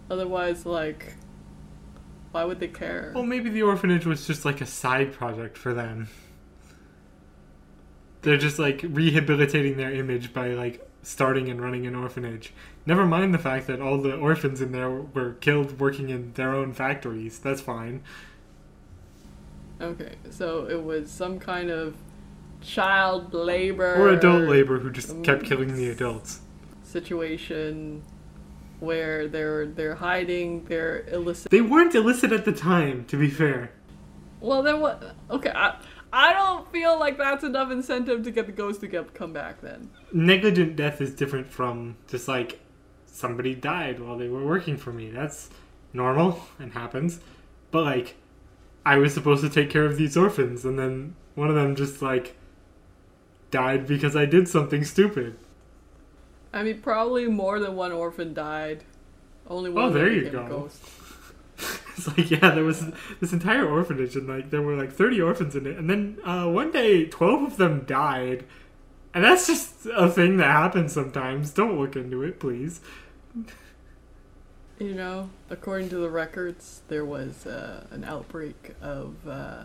Otherwise, 0.10 0.66
like 0.66 1.16
why 2.32 2.44
would 2.44 2.60
they 2.60 2.68
care? 2.68 3.12
Well, 3.14 3.24
maybe 3.26 3.50
the 3.50 3.64
orphanage 3.64 4.06
was 4.06 4.26
just 4.28 4.46
like 4.46 4.62
a 4.62 4.66
side 4.66 5.14
project 5.14 5.58
for 5.58 5.74
them. 5.74 6.08
They're 8.22 8.38
just 8.38 8.60
like 8.60 8.82
rehabilitating 8.84 9.78
their 9.78 9.92
image 9.92 10.34
by 10.34 10.50
like 10.50 10.88
starting 11.04 11.50
and 11.50 11.60
running 11.62 11.88
an 11.88 11.96
orphanage. 11.96 12.54
Never 12.86 13.06
mind 13.06 13.34
the 13.34 13.40
fact 13.40 13.68
that 13.68 13.82
all 13.82 13.98
the 14.00 14.16
orphans 14.16 14.62
in 14.62 14.72
there 14.72 14.90
were 14.92 15.34
killed 15.34 15.80
working 15.80 16.10
in 16.10 16.34
their 16.34 16.54
own 16.54 16.74
factories. 16.74 17.40
That's 17.40 17.62
fine. 17.62 18.04
Okay, 19.82 20.16
so 20.30 20.68
it 20.70 20.84
was 20.84 21.10
some 21.10 21.40
kind 21.40 21.72
of 21.72 21.96
child 22.62 23.34
labor 23.34 23.96
Or 23.96 24.10
adult 24.10 24.48
labor 24.48 24.78
who 24.78 24.92
just 24.92 25.24
kept 25.24 25.44
killing 25.44 25.74
the 25.76 25.90
adults. 25.90 26.42
situation 26.84 28.04
where 28.82 29.28
they're 29.28 29.68
they're 29.68 29.96
hiding 29.96 30.66
their 30.66 31.06
illicit 31.08 31.52
They 31.52 31.62
weren't 31.62 31.96
illicit 31.96 32.32
at 32.32 32.46
the 32.46 32.52
time, 32.52 33.06
to 33.06 33.16
be 33.16 33.30
fair. 33.30 33.72
Well, 34.42 34.64
then 34.64 34.82
what? 34.82 35.16
Okay, 35.30 35.52
I, 35.52 35.80
I 36.12 36.34
don't 36.34 36.70
feel 36.72 37.00
like 37.00 37.18
that's 37.18 37.44
enough 37.44 37.72
incentive 37.72 38.24
to 38.24 38.32
get 38.32 38.48
the 38.48 38.52
ghost 38.52 38.82
to 38.82 38.88
get 38.88 39.14
come 39.14 39.32
back. 39.32 39.62
Then 39.62 39.92
Negligent 40.12 40.76
death 40.76 41.00
is 41.00 41.14
different 41.14 41.48
from 41.48 41.96
just 42.08 42.28
like 42.28 42.60
somebody 43.06 43.54
died 43.54 44.00
while 44.00 44.18
they 44.18 44.28
were 44.28 44.46
working 44.46 44.78
for 44.78 44.92
me. 44.92 45.12
That's 45.12 45.50
normal 45.94 46.42
and 46.60 46.74
happens. 46.74 47.20
But 47.70 47.84
like 47.84 48.16
I 48.84 48.98
was 48.98 49.14
supposed 49.14 49.44
to 49.44 49.50
take 49.50 49.70
care 49.70 49.86
of 49.86 49.98
these 49.98 50.18
orphans, 50.18 50.66
and 50.66 50.78
then 50.78 51.16
one 51.36 51.50
of 51.50 51.56
them 51.56 51.76
just 51.76 52.02
like 52.02 52.36
died 53.52 53.86
because 53.86 54.16
I 54.16 54.26
did 54.26 54.48
something 54.48 54.84
stupid. 54.84 55.38
I 56.54 56.64
mean, 56.64 56.82
probably 56.82 57.28
more 57.28 57.60
than 57.60 57.76
one 57.76 57.92
orphan 57.92 58.34
died. 58.34 58.84
Only 59.48 59.70
one. 59.70 59.86
Oh, 59.86 59.90
there 59.90 60.12
you 60.12 60.30
go. 60.30 60.70
It's 61.98 62.08
like 62.08 62.32
yeah, 62.32 62.52
there 62.52 62.64
was 62.64 62.84
this 63.20 63.34
entire 63.34 63.70
orphanage, 63.70 64.16
and 64.16 64.28
like 64.28 64.50
there 64.50 64.62
were 64.64 64.76
like 64.76 64.92
thirty 64.92 65.22
orphans 65.22 65.56
in 65.56 65.68
it, 65.68 65.78
and 65.78 65.88
then 65.88 66.18
uh, 66.24 66.50
one 66.50 66.72
day 66.72 67.06
twelve 67.06 67.44
of 67.44 67.58
them 67.58 67.84
died, 67.86 68.46
and 69.14 69.24
that's 69.24 69.46
just 69.46 69.86
a 69.86 70.10
thing 70.10 70.38
that 70.38 70.48
happens 70.48 70.94
sometimes. 70.94 71.52
Don't 71.52 71.78
look 71.78 71.96
into 71.96 72.24
it, 72.24 72.40
please. 72.40 72.82
You 74.80 74.96
know, 74.96 75.30
according 75.52 75.90
to 75.90 75.98
the 75.98 76.10
records, 76.10 76.82
there 76.88 77.06
was 77.06 77.46
uh, 77.46 77.86
an 77.92 78.04
outbreak 78.04 78.74
of 78.82 79.16
uh, 79.28 79.64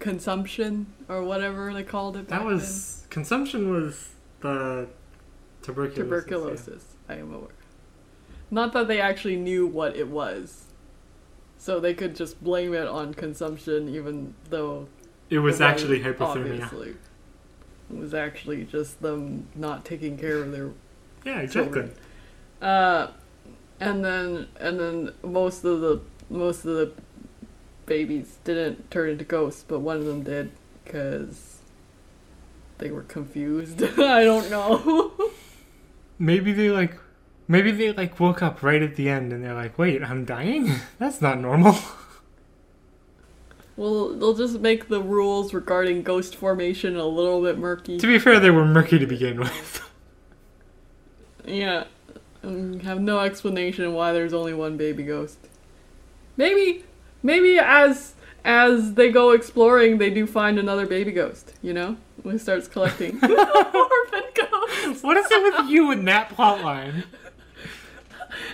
consumption 0.00 0.86
or 1.08 1.22
whatever 1.22 1.72
they 1.72 1.84
called 1.84 2.16
it. 2.16 2.26
Back 2.26 2.40
That 2.40 2.46
was 2.46 3.06
consumption 3.10 3.70
was 3.70 4.08
the 4.40 4.88
then. 5.72 5.90
tuberculosis. 5.94 6.84
yeah. 7.08 7.14
I 7.16 7.18
am 7.18 7.32
aware. 7.34 7.48
Not 8.50 8.72
that 8.74 8.88
they 8.88 9.00
actually 9.00 9.36
knew 9.36 9.66
what 9.66 9.96
it 9.96 10.08
was, 10.08 10.64
so 11.58 11.80
they 11.80 11.94
could 11.94 12.14
just 12.14 12.42
blame 12.42 12.74
it 12.74 12.86
on 12.86 13.14
consumption, 13.14 13.88
even 13.88 14.34
though 14.50 14.86
It 15.30 15.38
was 15.38 15.60
it 15.60 15.64
actually 15.64 16.00
hypothermia. 16.00 16.62
Obviously, 16.62 16.90
it 17.90 17.96
was 17.98 18.14
actually 18.14 18.64
just 18.64 19.00
them 19.02 19.48
not 19.54 19.84
taking 19.84 20.16
care 20.18 20.38
of 20.38 20.52
their 20.52 20.70
Yeah, 21.24 21.40
exactly. 21.40 21.50
children. 21.82 21.94
Uh, 22.62 23.08
and 23.80 24.04
then 24.04 24.46
and 24.60 24.78
then 24.78 25.10
most 25.22 25.64
of 25.64 25.80
the 25.80 26.00
most 26.30 26.64
of 26.64 26.74
the 26.76 26.92
babies 27.86 28.38
didn't 28.44 28.90
turn 28.90 29.10
into 29.10 29.24
ghosts, 29.24 29.64
but 29.66 29.80
one 29.80 29.96
of 29.98 30.04
them 30.06 30.22
did 30.22 30.50
because 30.84 31.58
they 32.78 32.90
were 32.90 33.02
confused. 33.02 33.82
I 33.98 34.24
don't 34.24 34.50
know. 34.50 35.12
Maybe 36.18 36.52
they 36.52 36.70
like, 36.70 36.96
maybe 37.48 37.70
they 37.72 37.92
like 37.92 38.18
woke 38.20 38.42
up 38.42 38.62
right 38.62 38.82
at 38.82 38.96
the 38.96 39.08
end, 39.08 39.32
and 39.32 39.44
they're 39.44 39.54
like, 39.54 39.78
"Wait, 39.78 40.02
I'm 40.02 40.24
dying? 40.24 40.72
That's 40.98 41.20
not 41.20 41.40
normal." 41.40 41.76
well, 43.76 44.10
they'll 44.14 44.34
just 44.34 44.60
make 44.60 44.88
the 44.88 45.02
rules 45.02 45.52
regarding 45.52 46.02
ghost 46.02 46.36
formation 46.36 46.96
a 46.96 47.06
little 47.06 47.42
bit 47.42 47.58
murky. 47.58 47.98
to 47.98 48.06
be 48.06 48.18
fair, 48.18 48.38
they 48.38 48.50
were 48.50 48.64
murky 48.64 48.98
to 48.98 49.06
begin 49.06 49.38
with. 49.40 49.80
Yeah, 51.46 51.84
and 52.42 52.80
have 52.84 53.02
no 53.02 53.18
explanation 53.20 53.92
why 53.92 54.12
there's 54.14 54.32
only 54.32 54.54
one 54.54 54.78
baby 54.78 55.02
ghost. 55.02 55.36
Maybe, 56.38 56.84
maybe 57.22 57.58
as 57.58 58.14
as 58.46 58.94
they 58.94 59.10
go 59.10 59.30
exploring, 59.32 59.98
they 59.98 60.08
do 60.08 60.26
find 60.26 60.58
another 60.58 60.86
baby 60.86 61.12
ghost. 61.12 61.52
You 61.60 61.74
know, 61.74 61.96
when 62.22 62.36
he 62.36 62.38
starts 62.38 62.66
collecting 62.66 63.16
orphan 63.22 64.22
ghosts. 64.34 64.53
What 65.02 65.16
is 65.16 65.26
it 65.30 65.42
with 65.42 65.70
you 65.70 65.90
and 65.90 66.06
that 66.08 66.30
plotline? 66.30 67.04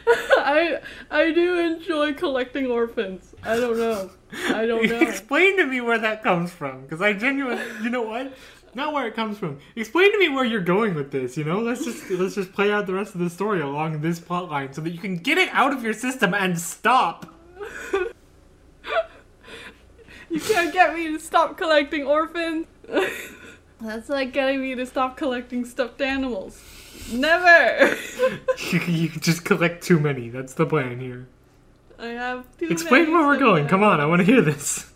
I 0.07 0.81
I 1.11 1.33
do 1.33 1.59
enjoy 1.59 2.15
collecting 2.15 2.67
orphans. 2.67 3.35
I 3.43 3.57
don't 3.57 3.79
know. 3.79 4.11
I 4.49 4.67
don't 4.67 4.87
know. 4.89 5.01
Explain 5.01 5.57
to 5.59 5.67
me 5.67 5.81
where 5.81 5.99
that 5.99 6.23
comes 6.23 6.53
from, 6.53 6.83
because 6.83 7.01
I 7.01 7.13
genuinely, 7.13 7.65
you 7.83 7.91
know 7.91 8.03
what? 8.03 8.35
Not 8.75 8.93
where 8.93 9.07
it 9.07 9.17
comes 9.17 9.37
from. 9.39 9.59
Explain 9.75 10.13
to 10.13 10.19
me 10.19 10.29
where 10.29 10.45
you're 10.45 10.61
going 10.61 10.95
with 10.95 11.11
this. 11.11 11.37
You 11.37 11.45
know, 11.45 11.61
let's 11.61 11.85
just 11.85 12.09
let's 12.11 12.35
just 12.35 12.53
play 12.53 12.71
out 12.71 12.87
the 12.87 12.95
rest 12.95 13.15
of 13.15 13.21
the 13.21 13.31
story 13.31 13.61
along 13.61 14.01
this 14.01 14.21
plot 14.21 14.51
line 14.51 14.73
so 14.73 14.81
that 14.83 14.91
you 14.91 14.99
can 14.99 15.17
get 15.17 15.39
it 15.39 15.49
out 15.53 15.73
of 15.73 15.83
your 15.83 15.93
system 15.93 16.35
and 16.35 16.59
stop. 16.59 17.35
You 20.31 20.39
can't 20.39 20.73
get 20.73 20.95
me 20.95 21.09
to 21.09 21.19
stop 21.19 21.59
collecting 21.59 22.07
orphans. 22.07 22.67
That's 23.81 24.09
like 24.09 24.33
getting 24.33 24.61
me 24.61 24.75
to 24.75 24.85
stop 24.87 25.17
collecting 25.17 25.65
stuffed 25.65 26.01
animals. 26.01 26.63
Never. 27.13 27.97
You, 28.71 28.81
you 28.81 29.09
just 29.09 29.45
collect 29.45 29.83
too 29.83 29.99
many. 29.99 30.29
That's 30.29 30.55
the 30.55 30.67
plan 30.67 31.01
here. 31.01 31.27
I 31.99 32.09
have 32.09 32.45
too 32.59 32.69
Explain 32.69 33.11
where 33.11 33.27
we're 33.27 33.39
going. 33.39 33.67
Come 33.67 33.83
on, 33.83 33.99
I 33.99 34.07
want 34.07 34.21
to 34.21 34.25
hear 34.25 34.43
this. 34.43 34.93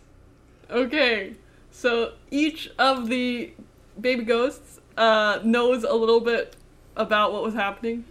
Okay, 0.71 1.35
so 1.71 2.13
each 2.31 2.71
of 2.79 3.09
the 3.09 3.53
baby 4.01 4.23
ghosts 4.23 4.81
uh, 4.97 5.41
knows 5.43 5.83
a 5.83 5.95
little 5.95 6.21
bit 6.21 6.57
about 6.97 7.33
what 7.33 7.43
was 7.43 7.55
happening 7.55 8.05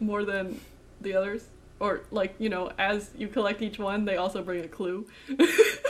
more 0.00 0.24
than 0.24 0.60
the 1.00 1.14
others. 1.14 1.46
Or, 1.80 2.02
like, 2.10 2.34
you 2.38 2.48
know, 2.48 2.72
as 2.76 3.10
you 3.16 3.28
collect 3.28 3.62
each 3.62 3.78
one, 3.78 4.04
they 4.04 4.16
also 4.16 4.42
bring 4.42 4.64
a 4.64 4.68
clue 4.68 5.06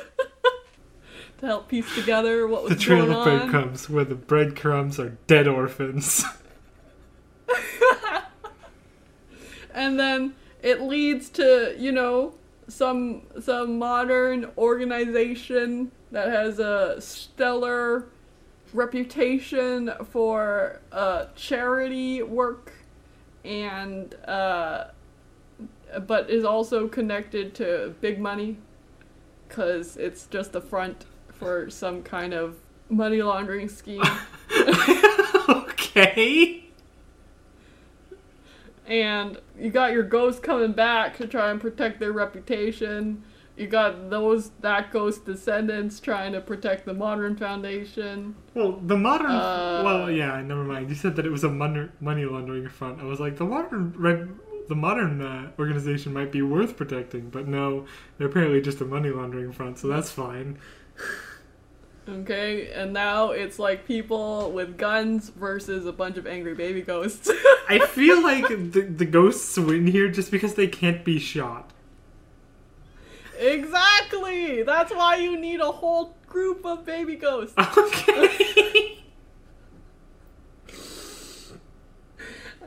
to 1.38 1.46
help 1.46 1.68
piece 1.68 1.92
together 1.94 2.46
what 2.46 2.64
was 2.64 2.72
The 2.72 2.78
trail 2.78 3.06
going 3.06 3.16
of 3.16 3.24
breadcrumbs, 3.24 3.88
where 3.88 4.04
the 4.04 4.14
breadcrumbs 4.14 4.98
are 4.98 5.16
dead 5.26 5.48
orphans. 5.48 6.24
and 9.74 9.98
then 9.98 10.34
it 10.62 10.82
leads 10.82 11.28
to 11.30 11.74
you 11.78 11.92
know 11.92 12.34
some 12.66 13.22
some 13.40 13.78
modern 13.78 14.50
organization 14.58 15.90
that 16.10 16.28
has 16.28 16.58
a 16.58 17.00
stellar 17.00 18.06
reputation 18.72 19.90
for 20.10 20.80
uh, 20.92 21.26
charity 21.34 22.22
work 22.22 22.72
and 23.44 24.14
uh, 24.26 24.88
but 26.06 26.28
is 26.28 26.44
also 26.44 26.88
connected 26.88 27.54
to 27.54 27.94
big 28.00 28.18
money 28.18 28.56
because 29.46 29.96
it's 29.96 30.26
just 30.26 30.54
a 30.54 30.60
front 30.60 31.06
for 31.38 31.70
some 31.70 32.02
kind 32.02 32.34
of 32.34 32.56
money 32.90 33.22
laundering 33.22 33.68
scheme 33.68 34.02
okay. 35.48 36.64
and 38.86 39.38
you 39.58 39.70
got 39.70 39.92
your 39.92 40.02
ghost 40.02 40.42
coming 40.42 40.72
back 40.72 41.16
to 41.18 41.26
try 41.26 41.50
and 41.50 41.60
protect 41.60 42.00
their 42.00 42.12
reputation. 42.12 43.22
You 43.56 43.66
got 43.66 44.08
those 44.08 44.50
that 44.60 44.92
ghost 44.92 45.24
descendants 45.24 45.98
trying 45.98 46.32
to 46.32 46.40
protect 46.40 46.86
the 46.86 46.94
modern 46.94 47.36
foundation. 47.36 48.36
Well, 48.54 48.72
the 48.72 48.96
modern. 48.96 49.32
Uh, 49.32 49.82
well, 49.84 50.10
yeah, 50.10 50.40
never 50.42 50.62
mind. 50.62 50.88
You 50.88 50.94
said 50.94 51.16
that 51.16 51.26
it 51.26 51.30
was 51.30 51.42
a 51.42 51.48
mon- 51.48 51.90
money 52.00 52.24
laundering 52.24 52.68
front. 52.68 53.00
I 53.00 53.04
was 53.04 53.18
like, 53.18 53.36
the 53.36 53.44
modern 53.44 53.94
red, 53.98 54.28
the 54.68 54.76
modern 54.76 55.20
uh, 55.20 55.50
organization 55.58 56.12
might 56.12 56.30
be 56.30 56.40
worth 56.40 56.76
protecting, 56.76 57.30
but 57.30 57.48
no, 57.48 57.84
they're 58.16 58.28
apparently 58.28 58.60
just 58.62 58.80
a 58.80 58.84
money 58.84 59.10
laundering 59.10 59.50
front, 59.50 59.78
so 59.78 59.88
that's 59.88 60.10
fine. 60.10 60.58
Okay, 62.08 62.72
and 62.72 62.94
now 62.94 63.32
it's 63.32 63.58
like 63.58 63.86
people 63.86 64.50
with 64.52 64.78
guns 64.78 65.28
versus 65.28 65.84
a 65.84 65.92
bunch 65.92 66.16
of 66.16 66.26
angry 66.26 66.54
baby 66.54 66.80
ghosts. 66.80 67.28
I 67.68 67.80
feel 67.86 68.22
like 68.22 68.48
the, 68.48 68.80
the 68.82 69.04
ghosts 69.04 69.58
win 69.58 69.86
here 69.86 70.08
just 70.08 70.30
because 70.30 70.54
they 70.54 70.68
can't 70.68 71.04
be 71.04 71.18
shot. 71.18 71.70
exactly. 73.38 74.62
That's 74.62 74.90
why 74.92 75.16
you 75.16 75.38
need 75.38 75.60
a 75.60 75.70
whole 75.70 76.16
group 76.26 76.64
of 76.64 76.84
baby 76.84 77.16
ghosts. 77.16 77.54
Okay. 77.76 78.94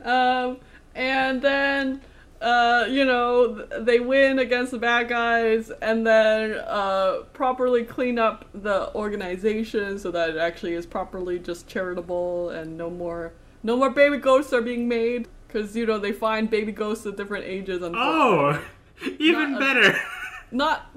Um, 0.04 0.58
and 0.96 1.40
then, 1.40 2.00
uh, 2.42 2.86
you 2.90 3.04
know, 3.04 3.66
they 3.78 4.00
win 4.00 4.40
against 4.40 4.72
the 4.72 4.78
bad 4.78 5.08
guys, 5.08 5.70
and 5.80 6.04
then 6.04 6.54
uh, 6.66 7.18
properly 7.32 7.84
clean 7.84 8.18
up 8.18 8.46
the 8.52 8.92
organization 8.96 9.98
so 9.98 10.10
that 10.10 10.30
it 10.30 10.36
actually 10.36 10.74
is 10.74 10.84
properly 10.84 11.38
just 11.38 11.68
charitable, 11.68 12.50
and 12.50 12.76
no 12.76 12.90
more, 12.90 13.32
no 13.62 13.76
more 13.76 13.90
baby 13.90 14.16
ghosts 14.18 14.52
are 14.52 14.60
being 14.60 14.88
made 14.88 15.28
because 15.46 15.76
you 15.76 15.86
know 15.86 15.98
they 15.98 16.12
find 16.12 16.50
baby 16.50 16.72
ghosts 16.72 17.06
at 17.06 17.16
different 17.16 17.44
ages. 17.44 17.80
And 17.80 17.94
oh, 17.96 18.60
even 19.18 19.52
Not 19.52 19.60
better. 19.60 20.00
not. 20.50 20.90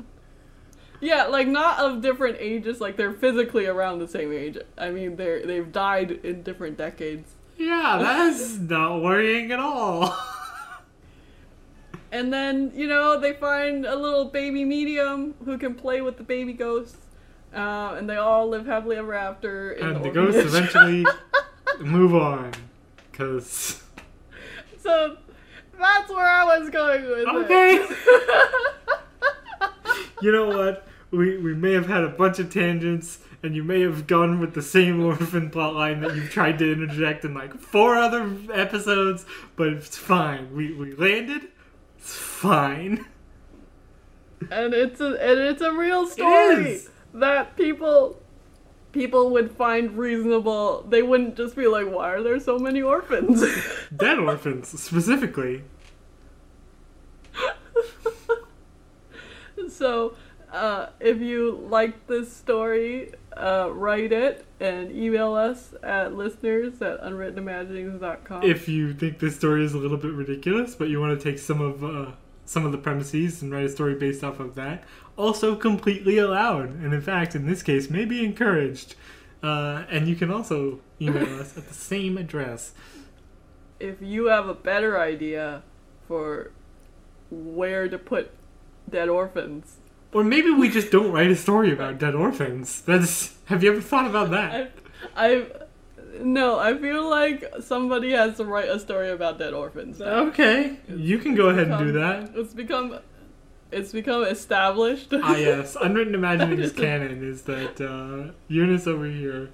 Yeah, 1.01 1.25
like 1.25 1.47
not 1.47 1.77
of 1.79 2.01
different 2.01 2.37
ages, 2.39 2.81
like 2.81 2.97
they're 2.97 3.13
physically 3.13 3.67
around 3.67 3.99
the 3.99 4.07
same 4.07 4.33
age. 4.33 4.57
I 4.77 4.89
mean, 4.89 5.17
they're 5.17 5.45
they've 5.45 5.71
died 5.71 6.11
in 6.23 6.41
different 6.41 6.77
decades. 6.77 7.35
Yeah, 7.57 7.99
that's 8.01 8.57
not 8.57 9.03
worrying 9.03 9.51
at 9.51 9.59
all. 9.59 10.17
And 12.15 12.31
then, 12.31 12.71
you 12.73 12.87
know, 12.87 13.19
they 13.19 13.33
find 13.33 13.85
a 13.85 13.93
little 13.93 14.23
baby 14.23 14.63
medium 14.63 15.33
who 15.43 15.57
can 15.57 15.75
play 15.75 15.99
with 15.99 16.15
the 16.15 16.23
baby 16.23 16.53
ghosts. 16.53 16.95
Uh, 17.53 17.95
and 17.97 18.09
they 18.09 18.15
all 18.15 18.47
live 18.47 18.65
happily 18.65 18.95
ever 18.95 19.13
after. 19.13 19.73
In 19.73 19.85
and 19.87 19.95
the 19.97 20.03
the 20.03 20.09
ghosts 20.11 20.39
eventually 20.39 21.05
move 21.81 22.15
on. 22.15 22.53
Because. 23.11 23.83
so 24.79 25.17
that's 25.77 26.09
where 26.09 26.25
I 26.25 26.57
was 26.57 26.69
going 26.69 27.03
with 27.03 27.27
Okay. 27.27 27.75
it. 27.75 27.91
Okay! 29.59 29.67
you 30.21 30.31
know 30.31 30.47
what? 30.47 30.87
We, 31.11 31.37
we 31.37 31.53
may 31.53 31.73
have 31.73 31.87
had 31.87 32.05
a 32.05 32.09
bunch 32.09 32.39
of 32.39 32.49
tangents, 32.49 33.19
and 33.43 33.57
you 33.57 33.63
may 33.65 33.81
have 33.81 34.07
gone 34.07 34.39
with 34.39 34.53
the 34.53 34.61
same 34.61 35.03
orphan 35.03 35.49
plotline 35.51 35.99
that 35.99 36.15
you've 36.15 36.31
tried 36.31 36.59
to 36.59 36.71
interject 36.71 37.25
in 37.25 37.33
like 37.33 37.59
four 37.59 37.97
other 37.97 38.33
episodes, 38.53 39.25
but 39.57 39.67
it's 39.67 39.97
fine. 39.97 40.55
We, 40.55 40.73
we 40.73 40.93
landed. 40.93 41.49
It's 42.05 42.15
fine. 42.15 43.03
and 44.51 44.75
it's 44.75 45.01
a 45.01 45.07
and 45.07 45.39
it's 45.39 45.61
a 45.63 45.73
real 45.73 46.05
story 46.05 46.81
that 47.15 47.57
people 47.57 48.21
people 48.91 49.31
would 49.31 49.51
find 49.51 49.97
reasonable. 49.97 50.85
They 50.87 51.01
wouldn't 51.01 51.35
just 51.35 51.55
be 51.55 51.65
like, 51.65 51.87
"Why 51.87 52.13
are 52.13 52.21
there 52.21 52.39
so 52.39 52.59
many 52.59 52.83
orphans?" 52.83 53.43
Dead 53.95 54.19
orphans, 54.19 54.67
specifically. 54.79 55.63
so, 59.67 60.15
uh, 60.53 60.89
if 60.99 61.19
you 61.19 61.65
like 61.71 62.05
this 62.05 62.31
story, 62.31 63.13
uh, 63.37 63.69
write 63.73 64.11
it 64.11 64.45
and 64.59 64.91
email 64.91 65.33
us 65.33 65.73
at 65.83 66.15
listeners 66.15 66.81
at 66.81 67.01
unwrittenimaginings.com. 67.01 68.43
If 68.43 68.67
you 68.67 68.93
think 68.93 69.19
this 69.19 69.35
story 69.35 69.63
is 69.65 69.73
a 69.73 69.77
little 69.77 69.97
bit 69.97 70.13
ridiculous, 70.13 70.75
but 70.75 70.87
you 70.89 70.99
want 70.99 71.19
to 71.19 71.23
take 71.23 71.39
some 71.39 71.61
of 71.61 71.83
uh, 71.83 72.11
some 72.45 72.65
of 72.65 72.71
the 72.71 72.77
premises 72.77 73.41
and 73.41 73.51
write 73.51 73.65
a 73.65 73.69
story 73.69 73.95
based 73.95 74.23
off 74.23 74.39
of 74.39 74.55
that, 74.55 74.83
also 75.17 75.55
completely 75.55 76.17
allowed, 76.19 76.69
and 76.69 76.93
in 76.93 77.01
fact, 77.01 77.35
in 77.35 77.45
this 77.47 77.63
case, 77.63 77.89
may 77.89 78.05
be 78.05 78.23
encouraged. 78.23 78.95
Uh, 79.43 79.83
and 79.89 80.07
you 80.07 80.15
can 80.15 80.31
also 80.31 80.79
email 81.01 81.39
us 81.39 81.57
at 81.57 81.67
the 81.67 81.73
same 81.73 82.17
address. 82.17 82.73
if 83.79 84.01
you 84.01 84.25
have 84.27 84.47
a 84.47 84.53
better 84.53 84.99
idea 84.99 85.61
for 86.07 86.51
where 87.29 87.87
to 87.89 87.97
put 87.97 88.31
dead 88.89 89.09
orphans, 89.09 89.77
Or 90.15 90.23
maybe 90.23 90.49
we 90.49 90.69
just 90.69 90.91
don't 90.91 91.11
write 91.11 91.29
a 91.29 91.35
story 91.35 91.73
about 91.73 91.99
dead 91.99 92.15
orphans. 92.15 92.79
That's. 92.83 93.35
Have 93.47 93.65
you 93.65 93.73
ever 93.73 93.81
thought 93.81 94.09
about 94.09 94.31
that? 94.31 94.71
I, 95.13 95.45
no, 96.21 96.57
I 96.57 96.77
feel 96.77 97.09
like 97.09 97.43
somebody 97.59 98.11
has 98.11 98.37
to 98.37 98.45
write 98.45 98.69
a 98.69 98.79
story 98.79 99.11
about 99.11 99.39
dead 99.39 99.53
orphans. 99.53 99.99
Okay, 100.01 100.77
you 100.87 101.17
can 101.17 101.35
go 101.35 101.49
ahead 101.49 101.67
and 101.67 101.77
do 101.77 101.91
that. 101.91 102.31
It's 102.33 102.53
become, 102.53 102.97
it's 103.73 103.91
become 103.91 104.23
established. 104.23 105.09
Ah, 105.11 105.35
yes. 105.35 105.75
Unwritten 105.81 106.15
Imaginings 106.15 106.71
canon 106.85 107.21
is 107.21 107.41
that 107.41 107.81
uh, 107.81 108.31
Eunice 108.47 108.87
over 108.87 109.07
here 109.07 109.49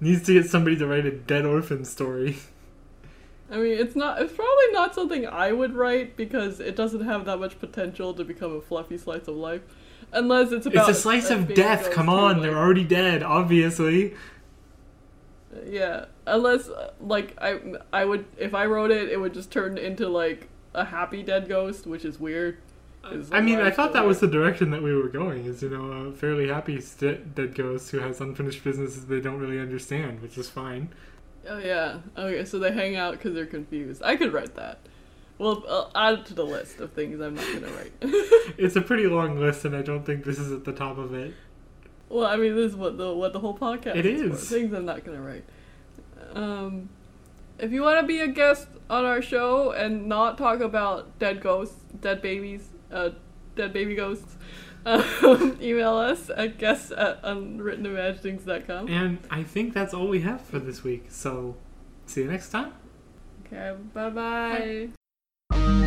needs 0.00 0.24
to 0.24 0.34
get 0.34 0.50
somebody 0.50 0.76
to 0.76 0.88
write 0.88 1.06
a 1.06 1.12
dead 1.12 1.46
orphan 1.46 1.84
story. 1.84 2.38
I 3.48 3.58
mean, 3.58 3.78
it's 3.78 3.94
not. 3.94 4.20
It's 4.20 4.32
probably 4.32 4.72
not 4.72 4.94
something 4.94 5.26
I 5.26 5.52
would 5.52 5.74
write 5.74 6.16
because 6.16 6.58
it 6.58 6.74
doesn't 6.74 7.04
have 7.04 7.24
that 7.26 7.38
much 7.38 7.60
potential 7.60 8.12
to 8.14 8.24
become 8.24 8.56
a 8.56 8.60
fluffy 8.60 8.98
slice 8.98 9.28
of 9.28 9.36
life, 9.36 9.62
unless 10.12 10.52
it's 10.52 10.66
about. 10.66 10.88
It's 10.88 10.98
a 10.98 11.00
slice 11.02 11.30
of 11.30 11.54
death. 11.54 11.90
Come 11.90 12.08
on, 12.08 12.34
like- 12.34 12.42
they're 12.42 12.58
already 12.58 12.84
dead, 12.84 13.22
obviously. 13.22 14.14
Yeah, 15.66 16.06
unless 16.26 16.68
uh, 16.68 16.92
like 17.00 17.34
I 17.40 17.58
I 17.92 18.04
would 18.04 18.24
if 18.38 18.54
I 18.54 18.66
wrote 18.66 18.90
it, 18.90 19.08
it 19.10 19.20
would 19.20 19.34
just 19.34 19.50
turn 19.50 19.78
into 19.78 20.08
like 20.08 20.48
a 20.74 20.84
happy 20.84 21.22
dead 21.22 21.48
ghost, 21.48 21.86
which 21.86 22.04
is 22.04 22.20
weird. 22.20 22.58
Is 23.10 23.32
I 23.32 23.40
mean, 23.40 23.58
I 23.58 23.70
thought 23.70 23.92
that 23.94 24.06
was 24.06 24.20
the 24.20 24.28
direction 24.28 24.70
that 24.70 24.82
we 24.82 24.94
were 24.94 25.08
going. 25.08 25.46
Is 25.46 25.62
you 25.62 25.70
know 25.70 25.90
a 26.08 26.12
fairly 26.12 26.48
happy 26.48 26.80
st- 26.80 27.34
dead 27.34 27.54
ghost 27.54 27.90
who 27.90 27.98
has 27.98 28.20
unfinished 28.20 28.62
businesses 28.62 29.06
they 29.06 29.20
don't 29.20 29.38
really 29.40 29.58
understand, 29.58 30.20
which 30.22 30.38
is 30.38 30.48
fine. 30.48 30.90
Oh 31.48 31.58
yeah. 31.58 31.98
Okay, 32.16 32.44
so 32.44 32.58
they 32.58 32.70
hang 32.72 32.94
out 32.96 33.12
because 33.12 33.34
they're 33.34 33.46
confused. 33.46 34.02
I 34.04 34.14
could 34.16 34.32
write 34.32 34.54
that. 34.54 34.78
Well, 35.40 35.64
I'll 35.68 35.90
add 35.94 36.18
it 36.20 36.26
to 36.26 36.34
the 36.34 36.44
list 36.44 36.80
of 36.80 36.92
things 36.92 37.18
I'm 37.18 37.34
not 37.34 37.46
gonna 37.54 37.72
write. 37.72 37.92
It's 38.58 38.76
a 38.76 38.82
pretty 38.82 39.06
long 39.06 39.38
list, 39.40 39.64
and 39.64 39.74
I 39.74 39.80
don't 39.80 40.04
think 40.04 40.24
this 40.24 40.38
is 40.38 40.52
at 40.52 40.64
the 40.64 40.72
top 40.72 40.98
of 40.98 41.14
it. 41.14 41.32
well, 42.10 42.26
I 42.26 42.36
mean, 42.36 42.54
this 42.54 42.72
is 42.72 42.76
what 42.76 42.98
the 42.98 43.14
what 43.14 43.32
the 43.32 43.40
whole 43.40 43.56
podcast 43.56 43.96
It 43.96 44.04
is. 44.06 44.20
for. 44.20 44.34
is. 44.36 44.48
Things 44.50 44.72
I'm 44.74 44.84
not 44.84 45.02
gonna 45.04 45.22
write. 45.22 45.44
Um, 46.34 46.90
if 47.58 47.72
you 47.72 47.82
want 47.82 48.00
to 48.00 48.06
be 48.06 48.20
a 48.20 48.28
guest 48.28 48.68
on 48.90 49.04
our 49.06 49.22
show 49.22 49.70
and 49.72 50.06
not 50.06 50.36
talk 50.36 50.60
about 50.60 51.18
dead 51.18 51.40
ghosts, 51.40 51.76
dead 52.00 52.20
babies, 52.20 52.68
uh, 52.92 53.10
dead 53.56 53.72
baby 53.72 53.94
ghosts, 53.94 54.36
um, 54.86 55.56
email 55.62 55.94
us 55.96 56.30
at 56.36 56.58
guests 56.58 56.90
at 56.92 57.22
unwrittenimaginings.com. 57.22 58.88
And 58.88 59.18
I 59.30 59.42
think 59.42 59.72
that's 59.74 59.94
all 59.94 60.08
we 60.08 60.20
have 60.20 60.40
for 60.42 60.58
this 60.58 60.84
week. 60.84 61.06
So, 61.08 61.56
see 62.06 62.22
you 62.22 62.30
next 62.30 62.50
time. 62.50 62.72
Okay, 63.46 63.74
bye 63.94 64.10
bye. 64.10 64.88
Thank 65.52 65.68
you. 65.68 65.79